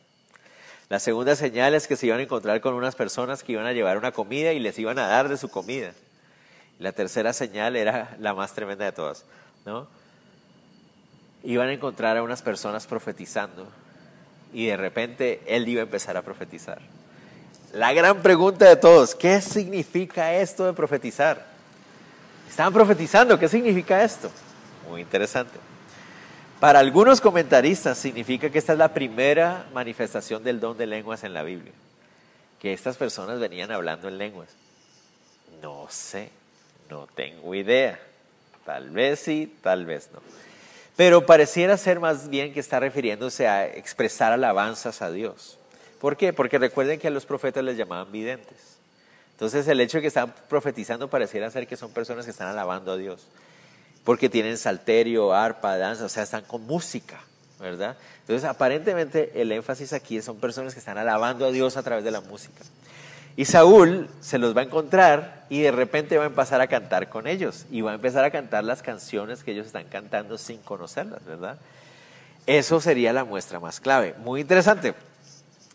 La 0.88 0.98
segunda 0.98 1.36
señal 1.36 1.74
es 1.74 1.86
que 1.86 1.96
se 1.96 2.06
iban 2.06 2.20
a 2.20 2.22
encontrar 2.22 2.62
con 2.62 2.72
unas 2.72 2.96
personas 2.96 3.42
que 3.42 3.52
iban 3.52 3.66
a 3.66 3.72
llevar 3.72 3.98
una 3.98 4.12
comida 4.12 4.54
y 4.54 4.60
les 4.60 4.78
iban 4.78 4.98
a 4.98 5.08
dar 5.08 5.28
de 5.28 5.36
su 5.36 5.50
comida. 5.50 5.92
La 6.78 6.92
tercera 6.92 7.34
señal 7.34 7.76
era 7.76 8.16
la 8.18 8.32
más 8.32 8.54
tremenda 8.54 8.86
de 8.86 8.92
todas, 8.92 9.26
¿no? 9.66 9.88
Iban 11.44 11.68
a 11.68 11.72
encontrar 11.72 12.16
a 12.16 12.22
unas 12.22 12.42
personas 12.42 12.86
profetizando 12.86 13.68
y 14.52 14.66
de 14.66 14.76
repente 14.76 15.40
él 15.46 15.68
iba 15.68 15.80
a 15.80 15.84
empezar 15.84 16.16
a 16.16 16.22
profetizar. 16.22 16.80
La 17.72 17.92
gran 17.92 18.22
pregunta 18.22 18.68
de 18.68 18.76
todos, 18.76 19.14
¿qué 19.14 19.40
significa 19.40 20.34
esto 20.34 20.66
de 20.66 20.72
profetizar? 20.74 21.52
Estaban 22.52 22.74
profetizando. 22.74 23.38
¿Qué 23.38 23.48
significa 23.48 24.04
esto? 24.04 24.30
Muy 24.90 25.00
interesante. 25.00 25.58
Para 26.60 26.80
algunos 26.80 27.18
comentaristas 27.22 27.96
significa 27.96 28.50
que 28.50 28.58
esta 28.58 28.74
es 28.74 28.78
la 28.78 28.92
primera 28.92 29.64
manifestación 29.72 30.44
del 30.44 30.60
don 30.60 30.76
de 30.76 30.86
lenguas 30.86 31.24
en 31.24 31.32
la 31.32 31.42
Biblia. 31.44 31.72
Que 32.60 32.74
estas 32.74 32.98
personas 32.98 33.40
venían 33.40 33.72
hablando 33.72 34.06
en 34.06 34.18
lenguas. 34.18 34.50
No 35.62 35.86
sé, 35.88 36.28
no 36.90 37.06
tengo 37.06 37.54
idea. 37.54 37.98
Tal 38.66 38.90
vez 38.90 39.20
sí, 39.20 39.56
tal 39.62 39.86
vez 39.86 40.10
no. 40.12 40.20
Pero 40.96 41.24
pareciera 41.24 41.76
ser 41.76 42.00
más 42.00 42.28
bien 42.28 42.52
que 42.52 42.60
está 42.60 42.78
refiriéndose 42.80 43.48
a 43.48 43.66
expresar 43.66 44.32
alabanzas 44.32 45.00
a 45.02 45.10
Dios. 45.10 45.58
¿Por 46.00 46.16
qué? 46.16 46.32
Porque 46.32 46.58
recuerden 46.58 46.98
que 46.98 47.08
a 47.08 47.10
los 47.10 47.24
profetas 47.24 47.64
les 47.64 47.76
llamaban 47.76 48.10
videntes. 48.12 48.72
Entonces 49.32 49.66
el 49.68 49.80
hecho 49.80 49.98
de 49.98 50.02
que 50.02 50.08
están 50.08 50.34
profetizando 50.48 51.08
pareciera 51.08 51.50
ser 51.50 51.66
que 51.66 51.76
son 51.76 51.90
personas 51.90 52.24
que 52.24 52.30
están 52.30 52.48
alabando 52.48 52.92
a 52.92 52.96
Dios, 52.96 53.26
porque 54.04 54.28
tienen 54.28 54.58
salterio, 54.58 55.32
arpa, 55.32 55.76
danza, 55.78 56.04
o 56.04 56.08
sea, 56.08 56.22
están 56.22 56.44
con 56.44 56.62
música, 56.62 57.20
¿verdad? 57.58 57.96
Entonces 58.20 58.48
aparentemente 58.48 59.32
el 59.40 59.50
énfasis 59.50 59.92
aquí 59.94 60.20
son 60.22 60.38
personas 60.38 60.74
que 60.74 60.80
están 60.80 60.98
alabando 60.98 61.46
a 61.46 61.50
Dios 61.50 61.76
a 61.76 61.82
través 61.82 62.04
de 62.04 62.10
la 62.10 62.20
música. 62.20 62.62
Y 63.36 63.46
Saúl 63.46 64.08
se 64.20 64.38
los 64.38 64.56
va 64.56 64.60
a 64.60 64.64
encontrar 64.64 65.46
y 65.48 65.62
de 65.62 65.70
repente 65.70 66.18
va 66.18 66.24
a 66.24 66.26
empezar 66.26 66.60
a 66.60 66.66
cantar 66.66 67.08
con 67.08 67.26
ellos 67.26 67.66
y 67.70 67.80
va 67.80 67.92
a 67.92 67.94
empezar 67.94 68.24
a 68.24 68.30
cantar 68.30 68.64
las 68.64 68.82
canciones 68.82 69.42
que 69.42 69.52
ellos 69.52 69.66
están 69.66 69.84
cantando 69.84 70.36
sin 70.36 70.58
conocerlas, 70.58 71.24
¿verdad? 71.24 71.58
Eso 72.46 72.80
sería 72.80 73.12
la 73.12 73.24
muestra 73.24 73.60
más 73.60 73.80
clave. 73.80 74.14
Muy 74.18 74.40
interesante. 74.40 74.94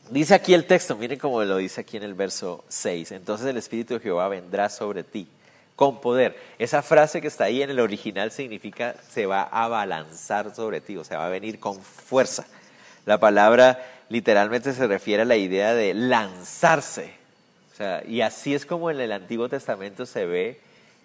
Dice 0.10 0.36
aquí 0.36 0.54
el 0.54 0.66
texto, 0.66 0.96
miren 0.96 1.20
cómo 1.20 1.44
lo 1.44 1.58
dice 1.58 1.82
aquí 1.82 1.98
en 1.98 2.04
el 2.04 2.14
verso 2.14 2.64
6. 2.68 3.12
Entonces 3.12 3.48
el 3.48 3.58
Espíritu 3.58 3.96
de 3.96 4.00
Jehová 4.00 4.28
vendrá 4.30 4.70
sobre 4.70 5.04
ti 5.04 5.28
con 5.76 6.02
poder. 6.02 6.38
Esa 6.60 6.82
frase 6.82 7.22
que 7.22 7.28
está 7.28 7.46
ahí 7.46 7.62
en 7.62 7.70
el 7.70 7.80
original 7.80 8.32
significa 8.32 8.96
se 9.10 9.26
va 9.26 9.44
a 9.44 9.68
balanzar 9.68 10.54
sobre 10.56 10.82
ti, 10.82 10.98
o 10.98 11.04
sea, 11.04 11.20
va 11.20 11.28
a 11.28 11.30
venir 11.30 11.60
con 11.60 11.80
fuerza. 11.82 12.46
La 13.06 13.20
palabra 13.20 13.80
literalmente 14.10 14.74
se 14.74 14.88
refiere 14.88 15.22
a 15.22 15.26
la 15.26 15.36
idea 15.36 15.74
de 15.74 15.94
lanzarse. 15.94 17.14
Sea, 17.78 18.04
y 18.08 18.22
así 18.22 18.56
es 18.56 18.66
como 18.66 18.90
en 18.90 19.00
el 19.00 19.12
Antiguo 19.12 19.50
Testamento 19.50 20.06
se 20.06 20.26
ve 20.26 20.60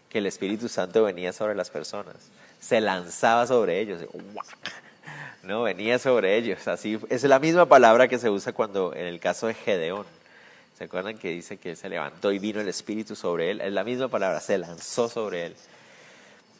que 0.08 0.18
el 0.18 0.26
Espíritu 0.26 0.68
Santo 0.68 1.04
venía 1.04 1.32
sobre 1.32 1.54
las 1.54 1.70
personas. 1.70 2.16
Se 2.60 2.80
lanzaba 2.80 3.46
sobre 3.46 3.80
ellos. 3.80 4.00
¿no? 5.42 5.62
Venía 5.62 5.98
sobre 5.98 6.36
ellos. 6.36 6.66
Así 6.68 6.98
es 7.08 7.22
la 7.24 7.38
misma 7.38 7.66
palabra 7.66 8.08
que 8.08 8.18
se 8.18 8.30
usa 8.30 8.52
cuando 8.52 8.94
en 8.94 9.06
el 9.06 9.20
caso 9.20 9.46
de 9.46 9.54
Gedeón. 9.54 10.06
¿Se 10.78 10.84
acuerdan 10.84 11.18
que 11.18 11.28
dice 11.28 11.58
que 11.58 11.76
se 11.76 11.88
levantó 11.88 12.32
y 12.32 12.38
vino 12.38 12.60
el 12.60 12.68
Espíritu 12.68 13.14
sobre 13.14 13.50
él? 13.50 13.60
Es 13.60 13.72
la 13.72 13.84
misma 13.84 14.08
palabra, 14.08 14.40
se 14.40 14.58
lanzó 14.58 15.08
sobre 15.08 15.46
él. 15.46 15.56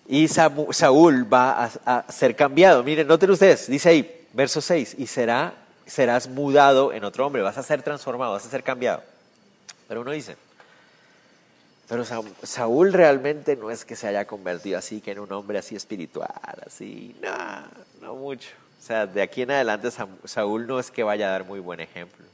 Y 0.09 0.29
Saúl 0.29 1.33
va 1.33 1.70
a, 1.85 2.12
ser 2.12 2.37
cambiado. 2.37 2.83
Miren, 2.83 3.07
noten 3.07 3.31
ustedes, 3.31 3.68
dice 3.68 3.88
ahí, 3.88 4.27
verso 4.33 4.61
6, 4.61 4.96
y 4.98 5.07
será, 5.07 5.55
serás 5.87 6.29
mudado 6.29 6.92
en 6.92 7.05
otro 7.05 7.27
hombre, 7.27 7.42
vas 7.42 7.57
a 7.57 7.62
ser 7.62 7.83
transformado, 7.83 8.33
vas 8.33 8.46
a 8.46 8.51
ser 8.51 8.62
cambiado. 8.62 9.03
Pero 9.92 10.00
uno 10.00 10.12
dice, 10.12 10.38
pero 11.87 12.02
Saúl 12.42 12.94
realmente 12.94 13.57
no 13.57 13.70
es 13.70 13.85
que 13.85 13.94
se 13.94 14.09
haya 14.09 14.26
convertido 14.26 14.78
así, 14.78 15.02
que 15.02 15.11
en 15.11 15.18
un 15.18 15.31
hombre 15.33 15.59
así 15.59 15.76
espiritual, 15.76 16.62
así, 16.66 17.14
no, 17.20 17.37
no 18.00 18.14
mucho. 18.14 18.48
O 18.81 18.83
sea, 18.83 19.07
de 19.07 19.20
aquí 19.20 19.42
en 19.42 19.50
adelante 19.50 19.90
Saúl 20.24 20.66
no 20.66 20.81
es 20.81 20.90
que 20.90 21.02
vaya 21.02 21.28
a 21.28 21.33
dar 21.33 21.44
muy 21.44 21.61
buen 21.61 21.81
ejemplo. 21.81 22.24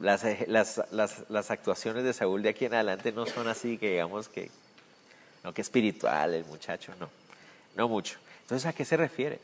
Las, 0.00 0.24
actuaciones 1.48 2.02
de 2.02 2.12
Saúl 2.12 2.42
de 2.42 2.48
aquí 2.48 2.64
en 2.64 2.74
adelante 2.74 3.12
no 3.12 3.24
son 3.24 3.46
así 3.46 3.78
que 3.78 3.90
digamos 3.92 4.28
que, 4.28 4.50
no 5.44 5.54
que 5.54 5.62
espiritual 5.62 6.34
el 6.34 6.44
muchacho, 6.46 6.92
no, 6.98 7.08
no 7.76 7.86
mucho. 7.86 8.18
Entonces, 8.40 8.66
¿a 8.66 8.72
qué 8.72 8.84
se 8.84 8.96
refiere? 8.96 9.38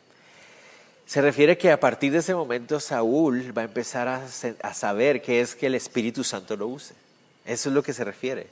Se 1.06 1.20
refiere 1.20 1.56
que 1.56 1.70
a 1.70 1.78
partir 1.78 2.10
de 2.10 2.18
ese 2.18 2.34
momento 2.34 2.80
Saúl 2.80 3.56
va 3.56 3.62
a 3.62 3.66
empezar 3.66 4.08
a, 4.08 4.24
a 4.62 4.74
saber 4.74 5.22
que 5.22 5.40
es 5.40 5.54
que 5.54 5.66
el 5.66 5.76
Espíritu 5.76 6.24
Santo 6.24 6.56
lo 6.56 6.66
use. 6.66 7.03
Eso 7.44 7.68
es 7.68 7.74
lo 7.74 7.82
que 7.82 7.92
se 7.92 8.04
refiere. 8.04 8.46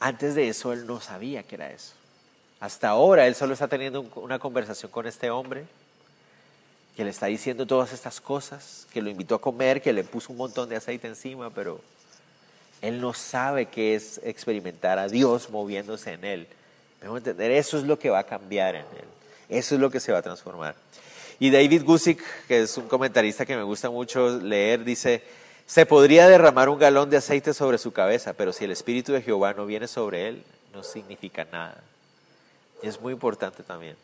Antes 0.00 0.34
de 0.34 0.48
eso 0.48 0.72
él 0.72 0.86
no 0.86 1.00
sabía 1.00 1.42
que 1.42 1.56
era 1.56 1.70
eso. 1.70 1.94
Hasta 2.60 2.88
ahora 2.88 3.26
él 3.26 3.34
solo 3.34 3.52
está 3.52 3.68
teniendo 3.68 4.02
una 4.16 4.38
conversación 4.38 4.90
con 4.90 5.06
este 5.06 5.30
hombre 5.30 5.64
que 6.96 7.04
le 7.04 7.10
está 7.10 7.26
diciendo 7.26 7.64
todas 7.64 7.92
estas 7.92 8.20
cosas, 8.20 8.88
que 8.92 9.00
lo 9.00 9.08
invitó 9.08 9.36
a 9.36 9.40
comer, 9.40 9.80
que 9.80 9.92
le 9.92 10.02
puso 10.02 10.32
un 10.32 10.38
montón 10.38 10.68
de 10.68 10.74
aceite 10.74 11.06
encima, 11.06 11.50
pero 11.50 11.80
él 12.82 13.00
no 13.00 13.14
sabe 13.14 13.66
qué 13.66 13.94
es 13.94 14.20
experimentar 14.24 14.98
a 14.98 15.06
Dios 15.06 15.50
moviéndose 15.50 16.14
en 16.14 16.24
él. 16.24 16.48
Debemos 17.00 17.18
entender, 17.18 17.52
eso 17.52 17.78
es 17.78 17.84
lo 17.84 18.00
que 18.00 18.10
va 18.10 18.18
a 18.20 18.24
cambiar 18.24 18.74
en 18.74 18.82
él, 18.82 19.04
eso 19.48 19.76
es 19.76 19.80
lo 19.80 19.90
que 19.90 20.00
se 20.00 20.10
va 20.10 20.18
a 20.18 20.22
transformar. 20.22 20.74
Y 21.38 21.50
David 21.50 21.84
Gusick, 21.84 22.20
que 22.48 22.62
es 22.62 22.76
un 22.76 22.88
comentarista 22.88 23.46
que 23.46 23.56
me 23.56 23.62
gusta 23.62 23.90
mucho 23.90 24.40
leer, 24.40 24.82
dice, 24.82 25.22
se 25.68 25.86
podría 25.86 26.26
derramar 26.26 26.68
un 26.68 26.80
galón 26.80 27.10
de 27.10 27.18
aceite 27.18 27.54
sobre 27.54 27.78
su 27.78 27.92
cabeza, 27.92 28.32
pero 28.32 28.52
si 28.52 28.64
el 28.64 28.72
Espíritu 28.72 29.12
de 29.12 29.22
Jehová 29.22 29.54
no 29.54 29.66
viene 29.66 29.86
sobre 29.86 30.26
él, 30.26 30.42
no 30.74 30.82
significa 30.82 31.46
nada. 31.52 31.80
Y 32.82 32.88
es 32.88 33.00
muy 33.00 33.12
importante 33.12 33.62
también 33.62 33.94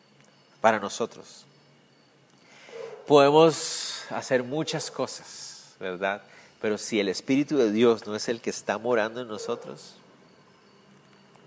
para 0.60 0.78
nosotros 0.78 1.44
podemos 3.06 4.04
hacer 4.10 4.42
muchas 4.42 4.90
cosas, 4.90 5.74
¿verdad? 5.78 6.22
Pero 6.60 6.78
si 6.78 7.00
el 7.00 7.08
Espíritu 7.08 7.56
de 7.56 7.70
Dios 7.70 8.06
no 8.06 8.16
es 8.16 8.28
el 8.28 8.40
que 8.40 8.50
está 8.50 8.78
morando 8.78 9.20
en 9.20 9.28
nosotros, 9.28 9.94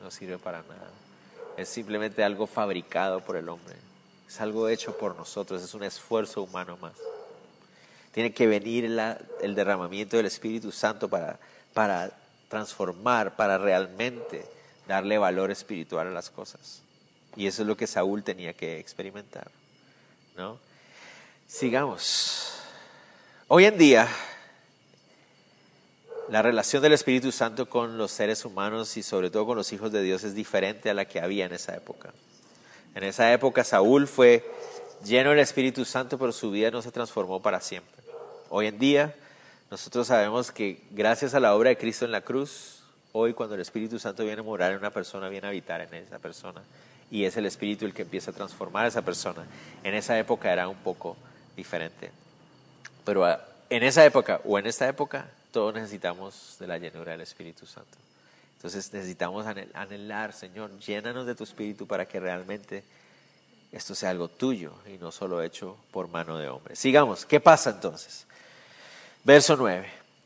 no 0.04 0.12
sirve 0.12 0.38
para 0.38 0.60
nada. 0.64 0.91
Es 1.58 1.70
simplemente 1.70 2.24
algo 2.24 2.46
fabricado 2.46 3.22
por 3.22 3.36
el 3.36 3.50
hombre. 3.50 3.76
Es 4.28 4.39
algo 4.41 4.70
hecho 4.70 4.96
por 4.98 5.16
nosotros, 5.16 5.64
es 5.64 5.74
un 5.74 5.84
esfuerzo 5.84 6.44
humano 6.44 6.78
más. 6.82 6.94
Tiene 8.18 8.34
que 8.34 8.47
venir 8.47 8.86
el 9.41 9.53
derramamiento 9.53 10.18
del 10.18 10.26
Espíritu 10.26 10.72
Santo 10.72 11.07
para, 11.07 11.38
para 11.76 12.09
transformar, 12.49 13.36
para 13.36 13.59
realmente 13.59 14.43
darle 14.88 15.20
valor 15.20 15.51
espiritual 15.51 16.07
a 16.07 16.09
las 16.09 16.32
cosas. 16.32 16.82
Y 17.36 17.45
eso 17.45 17.61
es 17.61 17.68
lo 17.68 17.78
que 17.78 17.86
Saúl 17.86 18.24
tenía 18.24 18.53
que 18.53 18.80
experimentar. 18.80 19.51
¿no? 20.36 20.57
Sigamos. 21.47 22.53
Hoy 23.49 23.65
en 23.65 23.78
día, 23.78 24.07
la 26.30 26.41
relación 26.41 26.82
del 26.82 26.93
Espíritu 26.93 27.32
Santo 27.32 27.70
con 27.70 27.99
los 27.99 28.09
seres 28.09 28.45
humanos 28.45 28.97
y 28.97 29.03
sobre 29.03 29.30
todo 29.30 29.45
con 29.45 29.57
los 29.57 29.72
hijos 29.74 29.91
de 29.91 30.01
Dios 30.01 30.24
es 30.24 30.34
diferente 30.34 30.89
a 30.89 30.95
la 30.95 31.05
que 31.05 31.22
había 31.22 31.45
en 31.45 31.53
esa 31.53 31.76
época. 31.76 32.11
En 32.95 33.03
esa 33.03 33.32
época 33.32 33.63
Saúl 33.63 34.07
fue 34.07 34.43
lleno 35.05 35.30
del 35.30 35.38
Espíritu 35.38 35.86
Santo, 35.86 36.18
pero 36.18 36.32
su 36.32 36.49
vida 36.49 36.72
no 36.72 36.82
se 36.82 36.91
transformó 36.91 37.43
para 37.43 37.61
siempre. 37.61 37.97
Hoy 38.50 38.68
en 38.68 38.80
día 38.80 39.14
nosotros 39.70 40.08
sabemos 40.08 40.52
que 40.52 40.82
gracias 40.91 41.34
a 41.34 41.39
la 41.39 41.54
obra 41.56 41.70
de 41.70 41.78
Cristo 41.78 42.06
en 42.06 42.12
la 42.12 42.22
cruz, 42.22 42.84
hoy 43.12 43.34
cuando 43.34 43.56
el 43.56 43.62
Espíritu 43.62 44.00
Santo 44.00 44.24
viene 44.24 44.39
a 44.39 44.43
morar 44.43 44.72
en 44.72 44.78
una 44.78 44.91
persona, 44.91 45.28
viene 45.28 45.48
a 45.48 45.50
habitar 45.50 45.82
en 45.82 45.93
esa 45.93 46.20
persona 46.20 46.62
y 47.12 47.26
es 47.26 47.36
el 47.38 47.45
Espíritu 47.45 47.86
el 47.86 47.93
que 47.93 48.04
empieza 48.04 48.32
a 48.32 48.34
transformar 48.34 48.86
a 48.86 48.88
esa 48.88 49.02
persona. 49.02 49.45
En 49.84 49.93
esa 49.93 50.18
época 50.18 50.52
era 50.52 50.68
un 50.68 50.78
poco 50.78 51.18
diferente. 51.56 52.12
Pero 53.04 53.26
ah, 53.26 53.41
en 53.70 53.84
esa 53.84 54.06
época 54.06 54.39
o 54.45 54.58
en 54.58 54.68
esta 54.68 54.88
época 54.88 55.30
todos 55.52 55.74
necesitamos 55.74 56.56
de 56.60 56.68
la 56.68 56.78
llenura 56.78 57.12
del 57.12 57.22
Espíritu 57.22 57.66
Santo. 57.66 57.98
Entonces 58.56 58.91
necesitamos 58.93 59.45
anhelar, 59.45 60.34
Señor, 60.34 60.78
llénanos 60.80 61.26
de 61.26 61.36
tu 61.36 61.43
Espíritu 61.43 61.86
para 61.86 62.06
que 62.06 62.20
realmente 62.20 62.84
esto 63.72 63.93
sea 63.93 64.10
algo 64.10 64.30
tuyo 64.30 64.74
y 64.88 64.98
no 64.98 65.12
solo 65.12 65.43
hecho 65.43 65.78
por 65.91 66.08
mano 66.08 66.38
de 66.38 66.48
hombre. 66.48 66.76
Sigamos, 66.76 67.26
¿qué 67.26 67.39
pasa 67.39 67.70
entonces? 67.70 68.26
Verso 69.28 69.58
9. 69.58 69.86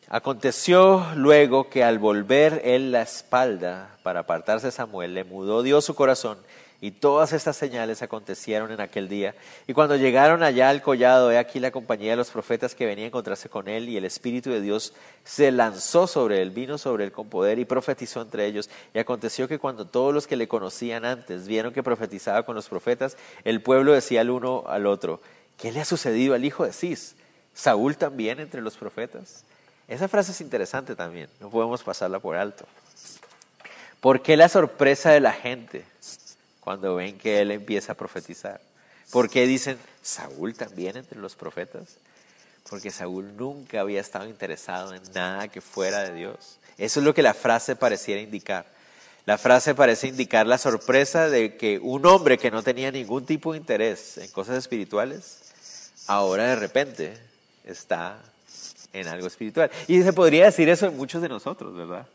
Aconteció 0.09 1.03
luego 1.15 1.71
que 1.71 1.83
al 1.83 1.97
volver 1.97 2.61
él 2.63 2.91
la 2.91 3.01
espalda 3.01 3.97
para 4.03 4.19
apartarse 4.19 4.67
de 4.67 4.71
Samuel, 4.71 5.15
le 5.15 5.23
mudó 5.23 5.63
Dios 5.63 5.85
su 5.85 5.95
corazón 5.95 6.37
y 6.81 6.91
todas 6.91 7.33
estas 7.33 7.57
señales 7.57 8.03
acontecieron 8.03 8.71
en 8.71 8.79
aquel 8.79 9.09
día. 9.09 9.33
Y 9.65 9.73
cuando 9.73 9.95
llegaron 9.95 10.43
allá 10.43 10.69
al 10.69 10.83
collado, 10.83 11.31
he 11.31 11.39
aquí 11.39 11.59
la 11.59 11.71
compañía 11.71 12.11
de 12.11 12.17
los 12.17 12.29
profetas 12.29 12.75
que 12.75 12.85
venían 12.85 13.05
a 13.05 13.07
encontrarse 13.07 13.49
con 13.49 13.67
él, 13.67 13.89
y 13.89 13.97
el 13.97 14.05
Espíritu 14.05 14.51
de 14.51 14.61
Dios 14.61 14.93
se 15.23 15.51
lanzó 15.51 16.05
sobre 16.05 16.43
él, 16.43 16.51
vino 16.51 16.77
sobre 16.77 17.03
él 17.05 17.11
con 17.11 17.27
poder 17.27 17.57
y 17.57 17.65
profetizó 17.65 18.21
entre 18.21 18.45
ellos. 18.45 18.69
Y 18.93 18.99
aconteció 18.99 19.47
que 19.47 19.57
cuando 19.57 19.85
todos 19.85 20.13
los 20.13 20.27
que 20.27 20.35
le 20.35 20.47
conocían 20.47 21.05
antes 21.05 21.47
vieron 21.47 21.73
que 21.73 21.81
profetizaba 21.81 22.43
con 22.43 22.53
los 22.53 22.69
profetas, 22.69 23.17
el 23.45 23.63
pueblo 23.63 23.93
decía 23.93 24.21
al 24.21 24.29
uno 24.29 24.63
al 24.67 24.85
otro, 24.85 25.21
¿qué 25.57 25.71
le 25.71 25.81
ha 25.81 25.85
sucedido 25.85 26.35
al 26.35 26.45
hijo 26.45 26.65
de 26.65 26.73
Cis? 26.73 27.15
¿Saúl 27.53 27.97
también 27.97 28.39
entre 28.39 28.61
los 28.61 28.77
profetas? 28.77 29.43
Esa 29.87 30.07
frase 30.07 30.31
es 30.31 30.41
interesante 30.41 30.95
también, 30.95 31.29
no 31.39 31.49
podemos 31.49 31.83
pasarla 31.83 32.19
por 32.19 32.35
alto. 32.35 32.65
¿Por 33.99 34.21
qué 34.21 34.37
la 34.37 34.49
sorpresa 34.49 35.11
de 35.11 35.19
la 35.19 35.33
gente? 35.33 35.85
cuando 36.61 36.95
ven 36.95 37.17
que 37.17 37.41
él 37.41 37.51
empieza 37.51 37.91
a 37.91 37.95
profetizar. 37.95 38.61
¿Por 39.11 39.29
qué 39.29 39.45
dicen 39.45 39.77
Saúl 40.01 40.53
también 40.53 40.95
entre 40.95 41.19
los 41.19 41.35
profetas? 41.35 41.97
Porque 42.69 42.91
Saúl 42.91 43.35
nunca 43.35 43.81
había 43.81 43.99
estado 43.99 44.27
interesado 44.27 44.93
en 44.93 45.01
nada 45.13 45.49
que 45.49 45.59
fuera 45.59 46.03
de 46.03 46.13
Dios. 46.13 46.59
Eso 46.77 46.99
es 46.99 47.05
lo 47.05 47.13
que 47.13 47.23
la 47.23 47.33
frase 47.33 47.75
pareciera 47.75 48.21
indicar. 48.21 48.65
La 49.25 49.37
frase 49.37 49.75
parece 49.75 50.07
indicar 50.07 50.47
la 50.47 50.57
sorpresa 50.57 51.29
de 51.29 51.57
que 51.57 51.79
un 51.79 52.05
hombre 52.05 52.37
que 52.37 52.51
no 52.51 52.63
tenía 52.63 52.91
ningún 52.91 53.25
tipo 53.25 53.51
de 53.51 53.57
interés 53.57 54.17
en 54.17 54.29
cosas 54.29 54.57
espirituales, 54.57 55.39
ahora 56.07 56.45
de 56.45 56.55
repente 56.55 57.17
está 57.71 58.19
en 58.93 59.07
algo 59.07 59.27
espiritual. 59.27 59.71
Y 59.87 60.01
se 60.01 60.13
podría 60.13 60.45
decir 60.45 60.69
eso 60.69 60.87
en 60.87 60.97
muchos 60.97 61.21
de 61.21 61.29
nosotros, 61.29 61.75
¿verdad? 61.75 62.05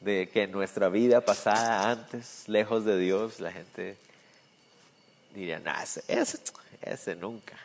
de 0.00 0.28
que 0.32 0.44
en 0.44 0.52
nuestra 0.52 0.88
vida 0.88 1.20
pasada 1.20 1.90
antes, 1.90 2.44
lejos 2.48 2.84
de 2.84 2.98
Dios, 2.98 3.38
la 3.40 3.52
gente 3.52 3.96
diría, 5.34 5.60
no, 5.60 5.72
ese, 6.08 6.38
ese, 6.82 7.14
nunca. 7.16 7.56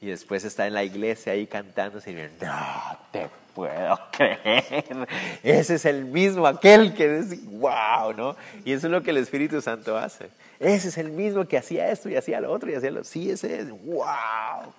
Y 0.00 0.08
después 0.08 0.44
está 0.44 0.66
en 0.66 0.74
la 0.74 0.84
iglesia 0.84 1.32
ahí 1.32 1.46
cantando 1.46 1.98
y 1.98 2.10
diría, 2.10 2.30
no 2.40 2.98
te 3.12 3.28
puedo 3.54 3.98
creer. 4.12 5.08
Ese 5.42 5.76
es 5.76 5.84
el 5.84 6.04
mismo, 6.04 6.46
aquel 6.46 6.94
que 6.94 7.18
es, 7.18 7.44
wow, 7.46 8.12
¿no? 8.14 8.36
Y 8.64 8.72
eso 8.72 8.88
es 8.88 8.90
lo 8.90 9.02
que 9.02 9.10
el 9.10 9.18
Espíritu 9.18 9.62
Santo 9.62 9.96
hace. 9.96 10.28
Ese 10.58 10.88
es 10.88 10.98
el 10.98 11.10
mismo 11.10 11.46
que 11.46 11.58
hacía 11.58 11.90
esto 11.90 12.08
y 12.08 12.16
hacía 12.16 12.40
lo 12.40 12.52
otro 12.52 12.70
y 12.70 12.74
hacía 12.74 12.90
lo, 12.90 13.04
sí, 13.04 13.30
ese 13.30 13.60
es, 13.60 13.70
wow. 13.70 14.72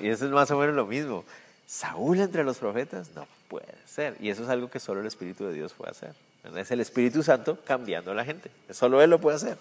Y 0.00 0.08
eso 0.08 0.26
es 0.26 0.30
más 0.30 0.50
o 0.50 0.58
menos 0.58 0.74
lo 0.74 0.86
mismo. 0.86 1.24
Saúl 1.66 2.20
entre 2.20 2.44
los 2.44 2.58
profetas, 2.58 3.08
no 3.14 3.26
puede 3.48 3.74
ser. 3.86 4.16
Y 4.20 4.30
eso 4.30 4.42
es 4.42 4.48
algo 4.48 4.70
que 4.70 4.80
solo 4.80 5.00
el 5.00 5.06
Espíritu 5.06 5.46
de 5.46 5.54
Dios 5.54 5.72
puede 5.72 5.92
hacer. 5.92 6.14
Es 6.56 6.70
el 6.70 6.80
Espíritu 6.80 7.22
Santo 7.22 7.58
cambiando 7.64 8.10
a 8.10 8.14
la 8.14 8.24
gente. 8.24 8.50
Solo 8.70 9.00
Él 9.00 9.10
lo 9.10 9.20
puede 9.20 9.36
hacer, 9.36 9.56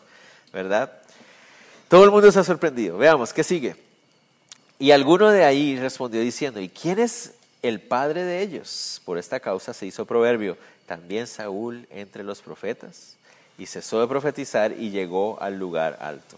¿verdad? 0.51 0.91
Todo 1.87 2.03
el 2.03 2.11
mundo 2.11 2.27
está 2.27 2.43
sorprendido. 2.43 2.97
Veamos, 2.97 3.31
¿qué 3.31 3.43
sigue? 3.43 3.75
Y 4.79 4.91
alguno 4.91 5.29
de 5.29 5.45
ahí 5.45 5.77
respondió 5.77 6.19
diciendo, 6.19 6.59
¿y 6.59 6.67
quién 6.67 6.99
es 6.99 7.33
el 7.61 7.79
padre 7.79 8.23
de 8.23 8.41
ellos? 8.41 9.01
Por 9.05 9.17
esta 9.17 9.39
causa 9.39 9.73
se 9.73 9.85
hizo 9.85 10.05
proverbio, 10.05 10.57
también 10.85 11.27
Saúl 11.27 11.87
entre 11.89 12.23
los 12.23 12.41
profetas. 12.41 13.15
Y 13.57 13.67
cesó 13.67 14.01
de 14.01 14.07
profetizar 14.07 14.73
y 14.73 14.89
llegó 14.89 15.41
al 15.41 15.57
lugar 15.57 15.97
alto. 16.01 16.37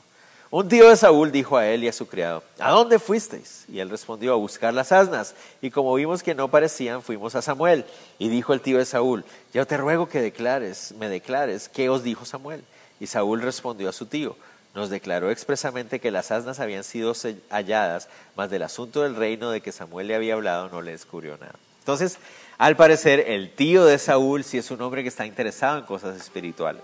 Un 0.56 0.70
tío 0.70 0.90
de 0.90 0.96
Saúl 0.96 1.34
dijo 1.34 1.58
a 1.58 1.68
él 1.68 1.84
y 1.84 1.90
a 1.90 1.92
su 1.92 2.08
criado, 2.08 2.42
¿a 2.60 2.72
dónde 2.72 2.98
fuisteis? 2.98 3.66
Y 3.68 3.80
él 3.80 3.90
respondió, 3.90 4.32
a 4.32 4.38
buscar 4.38 4.74
las 4.74 4.94
asnas. 4.94 5.36
Y 5.62 5.70
como 5.70 5.94
vimos 5.96 6.24
que 6.24 6.34
no 6.34 6.50
parecían, 6.50 7.02
fuimos 7.02 7.36
a 7.36 7.42
Samuel. 7.42 7.84
Y 8.20 8.30
dijo 8.30 8.54
el 8.54 8.62
tío 8.62 8.78
de 8.78 8.86
Saúl, 8.86 9.26
yo 9.54 9.68
te 9.68 9.76
ruego 9.76 10.08
que 10.08 10.22
declares, 10.22 10.94
me 10.98 11.10
declares, 11.10 11.68
¿qué 11.68 11.90
os 11.90 12.04
dijo 12.04 12.24
Samuel? 12.24 12.64
Y 13.02 13.08
Saúl 13.08 13.42
respondió 13.42 13.90
a 13.90 13.92
su 13.92 14.06
tío, 14.06 14.38
nos 14.74 14.90
declaró 14.90 15.30
expresamente 15.30 16.00
que 16.00 16.10
las 16.10 16.32
asnas 16.32 16.62
habían 16.62 16.86
sido 16.86 17.12
halladas, 17.50 18.08
mas 18.38 18.50
del 18.50 18.64
asunto 18.64 19.02
del 19.02 19.18
reino 19.18 19.52
de 19.52 19.60
que 19.60 19.74
Samuel 19.74 20.08
le 20.08 20.16
había 20.16 20.36
hablado 20.36 20.70
no 20.70 20.82
le 20.82 20.92
descubrió 20.92 21.38
nada. 21.38 21.56
Entonces, 21.80 22.18
al 22.58 22.78
parecer, 22.78 23.26
el 23.28 23.54
tío 23.54 23.84
de 23.84 24.00
Saúl 24.00 24.46
sí 24.46 24.58
es 24.58 24.72
un 24.72 24.82
hombre 24.82 25.04
que 25.04 25.10
está 25.10 25.26
interesado 25.26 25.80
en 25.80 25.84
cosas 25.84 26.16
espirituales. 26.16 26.84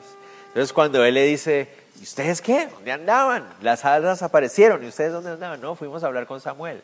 Entonces, 0.49 0.74
cuando 0.74 1.05
él 1.05 1.13
le 1.13 1.24
dice, 1.24 1.69
¿Y 1.99 2.03
ustedes 2.03 2.41
qué? 2.41 2.67
¿Dónde 2.67 2.91
andaban? 2.91 3.47
Las 3.61 3.85
hadas 3.85 4.23
aparecieron. 4.23 4.83
¿Y 4.83 4.87
ustedes 4.87 5.11
dónde 5.11 5.31
andaban? 5.31 5.61
No, 5.61 5.75
fuimos 5.75 6.03
a 6.03 6.07
hablar 6.07 6.25
con 6.25 6.39
Samuel. 6.39 6.81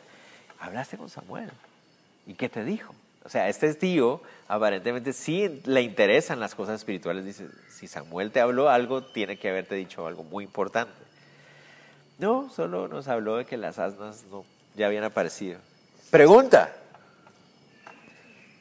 Hablaste 0.60 0.96
con 0.96 1.08
Samuel. 1.08 1.50
¿Y 2.26 2.34
qué 2.34 2.48
te 2.48 2.64
dijo? 2.64 2.94
O 3.24 3.28
sea, 3.28 3.48
este 3.48 3.74
tío 3.74 4.22
aparentemente 4.48 5.12
sí 5.12 5.60
le 5.64 5.82
interesan 5.82 6.40
las 6.40 6.54
cosas 6.54 6.76
espirituales. 6.76 7.24
Dice, 7.24 7.48
si 7.68 7.86
Samuel 7.86 8.30
te 8.30 8.40
habló 8.40 8.70
algo, 8.70 9.02
tiene 9.02 9.38
que 9.38 9.50
haberte 9.50 9.74
dicho 9.74 10.06
algo 10.06 10.24
muy 10.24 10.44
importante. 10.44 10.94
No, 12.18 12.50
solo 12.50 12.88
nos 12.88 13.06
habló 13.08 13.36
de 13.36 13.44
que 13.44 13.56
las 13.56 13.78
asnas 13.78 14.24
no, 14.30 14.44
ya 14.74 14.86
habían 14.86 15.04
aparecido. 15.04 15.58
Pregunta, 16.10 16.74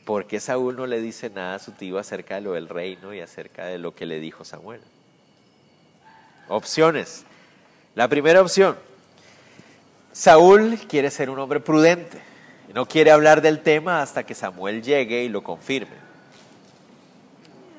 ¿por 0.05 0.27
qué 0.27 0.39
Saúl 0.39 0.75
no 0.75 0.85
le 0.85 1.01
dice 1.01 1.29
nada 1.29 1.55
a 1.55 1.59
su 1.59 1.71
tío 1.71 1.97
acerca 1.97 2.35
de 2.35 2.41
lo 2.41 2.53
del 2.53 2.67
reino 2.67 3.13
y 3.13 3.21
acerca 3.21 3.65
de 3.65 3.77
lo 3.77 3.95
que 3.95 4.05
le 4.05 4.19
dijo 4.19 4.43
Samuel? 4.43 4.81
Opciones. 6.47 7.23
La 7.95 8.07
primera 8.07 8.41
opción, 8.41 8.77
Saúl 10.11 10.79
quiere 10.87 11.11
ser 11.11 11.29
un 11.29 11.39
hombre 11.39 11.59
prudente. 11.59 12.21
No 12.73 12.85
quiere 12.85 13.11
hablar 13.11 13.41
del 13.41 13.61
tema 13.61 14.01
hasta 14.01 14.23
que 14.23 14.35
Samuel 14.35 14.81
llegue 14.81 15.23
y 15.23 15.29
lo 15.29 15.43
confirme. 15.43 15.95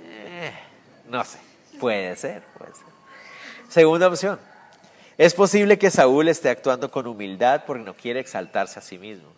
Eh, 0.06 0.52
no 1.08 1.24
sé, 1.24 1.38
puede 1.78 2.16
ser, 2.16 2.42
puede 2.56 2.72
ser. 2.74 2.84
Segunda 3.68 4.08
opción, 4.08 4.38
es 5.18 5.34
posible 5.34 5.78
que 5.78 5.90
Saúl 5.90 6.28
esté 6.28 6.48
actuando 6.48 6.90
con 6.90 7.06
humildad 7.06 7.64
porque 7.66 7.82
no 7.82 7.94
quiere 7.94 8.20
exaltarse 8.20 8.78
a 8.78 8.82
sí 8.82 8.98
mismo. 8.98 9.28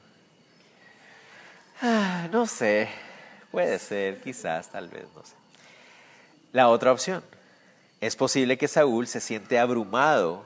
Ah, 1.82 2.28
no 2.30 2.46
sé, 2.46 2.88
puede 3.50 3.78
ser, 3.78 4.20
quizás, 4.20 4.68
tal 4.70 4.88
vez, 4.88 5.06
no 5.16 5.24
sé. 5.24 5.34
La 6.52 6.68
otra 6.68 6.92
opción, 6.92 7.22
es 8.01 8.16
posible 8.16 8.57
que 8.57 8.68
Saúl 8.68 9.07
se 9.07 9.20
siente 9.20 9.59
abrumado 9.59 10.44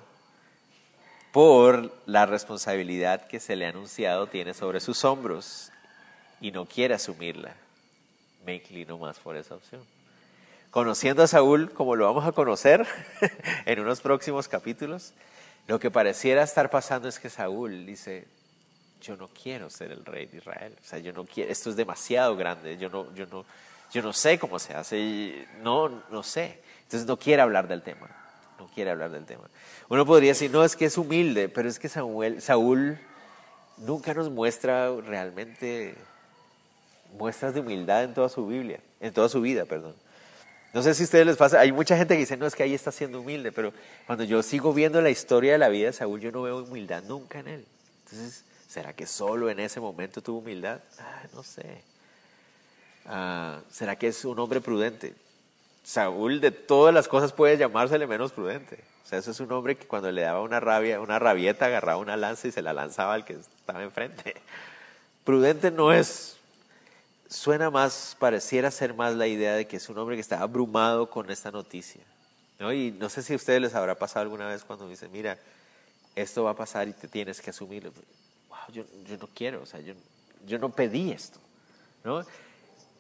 por 1.32 1.92
la 2.06 2.26
responsabilidad 2.26 3.26
que 3.26 3.40
se 3.40 3.56
le 3.56 3.66
ha 3.66 3.70
anunciado 3.70 4.26
tiene 4.26 4.54
sobre 4.54 4.80
sus 4.80 5.04
hombros 5.04 5.70
y 6.40 6.50
no 6.50 6.66
quiere 6.66 6.94
asumirla. 6.94 7.54
Me 8.44 8.56
inclino 8.56 8.98
más 8.98 9.18
por 9.18 9.36
esa 9.36 9.54
opción. 9.54 9.82
Conociendo 10.70 11.22
a 11.22 11.26
Saúl 11.26 11.72
como 11.72 11.96
lo 11.96 12.06
vamos 12.06 12.26
a 12.26 12.32
conocer 12.32 12.86
en 13.66 13.80
unos 13.80 14.00
próximos 14.00 14.48
capítulos, 14.48 15.12
lo 15.66 15.78
que 15.78 15.90
pareciera 15.90 16.42
estar 16.42 16.70
pasando 16.70 17.08
es 17.08 17.18
que 17.18 17.30
Saúl 17.30 17.86
dice, 17.86 18.26
yo 19.00 19.16
no 19.16 19.28
quiero 19.28 19.70
ser 19.70 19.92
el 19.92 20.04
rey 20.04 20.26
de 20.26 20.38
Israel, 20.38 20.76
o 20.80 20.84
sea, 20.84 20.98
yo 20.98 21.12
no 21.12 21.24
quiero, 21.24 21.50
esto 21.50 21.70
es 21.70 21.76
demasiado 21.76 22.36
grande, 22.36 22.76
yo 22.76 22.88
no, 22.88 23.14
yo 23.14 23.26
no, 23.26 23.44
yo 23.92 24.02
no 24.02 24.12
sé 24.12 24.38
cómo 24.38 24.58
se 24.58 24.74
hace, 24.74 25.46
no, 25.62 25.88
no 26.10 26.22
sé. 26.22 26.60
Entonces 26.84 27.06
no 27.06 27.18
quiere 27.18 27.42
hablar 27.42 27.68
del 27.68 27.82
tema, 27.82 28.08
no 28.58 28.66
quiere 28.68 28.90
hablar 28.90 29.10
del 29.10 29.24
tema. 29.24 29.48
Uno 29.88 30.06
podría 30.06 30.30
decir, 30.30 30.50
no, 30.50 30.64
es 30.64 30.76
que 30.76 30.86
es 30.86 30.96
humilde, 30.96 31.48
pero 31.48 31.68
es 31.68 31.78
que 31.78 31.88
Samuel, 31.88 32.40
Saúl 32.40 32.98
nunca 33.78 34.14
nos 34.14 34.30
muestra 34.30 34.90
realmente 35.00 35.94
muestras 37.18 37.54
de 37.54 37.60
humildad 37.60 38.04
en 38.04 38.14
toda 38.14 38.28
su 38.28 38.46
Biblia, 38.46 38.80
en 39.00 39.12
toda 39.12 39.28
su 39.28 39.40
vida, 39.40 39.64
perdón. 39.64 39.94
No 40.72 40.82
sé 40.82 40.92
si 40.94 41.02
a 41.02 41.04
ustedes 41.04 41.26
les 41.26 41.36
pasa, 41.36 41.60
hay 41.60 41.70
mucha 41.70 41.96
gente 41.96 42.14
que 42.14 42.20
dice, 42.20 42.36
no, 42.36 42.46
es 42.46 42.56
que 42.56 42.64
ahí 42.64 42.74
está 42.74 42.90
siendo 42.90 43.20
humilde, 43.20 43.52
pero 43.52 43.72
cuando 44.06 44.24
yo 44.24 44.42
sigo 44.42 44.72
viendo 44.72 45.00
la 45.00 45.10
historia 45.10 45.52
de 45.52 45.58
la 45.58 45.68
vida 45.68 45.86
de 45.86 45.92
Saúl, 45.92 46.20
yo 46.20 46.32
no 46.32 46.42
veo 46.42 46.64
humildad 46.64 47.04
nunca 47.04 47.38
en 47.38 47.46
él. 47.46 47.66
Entonces, 48.04 48.44
¿será 48.68 48.92
que 48.92 49.06
solo 49.06 49.48
en 49.48 49.60
ese 49.60 49.78
momento 49.78 50.20
tuvo 50.20 50.38
humildad? 50.38 50.80
Ah, 50.98 51.22
no 51.32 51.44
sé. 51.44 51.80
Ah, 53.06 53.60
¿Será 53.70 53.96
que 53.96 54.08
es 54.08 54.24
un 54.24 54.36
hombre 54.40 54.60
prudente? 54.60 55.14
Saúl 55.84 56.40
de 56.40 56.50
todas 56.50 56.92
las 56.92 57.06
cosas 57.06 57.32
puede 57.32 57.56
llamársele 57.56 58.06
menos 58.06 58.32
prudente. 58.32 58.82
O 59.04 59.06
sea, 59.06 59.18
eso 59.18 59.30
es 59.30 59.38
un 59.38 59.52
hombre 59.52 59.76
que 59.76 59.86
cuando 59.86 60.10
le 60.10 60.22
daba 60.22 60.40
una 60.40 60.58
rabia, 60.58 61.00
una 61.00 61.18
rabieta, 61.18 61.66
agarraba 61.66 61.98
una 61.98 62.16
lanza 62.16 62.48
y 62.48 62.52
se 62.52 62.62
la 62.62 62.72
lanzaba 62.72 63.14
al 63.14 63.24
que 63.24 63.34
estaba 63.34 63.82
enfrente. 63.82 64.34
Prudente 65.24 65.70
no 65.70 65.92
es 65.92 66.38
suena 67.28 67.70
más, 67.70 68.16
pareciera 68.18 68.70
ser 68.70 68.94
más 68.94 69.14
la 69.14 69.26
idea 69.26 69.54
de 69.54 69.66
que 69.66 69.76
es 69.76 69.88
un 69.88 69.98
hombre 69.98 70.16
que 70.16 70.20
está 70.20 70.40
abrumado 70.40 71.10
con 71.10 71.30
esta 71.30 71.50
noticia. 71.50 72.00
¿no? 72.58 72.72
Y 72.72 72.92
no 72.92 73.08
sé 73.08 73.22
si 73.22 73.32
a 73.32 73.36
ustedes 73.36 73.60
les 73.60 73.74
habrá 73.74 73.94
pasado 73.94 74.22
alguna 74.22 74.48
vez 74.48 74.64
cuando 74.64 74.88
dicen, 74.88 75.10
mira, 75.12 75.38
esto 76.14 76.44
va 76.44 76.52
a 76.52 76.56
pasar 76.56 76.88
y 76.88 76.92
te 76.92 77.08
tienes 77.08 77.40
que 77.40 77.50
asumirlo. 77.50 77.92
Wow, 78.48 78.58
yo, 78.72 78.84
yo, 79.06 79.16
no 79.18 79.28
quiero, 79.34 79.62
o 79.62 79.66
sea, 79.66 79.80
yo, 79.80 79.94
yo 80.46 80.58
no 80.58 80.70
pedí 80.70 81.10
esto. 81.10 81.38
¿no? 82.04 82.24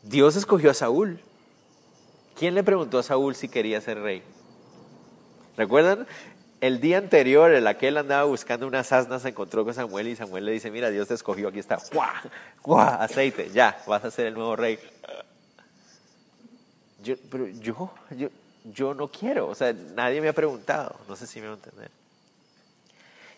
Dios 0.02 0.36
escogió 0.36 0.70
a 0.70 0.74
Saúl. 0.74 1.20
¿Quién 2.36 2.54
le 2.54 2.62
preguntó 2.62 2.98
a 2.98 3.02
Saúl 3.02 3.34
si 3.34 3.48
quería 3.48 3.80
ser 3.80 4.00
rey? 4.00 4.22
¿Recuerdan? 5.56 6.06
el 6.66 6.80
día 6.80 6.96
anterior, 6.96 7.52
el 7.52 7.66
aquel 7.66 7.98
andaba 7.98 8.24
buscando 8.24 8.66
unas 8.66 8.90
asnas, 8.90 9.20
se 9.20 9.28
encontró 9.28 9.66
con 9.66 9.74
Samuel 9.74 10.08
y 10.08 10.16
Samuel 10.16 10.46
le 10.46 10.52
dice, 10.52 10.70
mira, 10.70 10.88
Dios 10.88 11.08
te 11.08 11.12
escogió, 11.12 11.48
aquí 11.48 11.58
está, 11.58 11.78
¡guau! 11.92 12.08
¡guau! 12.62 13.00
Aceite, 13.00 13.50
ya, 13.52 13.78
vas 13.86 14.02
a 14.02 14.10
ser 14.10 14.28
el 14.28 14.34
nuevo 14.34 14.56
rey. 14.56 14.78
Yo, 17.02 17.16
pero 17.30 17.46
yo, 17.48 17.92
yo, 18.16 18.28
yo 18.64 18.94
no 18.94 19.08
quiero, 19.08 19.48
o 19.48 19.54
sea, 19.54 19.74
nadie 19.74 20.22
me 20.22 20.28
ha 20.28 20.32
preguntado, 20.32 20.96
no 21.06 21.16
sé 21.16 21.26
si 21.26 21.38
me 21.38 21.48
va 21.48 21.52
a 21.52 21.56
entender. 21.56 21.90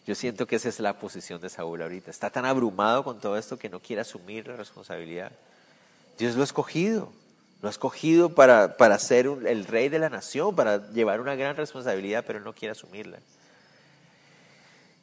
Yo 0.07 0.15
siento 0.15 0.47
que 0.47 0.55
esa 0.55 0.69
es 0.69 0.79
la 0.79 0.97
posición 0.97 1.41
de 1.41 1.49
Saúl 1.49 1.83
ahorita. 1.83 2.13
Está 2.13 2.31
tan 2.31 2.45
abrumado 2.45 3.03
con 3.03 3.19
todo 3.19 3.37
esto 3.37 3.59
que 3.59 3.69
no 3.69 3.81
quiere 3.81 4.03
asumir 4.03 4.47
la 4.47 4.55
responsabilidad. 4.55 5.33
Dios 6.17 6.37
lo 6.37 6.43
ha 6.43 6.45
escogido. 6.45 7.13
Lo 7.63 7.69
ha 7.69 7.71
escogido 7.71 8.35
para, 8.35 8.77
para 8.77 8.99
ser 8.99 9.27
el 9.27 9.65
rey 9.65 9.89
de 9.89 9.99
la 9.99 10.11
nación, 10.11 10.55
para 10.55 10.91
llevar 10.91 11.21
una 11.21 11.35
gran 11.35 11.57
responsabilidad, 11.57 12.25
pero 12.27 12.41
no 12.41 12.53
quiere 12.53 12.73
asumirla. 12.73 13.19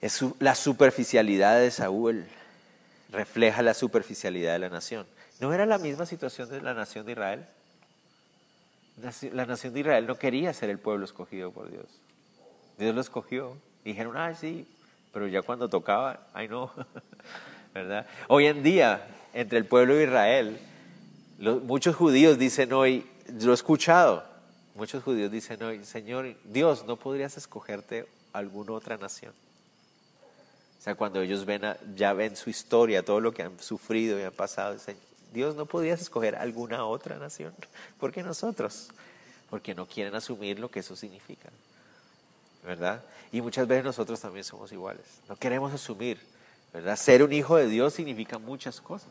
Es 0.01 0.23
la 0.39 0.53
superficialidad 0.55 1.59
de 1.59 1.71
Saúl 1.71 2.25
refleja 3.13 3.61
la 3.61 3.73
superficialidad 3.73 4.53
de 4.53 4.59
la 4.59 4.69
nación. 4.69 5.05
¿No 5.39 5.53
era 5.53 5.65
la 5.65 5.77
misma 5.77 6.05
situación 6.05 6.49
de 6.49 6.61
la 6.61 6.73
nación 6.73 7.05
de 7.05 7.13
Israel? 7.13 7.45
La 9.31 9.45
nación 9.45 9.73
de 9.73 9.79
Israel 9.79 10.05
no 10.05 10.17
quería 10.17 10.53
ser 10.53 10.69
el 10.69 10.79
pueblo 10.79 11.05
escogido 11.05 11.51
por 11.51 11.69
Dios. 11.71 11.85
Dios 12.77 12.93
lo 12.93 13.01
escogió. 13.01 13.57
Dijeron, 13.85 14.17
ay, 14.17 14.35
sí, 14.35 14.67
pero 15.11 15.27
ya 15.27 15.41
cuando 15.41 15.69
tocaba, 15.69 16.27
ay, 16.33 16.47
no. 16.47 16.71
¿Verdad? 17.73 18.05
Hoy 18.27 18.47
en 18.47 18.63
día, 18.63 19.07
entre 19.33 19.57
el 19.57 19.65
pueblo 19.65 19.95
de 19.95 20.03
Israel, 20.03 20.59
muchos 21.39 21.95
judíos 21.95 22.37
dicen 22.37 22.73
hoy, 22.73 23.09
lo 23.41 23.51
he 23.51 23.53
escuchado, 23.53 24.23
muchos 24.75 25.03
judíos 25.03 25.31
dicen 25.31 25.61
hoy, 25.63 25.83
Señor, 25.85 26.35
Dios, 26.43 26.85
¿no 26.85 26.97
podrías 26.97 27.37
escogerte 27.37 28.07
alguna 28.33 28.73
otra 28.73 28.97
nación? 28.97 29.33
O 30.79 30.83
sea, 30.83 30.95
cuando 30.95 31.21
ellos 31.21 31.45
ven 31.45 31.61
ya 31.95 32.11
ven 32.13 32.35
su 32.35 32.49
historia, 32.49 33.03
todo 33.03 33.21
lo 33.21 33.33
que 33.33 33.43
han 33.43 33.57
sufrido 33.59 34.19
y 34.19 34.23
han 34.23 34.33
pasado, 34.33 34.73
dicen, 34.73 34.97
Dios, 35.31 35.55
¿no 35.55 35.65
podrías 35.65 36.01
escoger 36.01 36.35
alguna 36.35 36.85
otra 36.85 37.17
nación? 37.17 37.53
¿Por 37.99 38.11
qué 38.11 38.21
nosotros? 38.21 38.89
Porque 39.49 39.73
no 39.73 39.85
quieren 39.85 40.13
asumir 40.13 40.59
lo 40.59 40.69
que 40.69 40.81
eso 40.81 40.95
significa. 40.95 41.49
¿Verdad? 42.65 43.01
Y 43.31 43.41
muchas 43.41 43.67
veces 43.67 43.83
nosotros 43.83 44.19
también 44.19 44.43
somos 44.43 44.71
iguales. 44.71 45.05
No 45.27 45.35
queremos 45.35 45.73
asumir, 45.73 46.19
¿verdad? 46.73 46.95
Ser 46.95 47.23
un 47.23 47.33
hijo 47.33 47.55
de 47.57 47.67
Dios 47.67 47.93
significa 47.93 48.37
muchas 48.37 48.79
cosas. 48.79 49.09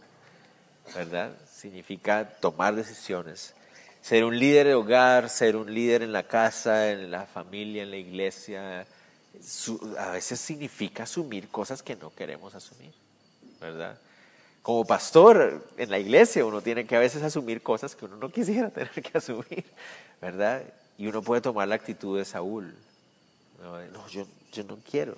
¿Verdad? 0.94 1.32
Significa 1.50 2.28
tomar 2.40 2.74
decisiones. 2.74 3.54
Ser 4.00 4.24
un 4.24 4.38
líder 4.38 4.66
de 4.66 4.74
hogar, 4.74 5.28
ser 5.28 5.56
un 5.56 5.72
líder 5.72 6.02
en 6.02 6.12
la 6.12 6.24
casa, 6.24 6.90
en 6.90 7.10
la 7.10 7.26
familia, 7.26 7.84
en 7.84 7.90
la 7.90 7.96
iglesia, 7.96 8.86
a 9.98 10.10
veces 10.10 10.40
significa 10.40 11.04
asumir 11.04 11.48
cosas 11.48 11.82
que 11.82 11.96
no 11.96 12.10
queremos 12.14 12.54
asumir, 12.54 12.92
¿verdad? 13.60 13.98
Como 14.62 14.84
pastor 14.84 15.66
en 15.76 15.90
la 15.90 15.98
iglesia 15.98 16.44
uno 16.44 16.60
tiene 16.60 16.86
que 16.86 16.94
a 16.94 17.00
veces 17.00 17.22
asumir 17.22 17.62
cosas 17.62 17.96
que 17.96 18.04
uno 18.04 18.16
no 18.16 18.30
quisiera 18.30 18.70
tener 18.70 18.90
que 18.90 19.18
asumir, 19.18 19.64
¿verdad? 20.20 20.62
Y 20.98 21.06
uno 21.06 21.22
puede 21.22 21.40
tomar 21.40 21.68
la 21.68 21.74
actitud 21.74 22.18
de 22.18 22.24
Saúl. 22.24 22.74
No, 23.60 24.08
yo, 24.08 24.26
yo 24.52 24.64
no 24.64 24.76
quiero, 24.88 25.16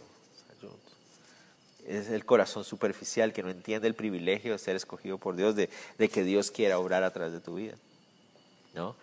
es 1.87 2.09
el 2.09 2.25
corazón 2.25 2.65
superficial 2.65 3.33
que 3.33 3.43
no 3.43 3.51
entiende 3.51 3.87
el 3.89 3.95
privilegio 3.95 4.53
de 4.53 4.59
ser 4.59 4.77
escogido 4.77 5.19
por 5.19 5.37
Dios, 5.37 5.55
de, 5.57 5.69
que 6.09 6.25
Dios 6.25 6.51
quiera 6.51 6.79
obrar 6.79 7.03
a 7.03 7.13
través 7.13 7.33
de 7.33 7.41
tu 7.41 7.57
vida. 7.57 7.75
¿no? 8.75 8.97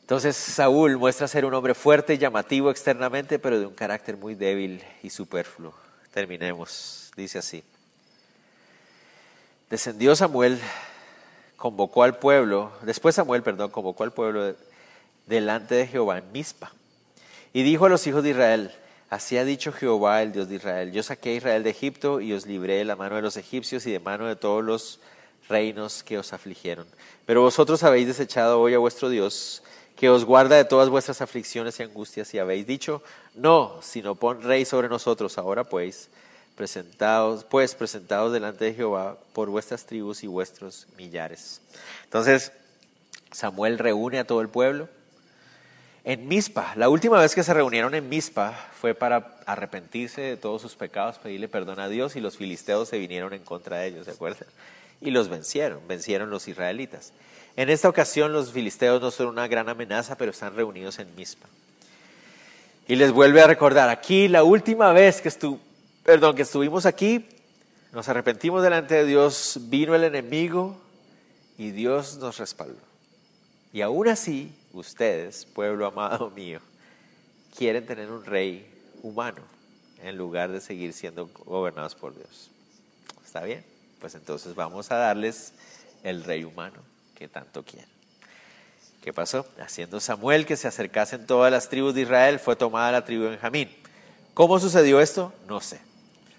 Entonces 0.00 0.36
Saúl 0.36 0.96
muestra 0.98 1.28
ser 1.28 1.44
un 1.44 1.54
hombre 1.54 1.74
fuerte 1.74 2.14
y 2.14 2.18
llamativo 2.18 2.70
externamente, 2.70 3.38
pero 3.38 3.58
de 3.58 3.66
un 3.66 3.74
carácter 3.74 4.16
muy 4.16 4.34
débil 4.34 4.82
y 5.02 5.10
superfluo. 5.10 5.74
Terminemos, 6.12 7.10
dice 7.16 7.38
así. 7.38 7.64
Descendió 9.70 10.14
Samuel, 10.14 10.60
convocó 11.56 12.02
al 12.02 12.18
pueblo, 12.18 12.72
después 12.82 13.14
Samuel, 13.14 13.42
perdón, 13.42 13.70
convocó 13.70 14.04
al 14.04 14.12
pueblo 14.12 14.54
delante 15.26 15.74
de 15.74 15.86
Jehová 15.86 16.18
en 16.18 16.30
Mizpa. 16.32 16.72
Y 17.54 17.62
dijo 17.62 17.86
a 17.86 17.88
los 17.88 18.06
hijos 18.06 18.22
de 18.22 18.30
Israel, 18.30 18.74
Así 19.12 19.36
ha 19.36 19.44
dicho 19.44 19.72
Jehová, 19.72 20.22
el 20.22 20.32
Dios 20.32 20.48
de 20.48 20.54
Israel. 20.54 20.90
Yo 20.90 21.02
saqué 21.02 21.28
a 21.28 21.34
Israel 21.34 21.62
de 21.62 21.68
Egipto 21.68 22.22
y 22.22 22.32
os 22.32 22.46
libré 22.46 22.76
de 22.76 22.86
la 22.86 22.96
mano 22.96 23.16
de 23.16 23.20
los 23.20 23.36
egipcios 23.36 23.84
y 23.84 23.92
de 23.92 24.00
mano 24.00 24.26
de 24.26 24.36
todos 24.36 24.64
los 24.64 25.00
reinos 25.50 26.02
que 26.02 26.16
os 26.16 26.32
afligieron. 26.32 26.86
Pero 27.26 27.42
vosotros 27.42 27.82
habéis 27.82 28.06
desechado 28.06 28.58
hoy 28.58 28.72
a 28.72 28.78
vuestro 28.78 29.10
Dios, 29.10 29.62
que 29.96 30.08
os 30.08 30.24
guarda 30.24 30.56
de 30.56 30.64
todas 30.64 30.88
vuestras 30.88 31.20
aflicciones 31.20 31.78
y 31.78 31.82
angustias, 31.82 32.32
y 32.32 32.38
habéis 32.38 32.66
dicho, 32.66 33.02
no, 33.34 33.80
sino 33.82 34.14
pon 34.14 34.40
rey 34.40 34.64
sobre 34.64 34.88
nosotros. 34.88 35.36
Ahora 35.36 35.64
pues, 35.64 36.08
presentados, 36.56 37.44
pues 37.44 37.74
presentados 37.74 38.32
delante 38.32 38.64
de 38.64 38.72
Jehová 38.72 39.18
por 39.34 39.50
vuestras 39.50 39.84
tribus 39.84 40.24
y 40.24 40.26
vuestros 40.26 40.86
millares. 40.96 41.60
Entonces, 42.04 42.50
Samuel 43.30 43.78
reúne 43.78 44.20
a 44.20 44.26
todo 44.26 44.40
el 44.40 44.48
pueblo 44.48 44.88
en 46.04 46.26
Mispa, 46.26 46.72
la 46.76 46.88
última 46.88 47.20
vez 47.20 47.34
que 47.34 47.44
se 47.44 47.54
reunieron 47.54 47.94
en 47.94 48.08
Mispa 48.08 48.58
fue 48.80 48.92
para 48.92 49.36
arrepentirse 49.46 50.20
de 50.20 50.36
todos 50.36 50.60
sus 50.60 50.74
pecados, 50.74 51.18
pedirle 51.18 51.48
perdón 51.48 51.78
a 51.78 51.88
Dios 51.88 52.16
y 52.16 52.20
los 52.20 52.36
filisteos 52.36 52.88
se 52.88 52.98
vinieron 52.98 53.32
en 53.32 53.44
contra 53.44 53.78
de 53.78 53.88
ellos, 53.88 54.06
¿se 54.06 54.10
acuerdan? 54.10 54.48
Y 55.00 55.12
los 55.12 55.28
vencieron, 55.28 55.80
vencieron 55.86 56.30
los 56.30 56.48
israelitas. 56.48 57.12
En 57.56 57.70
esta 57.70 57.88
ocasión 57.88 58.32
los 58.32 58.50
filisteos 58.50 59.00
no 59.00 59.12
son 59.12 59.28
una 59.28 59.46
gran 59.46 59.68
amenaza, 59.68 60.16
pero 60.16 60.32
están 60.32 60.56
reunidos 60.56 60.98
en 60.98 61.14
Mispa. 61.14 61.46
Y 62.88 62.96
les 62.96 63.12
vuelve 63.12 63.40
a 63.40 63.46
recordar, 63.46 63.88
aquí 63.88 64.26
la 64.26 64.42
última 64.42 64.92
vez 64.92 65.20
que, 65.20 65.28
estu 65.28 65.60
perdón, 66.02 66.34
que 66.34 66.42
estuvimos 66.42 66.84
aquí, 66.84 67.28
nos 67.92 68.08
arrepentimos 68.08 68.62
delante 68.62 68.96
de 68.96 69.04
Dios, 69.04 69.58
vino 69.68 69.94
el 69.94 70.02
enemigo 70.02 70.80
y 71.58 71.70
Dios 71.70 72.16
nos 72.16 72.38
respaldó. 72.38 72.80
Y 73.72 73.82
aún 73.82 74.08
así 74.08 74.52
ustedes, 74.72 75.46
pueblo 75.46 75.86
amado 75.86 76.30
mío, 76.36 76.60
quieren 77.56 77.86
tener 77.86 78.10
un 78.10 78.24
rey 78.24 78.66
humano 79.02 79.42
en 80.02 80.16
lugar 80.16 80.50
de 80.50 80.60
seguir 80.60 80.92
siendo 80.92 81.26
gobernados 81.44 81.94
por 81.94 82.14
Dios. 82.14 82.50
¿Está 83.24 83.44
bien? 83.44 83.64
Pues 84.00 84.14
entonces 84.14 84.54
vamos 84.54 84.90
a 84.90 84.96
darles 84.96 85.52
el 86.02 86.24
rey 86.24 86.44
humano 86.44 86.80
que 87.14 87.28
tanto 87.28 87.62
quieren. 87.62 87.88
¿Qué 89.02 89.12
pasó? 89.12 89.46
Haciendo 89.60 90.00
Samuel 90.00 90.46
que 90.46 90.56
se 90.56 90.68
acercasen 90.68 91.26
todas 91.26 91.50
las 91.50 91.68
tribus 91.68 91.94
de 91.94 92.02
Israel, 92.02 92.38
fue 92.38 92.56
tomada 92.56 92.92
la 92.92 93.04
tribu 93.04 93.24
de 93.24 93.30
Benjamín. 93.30 93.70
¿Cómo 94.34 94.58
sucedió 94.58 95.00
esto? 95.00 95.32
No 95.48 95.60
sé. 95.60 95.80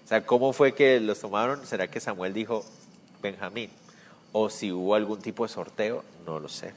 O 0.04 0.08
sea, 0.08 0.24
¿cómo 0.24 0.52
fue 0.52 0.74
que 0.74 1.00
los 1.00 1.20
tomaron? 1.20 1.66
¿Será 1.66 1.88
que 1.88 2.00
Samuel 2.00 2.32
dijo 2.32 2.64
Benjamín? 3.22 3.70
O 4.32 4.50
si 4.50 4.72
hubo 4.72 4.94
algún 4.94 5.20
tipo 5.20 5.46
de 5.46 5.52
sorteo, 5.52 6.04
no 6.26 6.40
lo 6.40 6.48
sé. 6.48 6.72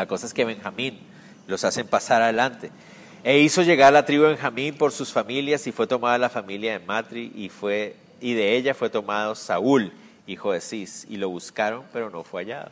La 0.00 0.06
cosa 0.06 0.24
es 0.24 0.32
que 0.32 0.46
Benjamín 0.46 0.98
los 1.46 1.62
hacen 1.62 1.86
pasar 1.86 2.22
adelante. 2.22 2.70
E 3.22 3.40
hizo 3.40 3.60
llegar 3.60 3.92
la 3.92 4.06
tribu 4.06 4.24
Benjamín 4.24 4.74
por 4.74 4.92
sus 4.92 5.12
familias 5.12 5.66
y 5.66 5.72
fue 5.72 5.86
tomada 5.86 6.16
la 6.16 6.30
familia 6.30 6.72
de 6.72 6.78
Matri 6.86 7.30
y, 7.34 7.50
fue, 7.50 7.96
y 8.18 8.32
de 8.32 8.56
ella 8.56 8.72
fue 8.72 8.88
tomado 8.88 9.34
Saúl, 9.34 9.92
hijo 10.26 10.52
de 10.52 10.62
Cis, 10.62 11.06
y 11.10 11.18
lo 11.18 11.28
buscaron, 11.28 11.84
pero 11.92 12.08
no 12.08 12.24
fue 12.24 12.44
hallado. 12.44 12.70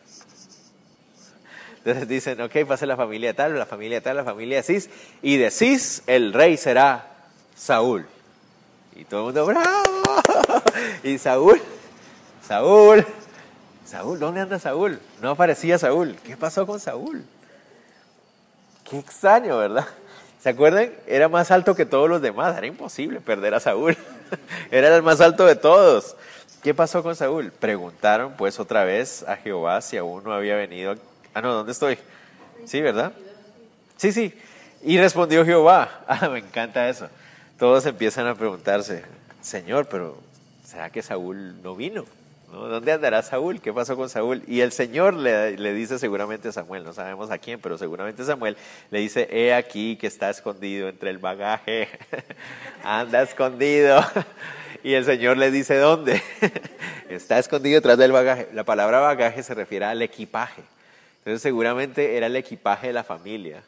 Entonces 1.77 2.09
dicen, 2.09 2.41
ok, 2.41 2.65
pase 2.67 2.87
la 2.87 2.97
familia 2.97 3.35
tal, 3.35 3.59
la 3.59 3.67
familia 3.67 4.01
tal, 4.01 4.17
la 4.17 4.25
familia 4.25 4.57
de 4.57 4.63
Cis, 4.63 4.89
y 5.21 5.37
de 5.37 5.51
Cis 5.51 6.03
el 6.07 6.33
rey 6.33 6.57
será 6.57 7.27
Saúl. 7.55 8.07
Y 8.97 9.05
todo 9.05 9.21
el 9.21 9.27
mundo, 9.27 9.45
bravo. 9.45 10.23
y 11.05 11.19
Saúl, 11.19 11.61
Saúl, 12.43 13.05
Saúl, 13.89 14.19
¿dónde 14.19 14.43
anda 14.43 14.59
Saúl? 14.59 15.01
No 15.23 15.31
aparecía 15.31 15.79
Saúl. 15.79 16.15
¿Qué 16.23 16.37
pasó 16.37 16.67
con 16.67 16.79
Saúl? 16.79 17.25
Qué 18.85 18.99
extraño, 18.99 19.57
¿verdad? 19.57 19.87
¿Se 20.43 20.51
acuerdan? 20.51 20.93
Era 21.07 21.31
más 21.31 21.51
alto 21.51 21.75
que 21.75 21.87
todos 21.87 22.07
los 22.07 22.21
demás. 22.21 22.55
Era 22.59 22.67
imposible 22.67 23.23
perder 23.23 23.55
a 23.55 23.61
Saúl. 23.61 23.97
Era 24.71 24.95
el 24.95 25.03
más 25.03 25.23
alto 25.23 25.47
de 25.47 25.57
todos. 25.57 26.17
¿Qué 26.63 26.75
pasó 26.75 27.03
con 27.03 27.17
Saúl? 27.17 27.51
Preguntaron 27.51 28.35
pues 28.35 28.61
otra 28.61 28.85
vez 28.85 29.25
a 29.27 29.37
Jehová 29.37 29.81
si 29.81 29.97
aún 29.97 30.23
no 30.23 30.35
había 30.35 30.57
venido. 30.57 30.95
Ah, 31.33 31.41
no, 31.41 31.55
¿dónde 31.55 31.73
estoy? 31.73 31.97
Sí, 32.67 32.83
¿verdad? 32.83 33.13
Sí, 33.97 34.13
sí. 34.13 34.39
Y 34.83 34.99
respondió 34.99 35.47
Jehová. 35.47 36.05
Ah, 36.07 36.29
me 36.29 36.41
encanta 36.41 36.91
eso. 36.91 37.09
Todos 37.59 37.87
empiezan 37.87 38.27
a 38.27 38.35
preguntarse, 38.35 39.03
Señor, 39.41 39.87
pero 39.87 40.19
¿será 40.63 40.91
que 40.91 41.01
Saúl 41.01 41.63
no 41.63 41.75
vino? 41.75 42.05
¿Dónde 42.51 42.93
andará 42.93 43.23
Saúl? 43.23 43.61
¿Qué 43.61 43.73
pasó 43.75 43.95
con 43.95 44.09
Saúl? 44.09 44.43
Y 44.47 44.61
el 44.61 44.73
Señor 44.73 45.13
le, 45.15 45.59
le, 45.59 45.73
dice 45.75 45.99
seguramente 45.99 46.49
a 46.49 46.53
Samuel, 46.53 46.83
no 46.83 46.95
sabemos 46.95 47.31
a 47.31 47.39
quién, 47.39 47.61
pero 47.61 47.77
seguramente 47.77 48.25
Samuel 48.25 48.57
le 48.91 49.01
dice, 49.01 49.29
he 49.31 49.53
aquí 49.53 49.97
que 49.97 50.07
está 50.07 50.31
escondido 50.31 50.89
entre 50.89 51.11
el 51.11 51.19
bagaje, 51.19 51.89
anda 52.83 53.23
escondido. 53.23 54.03
Y 54.85 54.95
el 54.95 55.05
Señor 55.05 55.37
le 55.37 55.51
dice, 55.51 55.77
¿dónde? 55.77 56.23
está 57.09 57.41
escondido 57.41 57.75
detrás 57.75 57.99
del 57.99 58.13
bagaje. 58.13 58.49
La 58.53 58.63
palabra 58.63 59.01
bagaje 59.01 59.43
se 59.43 59.53
refiere 59.53 59.85
al 59.85 60.01
equipaje. 60.03 60.63
Entonces 61.19 61.43
seguramente 61.43 62.17
era 62.17 62.27
el 62.27 62.37
equipaje 62.37 62.87
de 62.87 62.93
la 62.93 63.03
familia. 63.03 63.65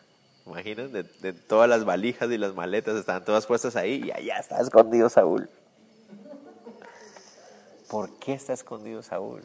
Imaginan, 0.47 0.93
de, 0.93 1.03
de 1.03 1.33
todas 1.33 1.68
las 1.68 1.85
valijas 1.85 2.31
y 2.31 2.39
las 2.39 2.55
maletas 2.55 2.95
estaban 2.97 3.24
todas 3.24 3.45
puestas 3.45 3.74
ahí 3.74 4.05
y 4.07 4.12
allá 4.12 4.37
está 4.39 4.61
escondido 4.61 5.09
Saúl. 5.09 5.51
¿Por 7.91 8.09
qué 8.18 8.34
está 8.34 8.53
escondido 8.53 9.03
Saúl? 9.03 9.43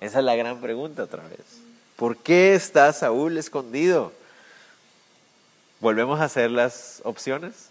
Esa 0.00 0.20
es 0.20 0.24
la 0.24 0.36
gran 0.36 0.60
pregunta 0.60 1.02
otra 1.02 1.24
vez. 1.24 1.60
¿Por 1.96 2.16
qué 2.16 2.54
está 2.54 2.90
Saúl 2.92 3.36
escondido? 3.36 4.12
Volvemos 5.80 6.20
a 6.20 6.24
hacer 6.24 6.50
las 6.50 7.02
opciones. 7.04 7.68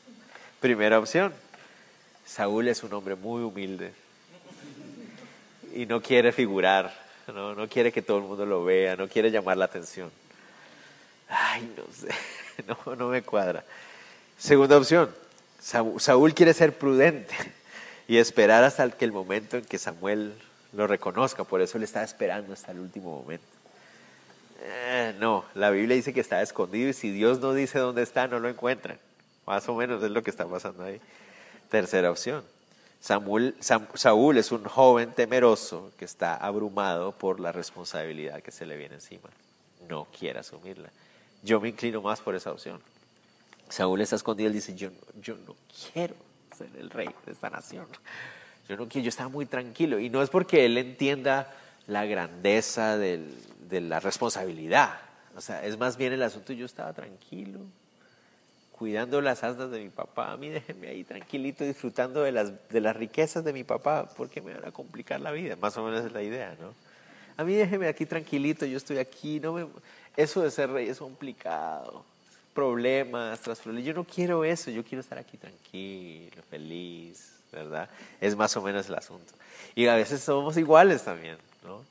Primera 0.59 0.99
opción, 0.99 1.33
Saúl 2.25 2.67
es 2.67 2.83
un 2.83 2.93
hombre 2.93 3.15
muy 3.15 3.41
humilde 3.43 3.93
y 5.73 5.85
no 5.85 6.01
quiere 6.01 6.33
figurar, 6.33 6.93
no, 7.27 7.55
no 7.55 7.69
quiere 7.69 7.93
que 7.93 8.01
todo 8.01 8.17
el 8.17 8.23
mundo 8.23 8.45
lo 8.45 8.65
vea, 8.65 8.97
no 8.97 9.07
quiere 9.07 9.31
llamar 9.31 9.55
la 9.55 9.65
atención. 9.65 10.11
Ay, 11.29 11.73
no 11.77 11.83
sé, 11.93 12.13
no, 12.67 12.95
no 12.95 13.07
me 13.07 13.21
cuadra. 13.21 13.63
Segunda 14.37 14.77
opción, 14.77 15.15
Saúl 15.61 16.33
quiere 16.33 16.53
ser 16.53 16.77
prudente 16.77 17.58
y 18.09 18.17
esperar 18.17 18.63
hasta 18.63 18.89
que 18.89 19.05
el 19.05 19.11
momento 19.11 19.55
en 19.55 19.65
que 19.65 19.77
Samuel 19.77 20.33
lo 20.73 20.87
reconozca. 20.87 21.43
Por 21.43 21.61
eso 21.61 21.77
él 21.77 21.83
estaba 21.83 22.03
esperando 22.03 22.53
hasta 22.53 22.71
el 22.71 22.79
último 22.79 23.21
momento. 23.21 23.45
Eh, 24.61 25.15
no, 25.19 25.45
la 25.53 25.69
Biblia 25.69 25.95
dice 25.95 26.11
que 26.11 26.19
está 26.19 26.41
escondido 26.41 26.89
y 26.89 26.93
si 26.93 27.11
Dios 27.11 27.39
no 27.39 27.53
dice 27.53 27.77
dónde 27.77 28.01
está, 28.01 28.27
no 28.27 28.39
lo 28.39 28.49
encuentran. 28.49 28.97
Más 29.45 29.69
o 29.69 29.75
menos 29.75 30.03
es 30.03 30.09
lo 30.09 30.23
que 30.23 30.31
está 30.31 30.47
pasando 30.47 30.85
ahí. 30.85 30.99
Tercera 31.69 32.09
opción. 32.09 32.43
Samuel, 32.99 33.55
Saúl 33.59 34.39
es 34.39 34.51
un 34.51 34.63
joven 34.63 35.11
temeroso 35.11 35.91
que 35.95 36.05
está 36.05 36.35
abrumado 36.35 37.11
por 37.11 37.39
la 37.39 37.51
responsabilidad 37.51 38.41
que 38.41 38.49
se 38.49 38.65
le 38.65 38.75
viene 38.75 38.95
encima. 38.95 39.29
No 39.87 40.07
quiere 40.17 40.39
asumirla. 40.39 40.89
Yo 41.43 41.61
me 41.61 41.69
inclino 41.69 42.01
más 42.01 42.21
por 42.21 42.33
esa 42.33 42.51
opción. 42.51 42.81
Saúl 43.69 44.01
está 44.01 44.15
escondido 44.15 44.49
y 44.49 44.53
dice, 44.53 44.73
yo, 44.73 44.89
yo 45.21 45.35
no 45.45 45.55
quiero 45.93 46.15
ser 46.59 46.79
el 46.79 46.89
rey 46.89 47.09
de 47.25 47.31
esta 47.31 47.49
nación. 47.49 47.87
Yo 48.67 48.77
no 48.77 48.87
yo 48.87 49.09
estaba 49.09 49.29
muy 49.29 49.45
tranquilo. 49.45 49.99
Y 49.99 50.09
no 50.09 50.21
es 50.21 50.29
porque 50.29 50.65
él 50.65 50.77
entienda 50.77 51.51
la 51.87 52.05
grandeza 52.05 52.97
de 52.97 53.27
la 53.69 53.99
responsabilidad. 53.99 54.99
O 55.35 55.41
sea, 55.41 55.63
es 55.63 55.77
más 55.77 55.97
bien 55.97 56.13
el 56.13 56.21
asunto, 56.21 56.53
yo 56.53 56.65
estaba 56.65 56.93
tranquilo, 56.93 57.59
cuidando 58.71 59.21
las 59.21 59.43
asnas 59.43 59.71
de 59.71 59.79
mi 59.79 59.89
papá. 59.89 60.31
A 60.31 60.37
mí 60.37 60.49
déjenme 60.49 60.89
ahí 60.89 61.03
tranquilito, 61.03 61.63
disfrutando 61.63 62.21
de 62.21 62.31
las, 62.31 62.51
de 62.69 62.81
las 62.81 62.95
riquezas 62.95 63.43
de 63.43 63.53
mi 63.53 63.63
papá, 63.63 64.09
porque 64.17 64.41
me 64.41 64.53
van 64.53 64.65
a 64.65 64.71
complicar 64.71 65.19
la 65.21 65.31
vida. 65.31 65.55
Más 65.55 65.77
o 65.77 65.83
menos 65.83 66.05
es 66.05 66.11
la 66.11 66.21
idea, 66.21 66.55
¿no? 66.59 66.73
A 67.37 67.43
mí 67.43 67.55
déjenme 67.55 67.87
aquí 67.87 68.05
tranquilito, 68.05 68.65
yo 68.65 68.77
estoy 68.77 68.97
aquí. 68.97 69.39
No 69.39 69.53
me, 69.53 69.65
eso 70.17 70.41
de 70.41 70.51
ser 70.51 70.69
rey 70.69 70.89
es 70.89 70.99
complicado 70.99 72.03
problemas 72.53 73.39
tras 73.39 73.59
problemas. 73.59 73.87
Yo 73.87 73.93
no 73.93 74.03
quiero 74.03 74.43
eso, 74.43 74.71
yo 74.71 74.83
quiero 74.83 75.01
estar 75.01 75.17
aquí 75.17 75.37
tranquilo, 75.37 76.41
feliz, 76.49 77.33
¿verdad? 77.51 77.89
Es 78.19 78.35
más 78.35 78.55
o 78.57 78.61
menos 78.61 78.87
el 78.87 78.95
asunto. 78.95 79.33
Y 79.75 79.87
a 79.87 79.95
veces 79.95 80.21
somos 80.21 80.57
iguales 80.57 81.03
también, 81.03 81.37
¿no? 81.63 81.83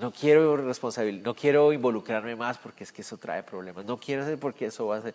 No 0.00 0.12
quiero 0.12 0.56
responsabilidad, 0.56 1.24
no 1.24 1.34
quiero 1.34 1.72
involucrarme 1.72 2.34
más 2.34 2.56
porque 2.56 2.84
es 2.84 2.92
que 2.92 3.02
eso 3.02 3.18
trae 3.18 3.42
problemas. 3.42 3.84
No 3.84 3.98
quiero 3.98 4.22
hacer 4.22 4.38
porque 4.38 4.66
eso 4.66 4.86
va 4.86 4.96
a 4.96 5.02
ser. 5.02 5.14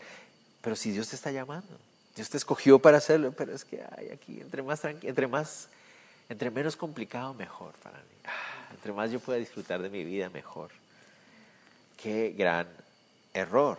Pero 0.62 0.76
si 0.76 0.92
Dios 0.92 1.10
te 1.10 1.16
está 1.16 1.32
llamando, 1.32 1.80
Dios 2.16 2.30
te 2.30 2.38
escogió 2.38 2.80
para 2.80 2.98
hacerlo, 2.98 3.32
pero 3.32 3.54
es 3.54 3.66
que 3.66 3.84
hay 3.98 4.10
aquí, 4.10 4.40
entre 4.40 4.62
más, 4.62 4.86
entre 4.86 5.28
más, 5.28 5.70
entre 6.30 6.52
menos 6.52 6.76
complicado, 6.76 7.34
mejor 7.34 7.74
para 7.82 7.98
mí. 7.98 8.16
Ah, 8.26 8.68
entre 8.74 8.94
más 8.94 9.12
yo 9.12 9.20
pueda 9.20 9.40
disfrutar 9.40 9.82
de 9.82 9.90
mi 9.90 10.04
vida, 10.04 10.30
mejor. 10.30 10.70
Qué 11.98 12.36
gran 12.38 12.68
error. 13.36 13.78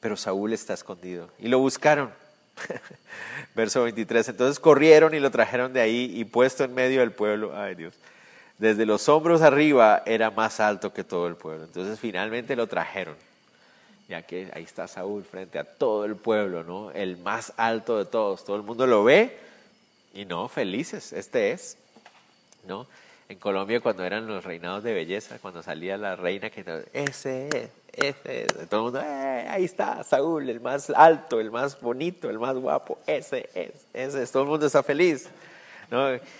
Pero 0.00 0.16
Saúl 0.16 0.52
está 0.52 0.74
escondido. 0.74 1.28
Y 1.38 1.48
lo 1.48 1.58
buscaron. 1.58 2.10
Verso 3.54 3.82
23. 3.84 4.30
Entonces 4.30 4.58
corrieron 4.58 5.14
y 5.14 5.20
lo 5.20 5.30
trajeron 5.30 5.72
de 5.72 5.80
ahí 5.80 6.12
y 6.14 6.24
puesto 6.24 6.64
en 6.64 6.74
medio 6.74 7.00
del 7.00 7.12
pueblo. 7.12 7.56
Ay 7.56 7.74
Dios. 7.74 7.94
Desde 8.58 8.84
los 8.84 9.08
hombros 9.08 9.42
arriba 9.42 10.02
era 10.04 10.30
más 10.30 10.60
alto 10.60 10.92
que 10.92 11.04
todo 11.04 11.28
el 11.28 11.36
pueblo. 11.36 11.64
Entonces 11.64 11.98
finalmente 11.98 12.56
lo 12.56 12.66
trajeron. 12.66 13.16
Ya 14.08 14.22
que 14.22 14.50
ahí 14.54 14.64
está 14.64 14.88
Saúl 14.88 15.24
frente 15.24 15.58
a 15.58 15.64
todo 15.64 16.04
el 16.04 16.16
pueblo, 16.16 16.64
¿no? 16.64 16.90
El 16.90 17.16
más 17.18 17.52
alto 17.56 17.98
de 17.98 18.06
todos. 18.06 18.44
Todo 18.44 18.56
el 18.56 18.62
mundo 18.62 18.86
lo 18.86 19.04
ve 19.04 19.38
y 20.12 20.24
no, 20.24 20.48
felices. 20.48 21.12
Este 21.12 21.52
es, 21.52 21.76
¿no? 22.66 22.86
En 23.30 23.38
Colombia 23.38 23.78
cuando 23.78 24.04
eran 24.04 24.26
los 24.26 24.44
reinados 24.44 24.82
de 24.82 24.92
belleza, 24.92 25.38
cuando 25.40 25.62
salía 25.62 25.96
la 25.96 26.16
reina 26.16 26.50
que 26.50 26.64
ese 26.92 27.46
es, 27.46 27.70
ese 27.92 28.42
es, 28.42 28.68
todo 28.68 28.80
el 28.80 28.84
mundo, 28.86 29.00
eh, 29.00 29.46
ahí 29.48 29.64
está 29.66 30.02
Saúl, 30.02 30.50
el 30.50 30.60
más 30.60 30.90
alto, 30.90 31.38
el 31.38 31.52
más 31.52 31.80
bonito, 31.80 32.28
el 32.28 32.40
más 32.40 32.56
guapo, 32.56 32.98
ese 33.06 33.48
es, 33.54 33.86
ese 33.94 34.24
es, 34.24 34.32
todo 34.32 34.42
el 34.42 34.48
mundo 34.48 34.66
está 34.66 34.82
feliz. 34.82 35.28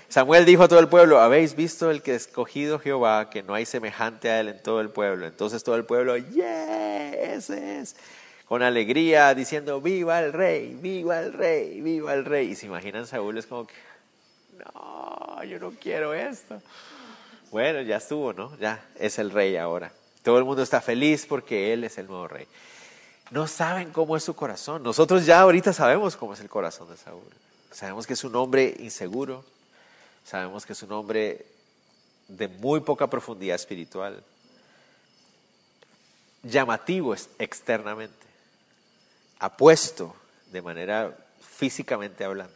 Samuel 0.09 0.45
dijo 0.45 0.65
a 0.65 0.69
todo 0.69 0.81
el 0.81 0.89
pueblo, 0.89 1.21
¿habéis 1.21 1.55
visto 1.55 1.93
el 1.93 2.03
que 2.03 2.17
escogido 2.17 2.81
Jehová, 2.81 3.31
que 3.31 3.45
no 3.45 3.55
hay 3.55 3.67
semejante 3.67 4.29
a 4.29 4.41
él 4.41 4.49
en 4.49 4.61
todo 4.61 4.81
el 4.81 4.91
pueblo? 4.91 5.27
Entonces 5.27 5.63
todo 5.63 5.77
el 5.77 5.85
pueblo, 5.85 6.17
yeah, 6.17 7.13
ese 7.13 7.83
es, 7.83 7.95
con 8.47 8.65
alegría, 8.65 9.33
diciendo, 9.33 9.81
viva 9.81 10.19
el 10.19 10.33
rey, 10.33 10.77
viva 10.81 11.21
el 11.21 11.35
rey, 11.35 11.81
viva 11.81 12.15
el 12.15 12.25
rey. 12.25 12.49
Y 12.49 12.57
se 12.57 12.67
imaginan 12.67 13.07
Saúl 13.07 13.39
es 13.39 13.47
como 13.47 13.69
que, 13.69 13.75
no, 14.65 15.45
yo 15.45 15.59
no 15.59 15.71
quiero 15.73 16.15
esto. 16.15 16.61
Bueno, 17.51 17.81
ya 17.83 17.97
estuvo, 17.97 18.33
¿no? 18.33 18.57
Ya 18.59 18.85
es 18.97 19.19
el 19.19 19.31
rey 19.31 19.57
ahora. 19.57 19.93
Todo 20.23 20.39
el 20.39 20.45
mundo 20.45 20.63
está 20.63 20.81
feliz 20.81 21.27
porque 21.27 21.73
él 21.73 21.85
es 21.85 21.99
el 21.99 22.07
nuevo 22.07 22.29
rey. 22.29 22.47
No 23.31 23.47
saben 23.47 23.91
cómo 23.91 24.17
es 24.17 24.25
su 24.25 24.35
corazón. 24.35 24.83
Nosotros 24.83 25.25
ya 25.25 25.41
ahorita 25.41 25.73
sabemos 25.73 26.17
cómo 26.17 26.35
es 26.35 26.41
el 26.41 26.49
corazón 26.49 26.91
de 26.91 26.97
Saúl. 26.97 27.23
Sabemos 27.71 28.07
que 28.07 28.15
es 28.15 28.25
un 28.25 28.37
hombre 28.37 28.75
inseguro. 28.81 29.45
Sabemos 30.25 30.67
que 30.67 30.73
es 30.75 30.83
un 30.83 30.93
hombre 30.93 31.47
de 32.29 32.49
muy 32.49 32.81
poca 32.81 33.09
profundidad 33.09 33.57
espiritual. 33.57 34.23
Llamativo 36.43 37.15
externamente. 37.39 38.27
Apuesto 39.39 40.15
de 40.53 40.63
manera 40.63 41.17
físicamente 41.41 42.25
hablando. 42.25 42.55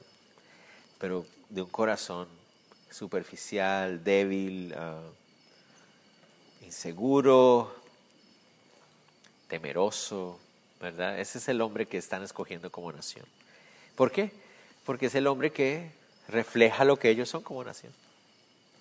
Pero 0.98 1.26
de 1.48 1.62
un 1.62 1.70
corazón 1.70 2.28
superficial, 2.90 4.02
débil, 4.04 4.74
ah, 4.76 5.00
inseguro, 6.62 7.74
temeroso, 9.48 10.38
¿verdad? 10.80 11.18
Ese 11.18 11.38
es 11.38 11.48
el 11.48 11.60
hombre 11.60 11.86
que 11.86 11.98
están 11.98 12.22
escogiendo 12.22 12.70
como 12.70 12.92
nación. 12.92 13.24
¿Por 13.96 14.10
qué? 14.10 14.30
Porque 14.84 15.06
es 15.06 15.14
el 15.14 15.26
hombre 15.26 15.52
que 15.52 15.90
refleja 16.28 16.84
lo 16.84 16.98
que 16.98 17.10
ellos 17.10 17.28
son 17.28 17.42
como 17.42 17.64
nación. 17.64 17.92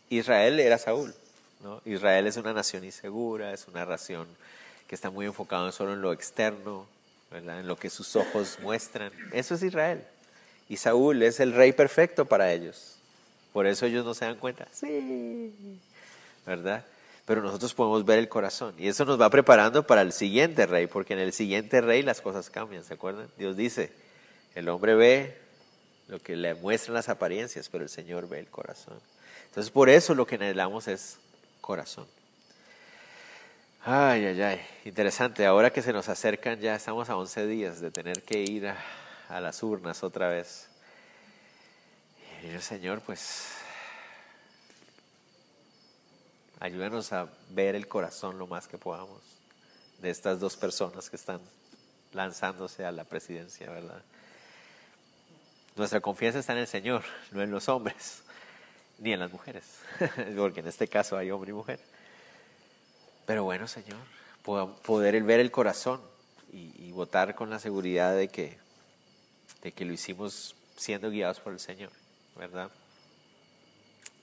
Israel 0.10 0.60
era 0.60 0.78
Saúl, 0.78 1.14
¿no? 1.62 1.82
Israel 1.86 2.28
es 2.28 2.38
una 2.38 2.54
nación 2.54 2.84
insegura, 2.84 3.54
es 3.54 3.68
una 3.68 3.86
nación 3.86 4.28
que 4.88 4.96
está 4.96 5.10
muy 5.10 5.26
enfocada 5.26 5.72
solo 5.72 5.94
en 5.94 6.02
lo 6.02 6.14
externo, 6.14 6.88
¿verdad? 7.32 7.60
En 7.60 7.68
lo 7.68 7.78
que 7.78 7.90
sus 7.90 8.16
ojos 8.16 8.60
muestran. 8.62 9.12
Eso 9.32 9.56
es 9.56 9.64
Israel. 9.64 10.06
Y 10.70 10.78
Saúl 10.78 11.24
es 11.24 11.40
el 11.40 11.54
rey 11.54 11.74
perfecto 11.74 12.26
para 12.26 12.52
ellos. 12.52 12.96
Por 13.52 13.68
eso 13.68 13.86
ellos 13.86 14.06
no 14.06 14.14
se 14.14 14.26
dan 14.26 14.38
cuenta. 14.38 14.68
Sí, 14.72 15.80
¿verdad? 16.46 16.86
Pero 17.26 17.42
nosotros 17.42 17.74
podemos 17.74 18.04
ver 18.04 18.20
el 18.20 18.28
corazón. 18.28 18.74
Y 18.78 18.88
eso 18.88 19.06
nos 19.06 19.20
va 19.20 19.30
preparando 19.30 19.86
para 19.86 20.02
el 20.02 20.12
siguiente 20.12 20.66
rey, 20.66 20.88
porque 20.88 21.14
en 21.14 21.20
el 21.20 21.34
siguiente 21.34 21.80
rey 21.80 22.02
las 22.02 22.20
cosas 22.22 22.50
cambian, 22.50 22.84
¿se 22.84 22.96
acuerdan? 22.96 23.28
Dios 23.38 23.56
dice, 23.56 23.92
el 24.56 24.68
hombre 24.70 24.96
ve 24.96 25.38
lo 26.08 26.20
que 26.20 26.36
le 26.36 26.56
muestran 26.56 26.96
las 26.96 27.10
apariencias, 27.10 27.70
pero 27.70 27.84
el 27.84 27.90
Señor 27.90 28.28
ve 28.28 28.40
el 28.40 28.48
corazón. 28.48 29.00
Entonces 29.48 29.72
por 29.72 29.90
eso 29.90 30.16
lo 30.16 30.26
que 30.26 30.36
anhelamos 30.36 30.88
es 30.88 31.18
corazón. 31.62 32.08
Ay, 33.86 34.26
ay, 34.26 34.42
ay, 34.42 34.62
interesante. 34.86 35.46
Ahora 35.46 35.72
que 35.72 35.82
se 35.82 35.94
nos 35.94 36.10
acercan, 36.10 36.60
ya 36.60 36.76
estamos 36.76 37.10
a 37.10 37.18
11 37.18 37.48
días 37.48 37.82
de 37.82 37.92
tener 37.92 38.24
que 38.24 38.40
ir 38.40 38.68
a, 38.68 38.78
a 39.34 39.42
las 39.42 39.64
urnas 39.64 40.04
otra 40.04 40.30
vez. 40.30 40.68
Y 42.44 42.60
Señor, 42.62 43.02
pues, 43.02 43.48
ayúdanos 46.60 47.12
a 47.14 47.28
ver 47.50 47.76
el 47.76 47.88
corazón 47.88 48.38
lo 48.38 48.46
más 48.46 48.68
que 48.68 48.78
podamos 48.78 49.22
de 50.00 50.12
estas 50.12 50.40
dos 50.40 50.56
personas 50.56 51.10
que 51.10 51.16
están 51.16 51.40
lanzándose 52.12 52.86
a 52.86 52.92
la 52.92 53.06
presidencia, 53.06 53.72
¿verdad? 53.72 54.04
Nuestra 55.76 56.00
confianza 56.00 56.40
está 56.40 56.54
en 56.54 56.60
el 56.60 56.68
Señor, 56.68 57.04
no 57.32 57.42
en 57.42 57.50
los 57.50 57.68
hombres, 57.70 58.22
ni 59.00 59.14
en 59.14 59.20
las 59.20 59.32
mujeres, 59.32 59.64
porque 60.38 60.60
en 60.60 60.68
este 60.68 60.88
caso 60.88 61.18
hay 61.18 61.32
hombre 61.32 61.50
y 61.50 61.54
mujer. 61.54 61.80
Pero 63.26 63.46
bueno, 63.46 63.68
Señor, 63.68 64.00
poder 64.44 65.24
ver 65.24 65.40
el 65.40 65.50
corazón 65.50 66.02
y, 66.52 66.92
votar 66.92 67.34
con 67.34 67.50
la 67.50 67.58
seguridad 67.58 68.16
de 68.16 68.28
que, 68.28 68.60
de 69.64 69.72
que 69.72 69.86
lo 69.86 69.94
hicimos 69.94 70.56
siendo 70.76 71.10
guiados 71.10 71.40
por 71.40 71.54
el 71.54 71.60
Señor, 71.60 71.90
¿verdad? 72.36 72.70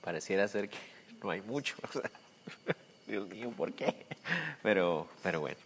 Pareciera 0.01 0.47
ser 0.47 0.69
que 0.69 0.77
no 1.23 1.31
hay 1.31 1.41
mucho. 1.41 1.75
Dios 3.07 3.27
mío, 3.27 3.51
¿por 3.57 3.73
qué? 3.73 4.05
Pero, 4.63 5.09
pero 5.21 5.41
bueno, 5.41 5.57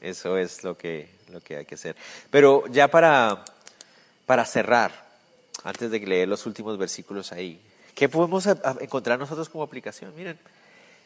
eso 0.00 0.36
es 0.36 0.62
lo 0.62 0.76
que, 0.76 1.08
lo 1.30 1.40
que 1.40 1.56
hay 1.56 1.64
que 1.64 1.74
hacer. 1.74 1.96
Pero 2.30 2.64
ya 2.68 2.88
para, 2.88 3.44
para 4.26 4.44
cerrar, 4.44 5.10
antes 5.64 5.90
de 5.90 5.98
leer 6.00 6.28
los 6.28 6.46
últimos 6.46 6.78
versículos 6.78 7.32
ahí, 7.32 7.60
¿qué 7.94 8.08
podemos 8.08 8.46
encontrar 8.80 9.18
nosotros 9.18 9.48
como 9.48 9.64
aplicación? 9.64 10.14
Miren, 10.14 10.38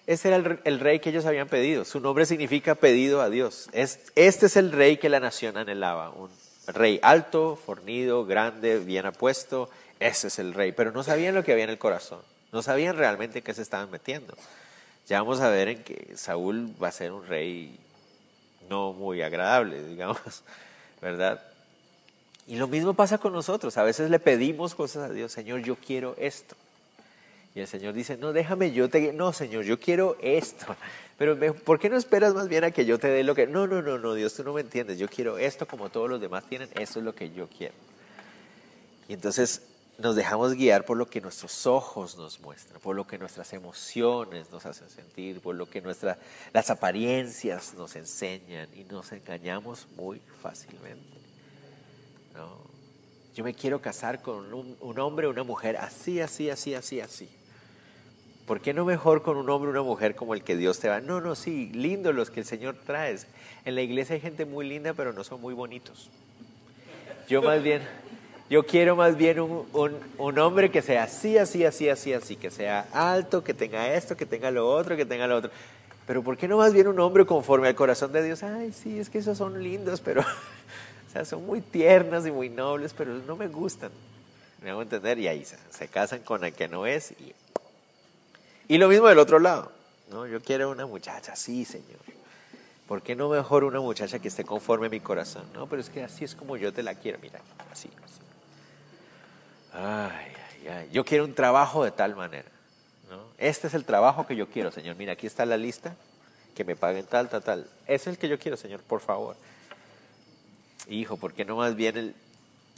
ese 0.07 0.29
era 0.29 0.59
el, 0.65 0.81
rey 0.81 1.01
que 1.01 1.11
ellos 1.11 1.25
habían 1.25 1.49
pedido. 1.49 1.85
Su 1.85 2.01
nombre 2.01 2.27
significa 2.27 2.75
pedido 2.75 3.23
a 3.23 3.31
Dios. 3.31 3.71
este 3.73 4.47
es 4.47 4.57
el 4.57 4.73
rey 4.73 4.99
que 4.99 5.09
la 5.09 5.21
nación 5.21 5.57
anhelaba. 5.57 6.11
Un 6.11 6.31
rey 6.67 6.99
alto, 7.03 7.57
fornido, 7.57 8.27
grande, 8.27 8.79
bien 8.79 9.07
apuesto. 9.07 9.71
Ese 10.01 10.29
es 10.29 10.39
el 10.39 10.55
rey. 10.55 10.73
Pero 10.73 10.93
no 10.93 11.03
sabían 11.03 11.35
lo 11.35 11.45
que 11.45 11.53
había 11.53 11.65
en 11.65 11.71
el 11.71 11.79
corazón. 11.79 12.21
No 12.53 12.63
sabían 12.63 12.97
realmente 12.97 13.43
qué 13.43 13.55
se 13.55 13.63
estaban 13.63 13.91
metiendo. 13.91 14.35
Ya 15.09 15.21
vamos 15.21 15.41
a 15.41 15.49
ver 15.49 15.69
en 15.69 15.85
que 15.85 16.17
Saúl 16.17 16.71
va 16.83 16.89
a 16.89 16.93
ser 16.93 17.13
un 17.13 17.27
rey 17.27 17.79
no 18.69 18.93
muy 18.93 19.23
agradable, 19.23 19.83
digamos, 19.85 20.43
¿verdad? 21.01 21.41
Y 22.49 22.57
lo 22.57 22.69
mismo 22.69 22.95
pasa 22.95 23.19
con 23.19 23.33
nosotros. 23.33 23.77
A 23.77 23.83
veces 23.83 24.11
le 24.11 24.19
pedimos 24.19 24.75
cosas 24.75 25.11
a 25.11 25.13
Dios, 25.13 25.33
Señor, 25.33 25.61
yo 25.61 25.77
quiero 25.77 26.17
esto. 26.19 26.57
Y 27.55 27.61
el 27.61 27.67
Señor 27.67 27.95
dice, 27.95 28.17
no, 28.17 28.33
déjame, 28.33 28.73
yo 28.73 28.91
te... 28.91 29.13
No, 29.13 29.33
Señor, 29.33 29.65
yo 29.65 29.81
quiero 29.81 30.17
esto. 30.21 30.67
Pero 31.19 31.55
¿por 31.55 31.79
qué 31.79 31.89
no 31.89 31.97
esperas 31.97 32.35
más 32.35 32.49
bien 32.49 32.65
a 32.65 32.71
que 32.71 32.85
yo 32.85 32.99
te 32.99 33.09
dé 33.09 33.25
lo 33.25 33.35
que... 33.35 33.47
No, 33.47 33.67
no, 33.67 33.81
no, 33.81 33.99
no, 33.99 34.15
Dios, 34.15 34.35
tú 34.35 34.45
no 34.45 34.53
me 34.53 34.61
entiendes. 34.61 34.99
Yo 34.99 35.09
quiero 35.09 35.39
esto 35.39 35.67
como 35.67 35.89
todos 35.89 36.11
los 36.11 36.21
demás 36.21 36.45
tienen. 36.47 36.69
Eso 36.75 36.99
es 36.99 37.05
lo 37.05 37.15
que 37.15 37.31
yo 37.31 37.49
quiero. 37.49 37.75
Y 39.09 39.15
entonces 39.15 39.63
nos 39.99 40.15
dejamos 40.15 40.53
guiar 40.53 40.85
por 40.85 40.99
lo 40.99 41.09
que 41.09 41.23
nuestros 41.23 41.67
ojos 41.67 42.19
nos 42.19 42.39
muestran, 42.41 42.81
por 42.81 42.95
lo 42.95 43.07
que 43.07 43.17
nuestras 43.17 43.53
emociones 43.55 44.51
nos 44.51 44.67
hacen 44.67 44.91
sentir, 44.91 45.41
por 45.41 45.55
lo 45.55 45.71
que 45.71 45.81
nuestra, 45.81 46.19
las 46.53 46.69
apariencias 46.69 47.73
nos 47.75 47.97
enseñan 47.97 48.69
y 48.75 48.85
nos 48.85 49.13
engañamos 49.13 49.87
muy 49.97 50.21
fácilmente. 50.43 51.17
Yo 53.35 53.45
me 53.45 53.55
quiero 53.55 53.81
casar 53.81 54.21
con 54.21 54.53
un, 54.53 54.77
un 54.81 54.99
hombre 54.99 55.27
o 55.27 55.31
una 55.31 55.45
mujer 55.45 55.79
así, 55.79 56.21
así, 56.21 56.51
así, 56.51 56.75
así, 56.75 57.01
así. 57.01 57.29
¿Por 58.47 58.61
qué 58.61 58.73
no 58.73 58.85
mejor 58.85 59.23
con 59.23 59.37
un 59.37 59.51
hombre 59.51 59.69
o 59.69 59.73
una 59.73 59.83
mujer 59.83 60.15
como 60.15 60.33
el 60.33 60.45
que 60.45 60.57
Dios 60.57 60.79
te 60.79 60.89
va? 60.89 61.01
No, 61.01 61.21
no, 61.21 61.35
sí, 61.35 61.69
lindo 61.75 62.13
los 62.13 62.31
que 62.31 62.39
el 62.39 62.47
Señor 62.47 62.77
trae. 62.87 63.19
En 63.65 63.75
la 63.75 63.83
iglesia 63.83 64.15
hay 64.15 64.21
gente 64.21 64.45
muy 64.45 64.69
linda, 64.69 64.95
pero 64.95 65.13
no 65.13 65.25
son 65.25 65.41
muy 65.41 65.53
bonitos. 65.53 66.11
Yo 67.29 67.43
más 67.43 67.61
bien, 67.61 67.83
yo 68.49 68.65
quiero 68.65 68.95
más 68.95 69.17
bien 69.17 69.41
un, 69.41 69.67
un, 69.73 69.97
un, 70.19 70.39
hombre 70.39 70.71
que 70.71 70.81
sea 70.81 71.03
así, 71.03 71.37
así, 71.37 71.65
así, 71.65 71.89
así, 71.89 72.13
así, 72.13 72.37
que 72.37 72.53
sea 72.53 72.87
alto, 72.93 73.43
que 73.43 73.53
tenga 73.53 73.93
esto, 73.93 74.17
que 74.17 74.27
tenga 74.27 74.53
lo 74.53 74.71
otro, 74.71 74.97
que 74.97 75.05
tenga 75.05 75.27
lo 75.27 75.39
otro. 75.39 75.51
Pero 76.07 76.23
¿por 76.23 76.37
qué 76.37 76.47
no 76.47 76.59
más 76.59 76.73
bien 76.73 76.87
un 76.87 77.01
hombre 77.01 77.27
conforme 77.27 77.67
al 77.67 77.75
corazón 77.75 78.13
de 78.13 78.23
Dios? 78.23 78.45
Ay, 78.45 78.73
sí, 78.73 79.01
es 79.01 79.11
que 79.11 79.19
esos 79.19 79.37
son 79.37 79.61
lindos, 79.61 80.01
pero, 80.01 80.21
o 81.09 81.13
sea, 81.13 81.25
son 81.25 81.45
muy 81.45 81.61
tiernos 81.61 82.25
y 82.25 82.31
muy 82.31 82.49
nobles, 82.49 82.95
pero 82.97 83.13
no 83.27 83.35
me 83.35 83.49
gustan. 83.49 83.91
Me 84.63 84.71
hago 84.71 84.83
entender 84.83 85.19
y 85.19 85.27
ahí 85.27 85.45
se, 85.45 85.57
se 85.71 85.89
casan 85.89 86.21
con 86.21 86.45
el 86.45 86.53
que 86.53 86.69
no 86.69 86.87
es 86.87 87.11
y 87.11 87.35
y 88.69 88.79
lo 88.79 88.89
mismo 88.89 89.09
del 89.09 89.19
otro 89.19 89.39
lado. 89.39 89.73
¿no? 90.11 90.27
Yo 90.27 90.41
quiero 90.41 90.71
una 90.71 90.87
muchacha, 90.87 91.37
sí, 91.37 91.65
Señor. 91.65 91.99
¿Por 92.87 93.03
qué 93.03 93.17
no 93.17 93.29
mejor 93.29 93.65
una 93.65 93.81
muchacha 93.81 94.21
que 94.21 94.29
esté 94.29 94.45
conforme 94.45 94.87
a 94.87 94.91
mi 94.91 95.01
corazón? 95.01 95.45
No, 95.53 95.67
pero 95.67 95.81
es 95.81 95.91
que 95.91 96.05
así 96.05 96.25
es 96.25 96.35
como 96.35 96.57
yo 96.57 96.73
te 96.73 96.83
la 96.83 96.95
quiero, 96.95 97.19
mira, 97.21 97.41
así, 97.73 97.91
así. 98.05 98.21
Ay, 99.73 100.33
ay, 100.51 100.69
ay. 100.69 100.89
Yo 100.93 101.05
quiero 101.05 101.25
un 101.25 101.35
trabajo 101.35 101.85
de 101.85 101.91
tal 101.91 102.15
manera. 102.15 102.49
¿no? 103.11 103.21
Este 103.39 103.67
es 103.67 103.75
el 103.75 103.85
trabajo 103.85 104.27
que 104.27 104.37
yo 104.37 104.49
quiero, 104.49 104.71
Señor. 104.71 104.95
Mira, 104.97 105.15
aquí 105.15 105.27
está 105.27 105.45
la 105.45 105.57
lista, 105.57 105.97
que 106.55 106.65
me 106.65 106.77
paguen 106.77 107.07
tal, 107.07 107.29
tal, 107.29 107.43
tal. 107.43 107.67
Es 107.87 108.07
el 108.07 108.19
que 108.19 108.29
yo 108.29 108.39
quiero, 108.39 108.57
Señor, 108.57 108.81
por 108.83 109.01
favor. 109.01 109.37
Hijo, 110.89 111.17
¿por 111.17 111.33
qué 111.33 111.45
no 111.45 111.57
más 111.57 111.75
bien 111.75 111.97
el, 111.97 112.15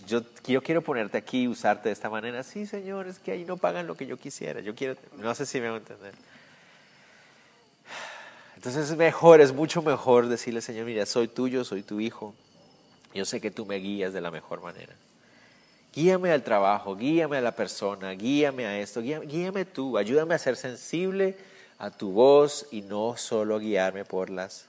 yo, 0.07 0.23
quiero 0.63 0.83
ponerte 0.83 1.19
aquí 1.19 1.43
y 1.43 1.49
usarte 1.49 1.89
de 1.89 1.93
esta 1.93 2.09
manera. 2.09 2.43
Sí, 2.43 2.67
Señor, 2.67 3.09
es 3.09 3.19
que 3.19 3.33
ahí 3.33 3.45
no 3.45 3.57
pagan 3.57 3.87
lo 3.87 3.97
que 3.97 4.07
yo 4.07 4.17
quisiera. 4.17 4.61
Yo 4.61 4.75
quiero, 4.75 4.97
no 5.17 5.35
sé 5.35 5.45
si 5.45 5.61
me 5.61 5.67
van 5.67 5.75
a 5.75 5.79
entender. 5.79 6.15
Entonces 8.57 8.91
es 8.91 8.97
mejor, 8.97 9.41
es 9.41 9.53
mucho 9.53 9.83
mejor 9.83 10.27
decirle, 10.27 10.61
Señor, 10.61 10.87
mira, 10.87 11.07
soy 11.07 11.29
tuyo, 11.29 11.65
soy 11.65 11.83
tu 11.83 12.01
hijo. 12.01 12.35
Yo 13.15 13.25
sé 13.25 13.41
que 13.41 13.51
tú 13.51 13.67
me 13.67 13.77
guías 13.77 14.13
de 14.13 14.21
la 14.21 14.31
mejor 14.31 14.63
manera. 14.63 14.95
Guíame 15.95 16.33
al 16.33 16.43
trabajo, 16.43 16.97
guíame 16.97 17.39
a 17.39 17.41
la 17.41 17.53
persona, 17.53 18.13
guíame 18.13 18.67
a 18.67 18.79
esto, 18.79 19.01
guíame, 19.01 19.65
tú, 19.65 19.97
ayúdame 19.97 20.35
a 20.35 20.39
ser 20.39 20.57
sensible 20.57 21.37
a 21.79 21.91
tu 21.91 22.13
voz 22.13 22.67
y 22.71 22.83
no 22.83 23.17
solo 23.17 23.59
guiarme 23.59 24.05
por 24.05 24.31
las 24.31 24.67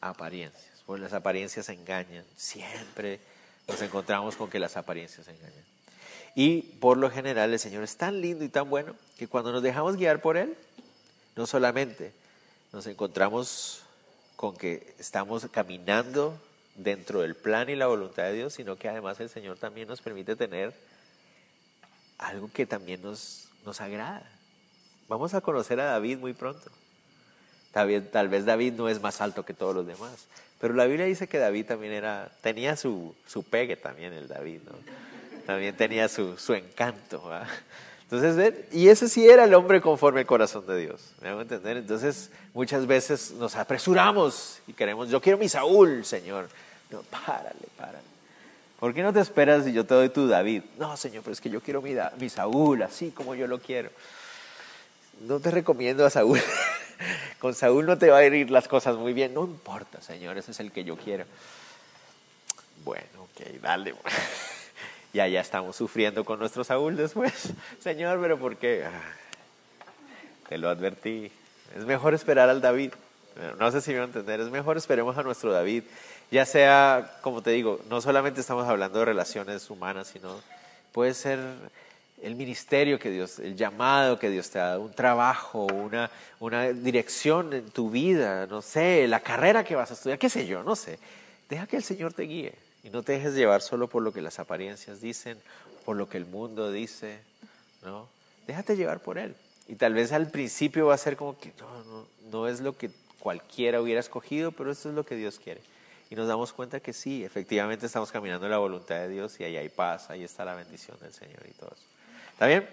apariencias, 0.00 0.82
porque 0.86 1.02
las 1.02 1.12
apariencias 1.12 1.68
engañan, 1.68 2.24
siempre 2.36 3.20
nos 3.68 3.82
encontramos 3.82 4.34
con 4.36 4.48
que 4.48 4.58
las 4.58 4.76
apariencias 4.76 5.28
engañan. 5.28 5.64
Y 6.34 6.62
por 6.62 6.96
lo 6.96 7.10
general 7.10 7.52
el 7.52 7.58
Señor 7.58 7.84
es 7.84 7.96
tan 7.96 8.20
lindo 8.20 8.44
y 8.44 8.48
tan 8.48 8.68
bueno 8.68 8.94
que 9.18 9.28
cuando 9.28 9.52
nos 9.52 9.62
dejamos 9.62 9.96
guiar 9.96 10.20
por 10.20 10.36
Él, 10.36 10.56
no 11.36 11.46
solamente 11.46 12.12
nos 12.72 12.86
encontramos 12.86 13.82
con 14.36 14.56
que 14.56 14.94
estamos 14.98 15.46
caminando 15.50 16.38
dentro 16.76 17.20
del 17.20 17.34
plan 17.34 17.68
y 17.68 17.76
la 17.76 17.86
voluntad 17.86 18.24
de 18.24 18.34
Dios, 18.34 18.54
sino 18.54 18.76
que 18.76 18.88
además 18.88 19.20
el 19.20 19.28
Señor 19.28 19.58
también 19.58 19.88
nos 19.88 20.00
permite 20.00 20.36
tener 20.36 20.72
algo 22.18 22.50
que 22.52 22.66
también 22.66 23.02
nos, 23.02 23.48
nos 23.64 23.80
agrada. 23.80 24.30
Vamos 25.08 25.34
a 25.34 25.40
conocer 25.40 25.80
a 25.80 25.86
David 25.86 26.18
muy 26.18 26.34
pronto. 26.34 26.70
Tal 27.72 27.88
vez, 27.88 28.10
tal 28.10 28.28
vez 28.28 28.44
David 28.44 28.74
no 28.74 28.88
es 28.88 29.00
más 29.00 29.20
alto 29.20 29.44
que 29.44 29.54
todos 29.54 29.74
los 29.74 29.86
demás, 29.86 30.26
pero 30.60 30.74
la 30.74 30.86
Biblia 30.86 31.06
dice 31.06 31.28
que 31.28 31.38
David 31.38 31.66
también 31.66 31.92
era, 31.92 32.30
tenía 32.40 32.76
su, 32.76 33.14
su 33.26 33.44
pegue 33.44 33.76
también 33.76 34.12
el 34.12 34.28
David, 34.28 34.60
¿no? 34.66 34.72
También 35.46 35.76
tenía 35.76 36.08
su, 36.08 36.36
su 36.36 36.54
encanto, 36.54 37.30
Entonces, 38.02 38.54
y 38.72 38.88
ese 38.88 39.08
sí 39.08 39.28
era 39.28 39.44
el 39.44 39.54
hombre 39.54 39.80
conforme 39.80 40.20
al 40.20 40.26
corazón 40.26 40.66
de 40.66 40.78
Dios, 40.78 41.12
¿me? 41.20 41.28
Entonces, 41.30 42.30
muchas 42.54 42.86
veces 42.86 43.32
nos 43.32 43.54
apresuramos 43.54 44.60
y 44.66 44.72
queremos, 44.72 45.10
yo 45.10 45.20
quiero 45.20 45.38
mi 45.38 45.48
Saúl, 45.48 46.04
Señor. 46.04 46.48
No, 46.90 47.02
párale, 47.02 47.66
párale. 47.76 48.08
¿Por 48.80 48.94
qué 48.94 49.02
no 49.02 49.12
te 49.12 49.20
esperas 49.20 49.64
si 49.64 49.72
yo 49.72 49.84
te 49.84 49.94
doy 49.94 50.08
tu 50.08 50.26
David? 50.26 50.62
No, 50.78 50.96
Señor, 50.96 51.22
pero 51.22 51.32
es 51.32 51.40
que 51.40 51.50
yo 51.50 51.60
quiero 51.60 51.82
mi, 51.82 51.94
mi 52.18 52.28
Saúl, 52.28 52.82
así 52.82 53.10
como 53.10 53.34
yo 53.34 53.46
lo 53.46 53.58
quiero. 53.58 53.90
No 55.20 55.40
te 55.40 55.50
recomiendo 55.50 56.06
a 56.06 56.10
Saúl. 56.10 56.40
Con 57.38 57.54
Saúl 57.54 57.86
no 57.86 57.98
te 57.98 58.10
va 58.10 58.18
a 58.18 58.24
ir 58.24 58.50
las 58.50 58.68
cosas 58.68 58.96
muy 58.96 59.12
bien. 59.12 59.34
No 59.34 59.44
importa, 59.44 60.00
Señor, 60.00 60.36
ese 60.38 60.50
es 60.50 60.60
el 60.60 60.72
que 60.72 60.84
yo 60.84 60.96
quiero. 60.96 61.24
Bueno, 62.84 63.06
ok, 63.22 63.46
dale. 63.60 63.94
ya, 65.12 65.28
ya 65.28 65.40
estamos 65.40 65.76
sufriendo 65.76 66.24
con 66.24 66.38
nuestro 66.38 66.64
Saúl 66.64 66.96
después. 66.96 67.52
Señor, 67.80 68.20
pero 68.20 68.38
¿por 68.38 68.56
qué? 68.56 68.84
Ah, 68.84 69.02
te 70.48 70.58
lo 70.58 70.68
advertí. 70.68 71.30
Es 71.76 71.84
mejor 71.84 72.14
esperar 72.14 72.48
al 72.48 72.60
David. 72.60 72.92
No 73.58 73.70
sé 73.70 73.80
si 73.80 73.92
me 73.92 74.00
van 74.00 74.08
a 74.08 74.12
entender. 74.12 74.40
Es 74.40 74.50
mejor 74.50 74.76
esperemos 74.76 75.16
a 75.16 75.22
nuestro 75.22 75.52
David. 75.52 75.84
Ya 76.30 76.44
sea, 76.44 77.18
como 77.22 77.42
te 77.42 77.50
digo, 77.50 77.80
no 77.88 78.00
solamente 78.00 78.40
estamos 78.40 78.68
hablando 78.68 78.98
de 78.98 79.04
relaciones 79.04 79.70
humanas, 79.70 80.08
sino 80.08 80.40
puede 80.92 81.14
ser 81.14 81.38
el 82.22 82.34
ministerio 82.34 82.98
que 82.98 83.10
Dios, 83.10 83.38
el 83.38 83.56
llamado 83.56 84.18
que 84.18 84.30
Dios 84.30 84.50
te 84.50 84.58
ha 84.58 84.68
dado, 84.68 84.82
un 84.82 84.92
trabajo, 84.92 85.66
una, 85.66 86.10
una 86.40 86.68
dirección 86.68 87.52
en 87.52 87.70
tu 87.70 87.90
vida, 87.90 88.46
no 88.46 88.62
sé, 88.62 89.06
la 89.08 89.20
carrera 89.20 89.64
que 89.64 89.76
vas 89.76 89.90
a 89.90 89.94
estudiar, 89.94 90.18
qué 90.18 90.28
sé 90.28 90.46
yo, 90.46 90.62
no 90.62 90.76
sé. 90.76 90.98
Deja 91.48 91.66
que 91.66 91.76
el 91.76 91.82
Señor 91.82 92.12
te 92.12 92.22
guíe. 92.22 92.54
Y 92.84 92.90
no 92.90 93.02
te 93.02 93.12
dejes 93.12 93.34
llevar 93.34 93.60
solo 93.60 93.88
por 93.88 94.02
lo 94.02 94.12
que 94.12 94.22
las 94.22 94.38
apariencias 94.38 95.00
dicen, 95.00 95.38
por 95.84 95.96
lo 95.96 96.08
que 96.08 96.16
el 96.16 96.26
mundo 96.26 96.70
dice, 96.70 97.18
¿no? 97.82 98.08
Déjate 98.46 98.76
llevar 98.76 99.00
por 99.00 99.18
Él. 99.18 99.34
Y 99.66 99.74
tal 99.74 99.94
vez 99.94 100.12
al 100.12 100.30
principio 100.30 100.86
va 100.86 100.94
a 100.94 100.98
ser 100.98 101.16
como 101.16 101.38
que 101.38 101.52
no, 101.58 101.84
no, 101.84 102.06
no 102.30 102.48
es 102.48 102.60
lo 102.60 102.76
que 102.76 102.90
cualquiera 103.18 103.80
hubiera 103.80 104.00
escogido, 104.00 104.52
pero 104.52 104.70
esto 104.70 104.88
es 104.88 104.94
lo 104.94 105.04
que 105.04 105.16
Dios 105.16 105.38
quiere. 105.38 105.60
Y 106.10 106.14
nos 106.14 106.26
damos 106.28 106.52
cuenta 106.52 106.80
que 106.80 106.92
sí, 106.92 107.24
efectivamente 107.24 107.84
estamos 107.84 108.10
caminando 108.10 108.46
en 108.46 108.52
la 108.52 108.58
voluntad 108.58 108.96
de 108.96 109.08
Dios 109.08 109.38
y 109.40 109.44
ahí 109.44 109.56
hay 109.56 109.68
paz, 109.68 110.08
ahí 110.08 110.24
está 110.24 110.44
la 110.44 110.54
bendición 110.54 110.96
del 111.00 111.12
Señor 111.12 111.42
y 111.46 111.52
todo 111.52 111.70
eso. 111.74 111.97
¿Está 112.38 112.46
bien? 112.46 112.68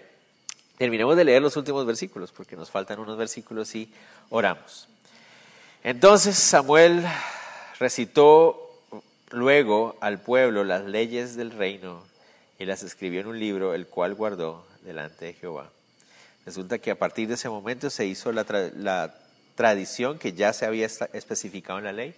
Terminemos 0.78 1.16
de 1.16 1.24
leer 1.24 1.42
los 1.42 1.56
últimos 1.56 1.84
versículos 1.84 2.30
porque 2.30 2.54
nos 2.54 2.70
faltan 2.70 3.00
unos 3.00 3.18
versículos 3.18 3.74
y 3.74 3.92
oramos. 4.30 4.86
Entonces 5.82 6.38
Samuel 6.38 7.04
recitó 7.80 8.80
luego 9.32 9.96
al 10.00 10.20
pueblo 10.20 10.62
las 10.62 10.84
leyes 10.84 11.34
del 11.34 11.50
reino 11.50 12.04
y 12.60 12.64
las 12.64 12.84
escribió 12.84 13.20
en 13.20 13.26
un 13.26 13.40
libro, 13.40 13.74
el 13.74 13.88
cual 13.88 14.14
guardó 14.14 14.64
delante 14.84 15.24
de 15.24 15.32
Jehová. 15.32 15.68
Resulta 16.44 16.78
que 16.78 16.92
a 16.92 16.96
partir 16.96 17.26
de 17.26 17.34
ese 17.34 17.48
momento 17.48 17.90
se 17.90 18.06
hizo 18.06 18.30
la, 18.30 19.14
tradición 19.56 20.20
que 20.20 20.32
ya 20.32 20.52
se 20.52 20.64
había 20.64 20.86
especificado 20.86 21.80
en 21.80 21.86
la 21.86 21.92
ley. 21.92 22.14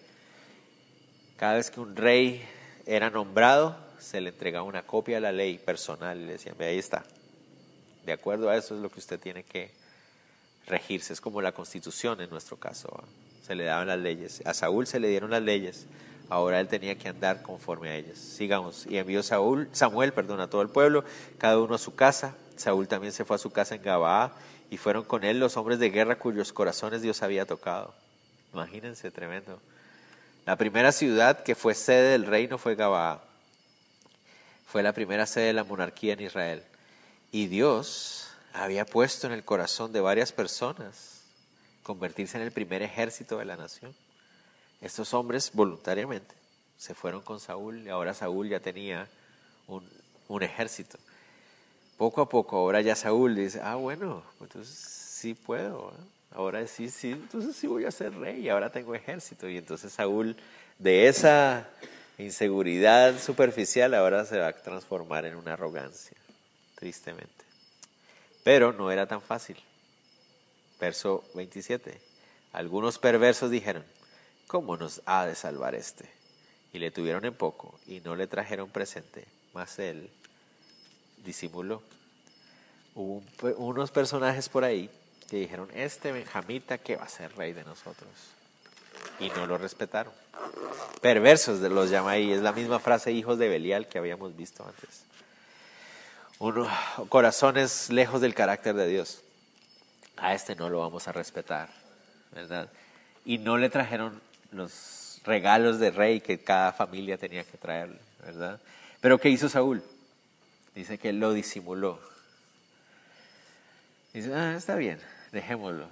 Cada 1.39 1.55
vez 1.55 1.71
que 1.71 1.81
un 1.81 1.97
rey 1.97 2.47
era 2.85 3.09
nombrado, 3.09 3.75
se 3.99 4.21
le 4.21 4.29
entregaba 4.29 4.67
una 4.67 4.83
copia 4.83 5.15
de 5.15 5.23
la 5.23 5.33
ley 5.33 5.57
personal 5.57 6.19
y 6.21 6.27
le 6.27 6.33
decían, 6.33 6.55
ahí 6.61 6.77
está. 6.77 7.07
De 8.09 8.15
acuerdo 8.15 8.49
a 8.49 8.57
eso 8.57 8.75
es 8.75 8.81
lo 8.81 8.91
que 8.91 9.01
usted 9.01 9.21
tiene 9.21 9.43
que 9.43 9.71
regirse. 10.67 11.13
Es 11.13 11.21
como 11.21 11.43
la 11.43 11.53
constitución 11.53 12.21
en 12.23 12.31
nuestro 12.31 12.57
caso. 12.57 13.05
Se 13.47 13.55
le 13.55 13.65
daban 13.65 13.89
las 13.89 13.99
leyes. 13.99 14.43
A 14.47 14.55
Saúl 14.55 14.87
se 14.87 14.99
le 14.99 15.09
dieron 15.09 15.31
las 15.31 15.43
leyes 15.43 15.87
Ahora 16.31 16.61
él 16.61 16.69
tenía 16.69 16.97
que 16.97 17.09
andar 17.09 17.43
conforme 17.43 17.89
a 17.89 17.97
ellas. 17.97 18.19
Sigamos. 18.19 18.87
Y 18.87 18.99
envió 18.99 19.23
Saúl, 19.23 19.69
Samuel, 19.73 20.13
perdón, 20.13 20.41
a 20.41 20.49
todo 20.49 20.61
el 20.63 20.69
pueblo, 20.69 21.05
cada 21.39 21.59
uno 21.59 21.75
a 21.75 21.79
su 21.79 21.95
casa. 21.95 22.35
Saúl 22.57 22.87
también 22.87 23.13
se 23.13 23.25
fue 23.25 23.37
a 23.37 23.39
su 23.39 23.51
casa 23.51 23.75
en 23.75 23.83
Gabaa 23.83 24.33
y 24.71 24.77
fueron 24.77 25.05
con 25.05 25.25
él 25.25 25.39
los 25.39 25.57
hombres 25.57 25.79
de 25.79 25.91
guerra 25.91 26.19
cuyos 26.19 26.53
corazones 26.53 27.01
Dios 27.01 27.23
había 27.23 27.47
tocado. 27.47 27.95
Imagínense, 28.53 29.11
tremendo. 29.11 29.61
La 30.45 30.57
primera 30.57 30.93
ciudad 30.93 31.43
que 31.43 31.55
fue 31.55 31.75
sede 31.75 32.13
del 32.13 32.27
reino 32.27 32.59
fue 32.59 32.75
Gabaa. 32.75 33.23
Fue 34.67 34.83
la 34.83 34.93
primera 34.93 35.25
sede 35.25 35.47
de 35.47 35.53
la 35.55 35.65
monarquía 35.65 36.13
en 36.13 36.21
Israel. 36.21 36.63
Y 37.31 37.47
Dios 37.47 38.29
había 38.53 38.85
puesto 38.85 39.27
en 39.27 39.33
el 39.33 39.45
corazón 39.45 39.93
de 39.93 40.01
varias 40.01 40.33
personas 40.33 41.23
convertirse 41.83 42.37
en 42.37 42.43
el 42.43 42.53
primer 42.53 42.83
ejército 42.83 43.39
de 43.39 43.45
la 43.45 43.57
nación. 43.57 43.95
Estos 44.81 45.15
hombres 45.15 45.51
voluntariamente 45.53 46.35
se 46.77 46.95
fueron 46.95 47.23
con 47.23 47.41
Saúl 47.41 47.83
y 47.85 47.89
ahora 47.89 48.15
Saúl 48.15 48.49
ya 48.49 48.61
tenía 48.61 49.09
un, 49.67 50.43
ejército. 50.43 50.99
Poco 51.97 52.21
a 52.21 52.29
poco, 52.29 52.57
ahora 52.57 52.81
ya 52.81 52.95
Saúl 52.95 53.35
dice, 53.35 53.61
ah, 53.63 53.75
bueno, 53.75 54.23
entonces 54.41 54.77
sí 54.77 55.35
puedo, 55.35 55.91
¿eh? 55.91 56.05
ahora 56.33 56.65
sí, 56.67 56.91
sí, 56.91 57.11
entonces 57.11 57.57
sí 57.57 57.67
voy 57.67 57.87
a 57.87 57.91
ser 57.91 58.15
rey 58.15 58.49
ahora 58.49 58.71
tengo 58.71 58.95
ejército. 58.95 59.49
Y 59.49 59.57
entonces 59.57 59.93
Saúl, 59.93 60.37
de 60.79 61.09
esa 61.09 61.69
inseguridad 62.19 63.19
superficial, 63.19 63.95
ahora 63.95 64.25
se 64.25 64.39
va 64.39 64.49
a 64.49 64.53
transformar 64.53 65.25
en 65.25 65.35
una 65.35 65.55
arrogancia, 65.55 66.17
tristemente. 66.79 67.45
Pero 68.45 68.73
no 68.73 68.91
era 68.91 69.07
tan 69.07 69.21
fácil. 69.21 69.57
Verso 70.81 71.25
27. 71.35 72.01
Algunos 72.53 72.99
perversos 72.99 73.51
dijeron, 73.51 73.85
¿cómo 74.47 74.77
nos 74.77 75.03
ha 75.05 75.27
de 75.27 75.35
salvar 75.35 75.75
este? 75.75 76.09
Y 76.73 76.79
le 76.79 76.91
tuvieron 76.91 77.25
en 77.25 77.35
poco 77.35 77.79
y 77.87 78.01
no 78.01 78.15
le 78.15 78.27
trajeron 78.27 78.71
presente, 78.71 79.27
mas 79.53 79.79
él 79.79 80.11
disimuló. 81.25 81.83
Hubo 82.95 83.23
unos 83.57 83.91
personajes 83.91 84.49
por 84.49 84.65
ahí 84.65 84.91
que 85.29 85.37
dijeron, 85.37 85.69
este 85.75 86.13
Benjamita 86.13 86.79
que 86.79 86.97
va 86.97 87.05
a 87.05 87.09
ser 87.09 87.35
rey 87.37 87.53
de 87.53 87.65
nosotros. 87.65 88.11
Y 89.21 89.29
no 89.31 89.47
lo 89.47 89.59
respetaron. 89.59 90.13
Perversos 91.01 91.61
los 91.61 91.91
llama 91.91 92.13
ahí, 92.13 92.33
es 92.33 92.41
la 92.41 92.53
misma 92.53 92.79
frase 92.79 93.13
hijos 93.13 93.39
de 93.39 93.49
Belial 93.49 93.89
que 93.89 93.99
habíamos 93.99 94.37
visto 94.37 94.65
antes. 94.65 95.09
Uno, 96.41 96.69
corazones 97.09 97.91
lejos 97.91 98.21
del 98.21 98.35
carácter 98.35 98.75
de 98.75 98.87
Dios. 98.87 99.23
A 100.17 100.35
este 100.35 100.55
no 100.55 100.69
lo 100.69 100.81
vamos 100.81 101.09
a 101.09 101.13
respetar, 101.13 101.69
¿verdad? 102.33 102.71
Y 103.25 103.39
no 103.39 103.57
le 103.57 103.71
trajeron 103.71 104.21
los 104.53 105.21
regalos 105.25 105.79
de 105.79 105.91
rey 105.91 106.21
que 106.21 106.39
cada 106.39 106.73
familia 106.73 107.19
tenía 107.19 107.45
que 107.45 107.59
traerle, 107.59 107.99
¿verdad? 108.25 108.61
Pero 109.01 109.19
¿qué 109.19 109.29
hizo 109.29 109.49
Saúl? 109.49 109.83
Dice 110.75 110.99
que 110.99 111.13
lo 111.13 111.33
disimuló. 111.33 112.01
Dice, 114.13 114.33
ah, 114.35 114.55
está 114.57 114.77
bien, 114.77 115.01
dejémoslo. 115.33 115.89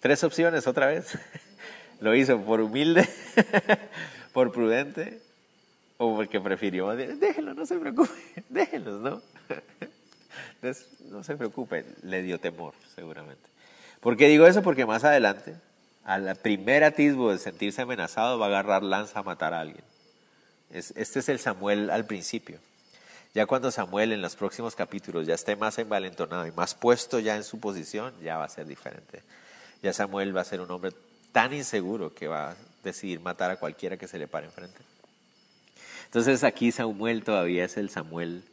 Tres 0.00 0.22
opciones 0.22 0.66
otra 0.66 0.86
vez. 0.86 1.18
lo 2.00 2.14
hizo 2.14 2.40
por 2.40 2.60
humilde, 2.60 3.08
por 4.32 4.52
prudente, 4.52 5.20
o 5.98 6.14
porque 6.14 6.40
prefirió, 6.40 6.94
déjenlo, 6.94 7.54
no 7.54 7.66
se 7.66 7.76
preocupe, 7.78 8.12
déjenlos, 8.48 9.00
¿no? 9.00 9.22
no 11.10 11.22
se 11.22 11.36
preocupe, 11.36 11.84
le 12.02 12.22
dio 12.22 12.38
temor, 12.38 12.74
seguramente. 12.94 13.48
¿Por 14.00 14.16
qué 14.16 14.28
digo 14.28 14.46
eso? 14.46 14.62
Porque 14.62 14.86
más 14.86 15.04
adelante 15.04 15.56
al 16.06 16.36
primer 16.36 16.84
atisbo 16.84 17.32
de 17.32 17.38
sentirse 17.38 17.82
amenazado 17.82 18.38
va 18.38 18.46
a 18.46 18.48
agarrar 18.48 18.84
lanza 18.84 19.18
a 19.18 19.22
matar 19.24 19.52
a 19.52 19.60
alguien. 19.60 19.82
este 20.70 21.18
es 21.18 21.28
el 21.28 21.40
Samuel 21.40 21.90
al 21.90 22.06
principio. 22.06 22.60
Ya 23.34 23.46
cuando 23.46 23.72
Samuel 23.72 24.12
en 24.12 24.22
los 24.22 24.36
próximos 24.36 24.76
capítulos 24.76 25.26
ya 25.26 25.34
esté 25.34 25.56
más 25.56 25.78
envalentonado 25.78 26.46
y 26.46 26.52
más 26.52 26.76
puesto 26.76 27.18
ya 27.18 27.34
en 27.34 27.42
su 27.42 27.58
posición, 27.58 28.14
ya 28.22 28.38
va 28.38 28.44
a 28.44 28.48
ser 28.48 28.66
diferente. 28.66 29.22
Ya 29.82 29.92
Samuel 29.92 30.34
va 30.34 30.42
a 30.42 30.44
ser 30.44 30.60
un 30.60 30.70
hombre 30.70 30.92
tan 31.32 31.52
inseguro 31.52 32.14
que 32.14 32.28
va 32.28 32.52
a 32.52 32.56
decidir 32.84 33.18
matar 33.18 33.50
a 33.50 33.56
cualquiera 33.56 33.96
que 33.96 34.06
se 34.06 34.18
le 34.18 34.28
pare 34.28 34.46
enfrente. 34.46 34.78
Entonces 36.04 36.44
aquí 36.44 36.70
Samuel 36.70 37.24
todavía 37.24 37.64
es 37.64 37.76
el 37.76 37.90
Samuel 37.90 38.44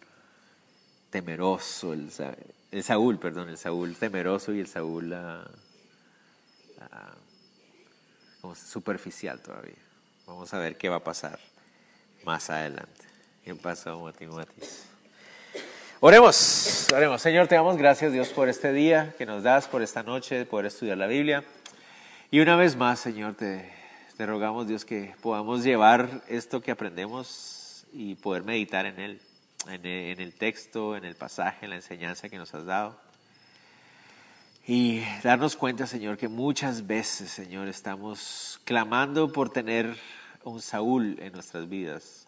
temeroso, 1.13 1.93
el, 1.93 2.09
Saúl, 2.83 3.19
perdón, 3.19 3.47
el 3.49 3.57
Saúl 3.59 3.95
temeroso 3.95 4.51
y 4.51 4.61
el 4.61 4.67
Saúl 4.67 5.13
ah, 5.13 5.45
ah, 6.81 8.55
superficial 8.55 9.39
todavía. 9.39 9.75
Vamos 10.25 10.51
a 10.55 10.57
ver 10.57 10.75
qué 10.75 10.89
va 10.89 10.95
a 10.95 11.03
pasar 11.03 11.39
más 12.23 12.49
adelante. 12.49 13.05
¿Qué 13.45 13.53
pasa, 13.53 13.95
Matis? 13.95 14.87
Oremos, 15.99 16.87
oremos. 16.91 17.21
Señor, 17.21 17.47
te 17.47 17.53
damos 17.53 17.77
gracias, 17.77 18.11
Dios, 18.11 18.29
por 18.29 18.49
este 18.49 18.73
día 18.73 19.13
que 19.15 19.27
nos 19.27 19.43
das, 19.43 19.67
por 19.67 19.83
esta 19.83 20.01
noche, 20.01 20.33
de 20.33 20.45
poder 20.47 20.65
estudiar 20.65 20.97
la 20.97 21.05
Biblia. 21.05 21.43
Y 22.31 22.39
una 22.39 22.55
vez 22.55 22.75
más, 22.75 22.99
Señor, 22.99 23.35
te 23.35 23.69
rogamos, 24.17 24.67
Dios, 24.67 24.83
que 24.83 25.13
podamos 25.21 25.63
llevar 25.63 26.23
esto 26.27 26.59
que 26.59 26.71
aprendemos 26.71 27.85
y 27.93 28.15
poder 28.15 28.41
meditar 28.41 28.87
en 28.87 28.99
él, 28.99 29.21
en 29.67 30.19
el 30.19 30.33
texto, 30.33 30.95
en 30.95 31.05
el 31.05 31.15
pasaje, 31.15 31.65
en 31.65 31.69
la 31.71 31.75
enseñanza 31.77 32.29
que 32.29 32.37
nos 32.37 32.53
has 32.53 32.65
dado. 32.65 32.97
Y 34.65 35.01
darnos 35.21 35.57
cuenta, 35.57 35.85
Señor, 35.87 36.17
que 36.17 36.29
muchas 36.29 36.87
veces, 36.87 37.29
Señor, 37.29 37.67
estamos 37.67 38.61
clamando 38.63 39.29
por 39.29 39.49
tener 39.49 39.97
un 40.45 40.61
Saúl 40.61 41.17
en 41.19 41.33
nuestras 41.33 41.67
vidas, 41.67 42.27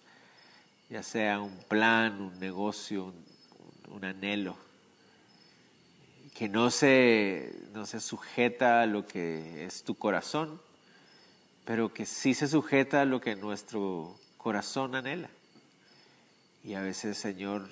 ya 0.90 1.02
sea 1.02 1.40
un 1.40 1.58
plan, 1.70 2.20
un 2.20 2.38
negocio, 2.40 3.14
un, 3.90 4.04
anhelo, 4.04 4.58
que 6.34 6.50
no 6.50 6.72
se, 6.72 7.56
no 7.74 7.86
se 7.86 8.02
sujeta 8.02 8.82
a 8.82 8.86
lo 8.86 9.08
que 9.08 9.64
es 9.66 9.84
tu 9.84 9.96
corazón, 9.96 10.62
pero 11.64 11.94
que 11.94 12.06
sí 12.06 12.34
se 12.34 12.50
sujeta 12.50 13.04
a 13.04 13.06
lo 13.06 13.22
que 13.22 13.38
nuestro 13.38 14.14
corazón 14.38 14.96
anhela. 14.96 15.30
Y 16.66 16.74
a 16.74 16.82
veces, 16.82 17.16
Señor, 17.20 17.70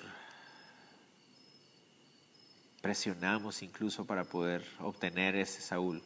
presionamos 2.80 3.60
incluso 3.62 4.04
para 4.04 4.22
poder 4.22 4.64
obtener 4.78 5.34
ese 5.34 5.60
Saúl. 5.60 6.00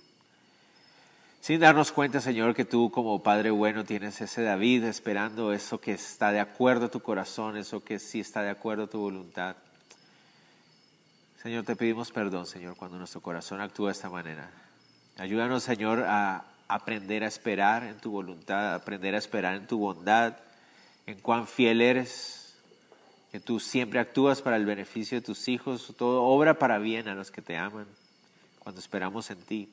Sin 1.42 1.60
darnos 1.60 1.92
cuenta, 1.92 2.22
Señor, 2.22 2.54
que 2.54 2.64
tú 2.64 2.90
como 2.90 3.22
Padre 3.22 3.50
bueno 3.50 3.84
tienes 3.84 4.18
ese 4.22 4.40
David 4.40 4.84
esperando 4.84 5.52
eso 5.52 5.78
que 5.78 5.92
está 5.92 6.32
de 6.32 6.40
acuerdo 6.40 6.86
a 6.86 6.90
tu 6.90 7.00
corazón, 7.00 7.58
eso 7.58 7.84
que 7.84 7.98
sí 7.98 8.20
está 8.20 8.40
de 8.40 8.48
acuerdo 8.48 8.84
a 8.84 8.90
tu 8.90 9.00
voluntad. 9.00 9.56
Señor, 11.42 11.66
te 11.66 11.76
pedimos 11.76 12.10
perdón, 12.10 12.46
Señor, 12.46 12.74
cuando 12.74 12.96
nuestro 12.96 13.20
corazón 13.20 13.60
actúa 13.60 13.88
de 13.88 13.92
esta 13.92 14.08
manera. 14.08 14.50
Ayúdanos, 15.18 15.62
Señor, 15.62 16.04
a 16.06 16.46
aprender 16.68 17.22
a 17.22 17.28
esperar 17.28 17.84
en 17.84 17.98
tu 17.98 18.12
voluntad, 18.12 18.72
a 18.72 18.76
aprender 18.76 19.14
a 19.14 19.18
esperar 19.18 19.56
en 19.56 19.66
tu 19.66 19.78
bondad, 19.78 20.38
en 21.04 21.20
cuán 21.20 21.46
fiel 21.46 21.82
eres, 21.82 22.47
que 23.38 23.44
tú 23.44 23.60
siempre 23.60 24.00
actúas 24.00 24.42
para 24.42 24.56
el 24.56 24.66
beneficio 24.66 25.20
de 25.20 25.24
tus 25.24 25.46
hijos, 25.46 25.94
todo 25.96 26.24
obra 26.24 26.58
para 26.58 26.78
bien 26.78 27.06
a 27.06 27.14
los 27.14 27.30
que 27.30 27.40
te 27.40 27.56
aman, 27.56 27.86
cuando 28.58 28.80
esperamos 28.80 29.30
en 29.30 29.38
ti. 29.42 29.68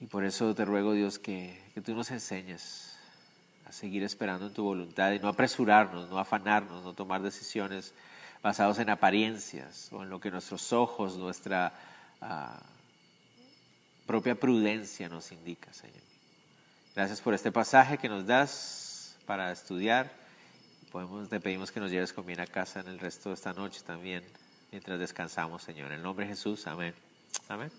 Y 0.00 0.06
por 0.06 0.24
eso 0.24 0.52
te 0.52 0.64
ruego, 0.64 0.94
Dios, 0.94 1.20
que, 1.20 1.62
que 1.72 1.80
tú 1.80 1.94
nos 1.94 2.10
enseñes 2.10 2.96
a 3.66 3.70
seguir 3.70 4.02
esperando 4.02 4.48
en 4.48 4.52
tu 4.52 4.64
voluntad 4.64 5.12
y 5.12 5.20
no 5.20 5.28
apresurarnos, 5.28 6.10
no 6.10 6.18
afanarnos, 6.18 6.82
no 6.82 6.92
tomar 6.92 7.22
decisiones 7.22 7.94
basados 8.42 8.80
en 8.80 8.90
apariencias 8.90 9.92
o 9.92 10.02
en 10.02 10.10
lo 10.10 10.18
que 10.18 10.32
nuestros 10.32 10.72
ojos, 10.72 11.16
nuestra 11.16 11.72
ah, 12.20 12.58
propia 14.06 14.34
prudencia 14.34 15.08
nos 15.08 15.30
indica, 15.30 15.72
Señor. 15.72 16.02
Gracias 16.96 17.20
por 17.20 17.32
este 17.32 17.52
pasaje 17.52 17.96
que 17.96 18.08
nos 18.08 18.26
das 18.26 19.14
para 19.24 19.52
estudiar. 19.52 20.23
Podemos, 20.94 21.28
te 21.28 21.40
pedimos 21.40 21.72
que 21.72 21.80
nos 21.80 21.90
lleves 21.90 22.12
con 22.12 22.24
bien 22.24 22.38
a 22.38 22.46
casa 22.46 22.78
en 22.78 22.86
el 22.86 23.00
resto 23.00 23.30
de 23.30 23.34
esta 23.34 23.52
noche 23.52 23.80
también, 23.84 24.22
mientras 24.70 24.96
descansamos, 24.96 25.60
Señor. 25.60 25.88
En 25.88 25.94
el 25.94 26.02
nombre 26.04 26.24
de 26.24 26.30
Jesús, 26.30 26.68
amén. 26.68 26.94
Amén. 27.48 27.72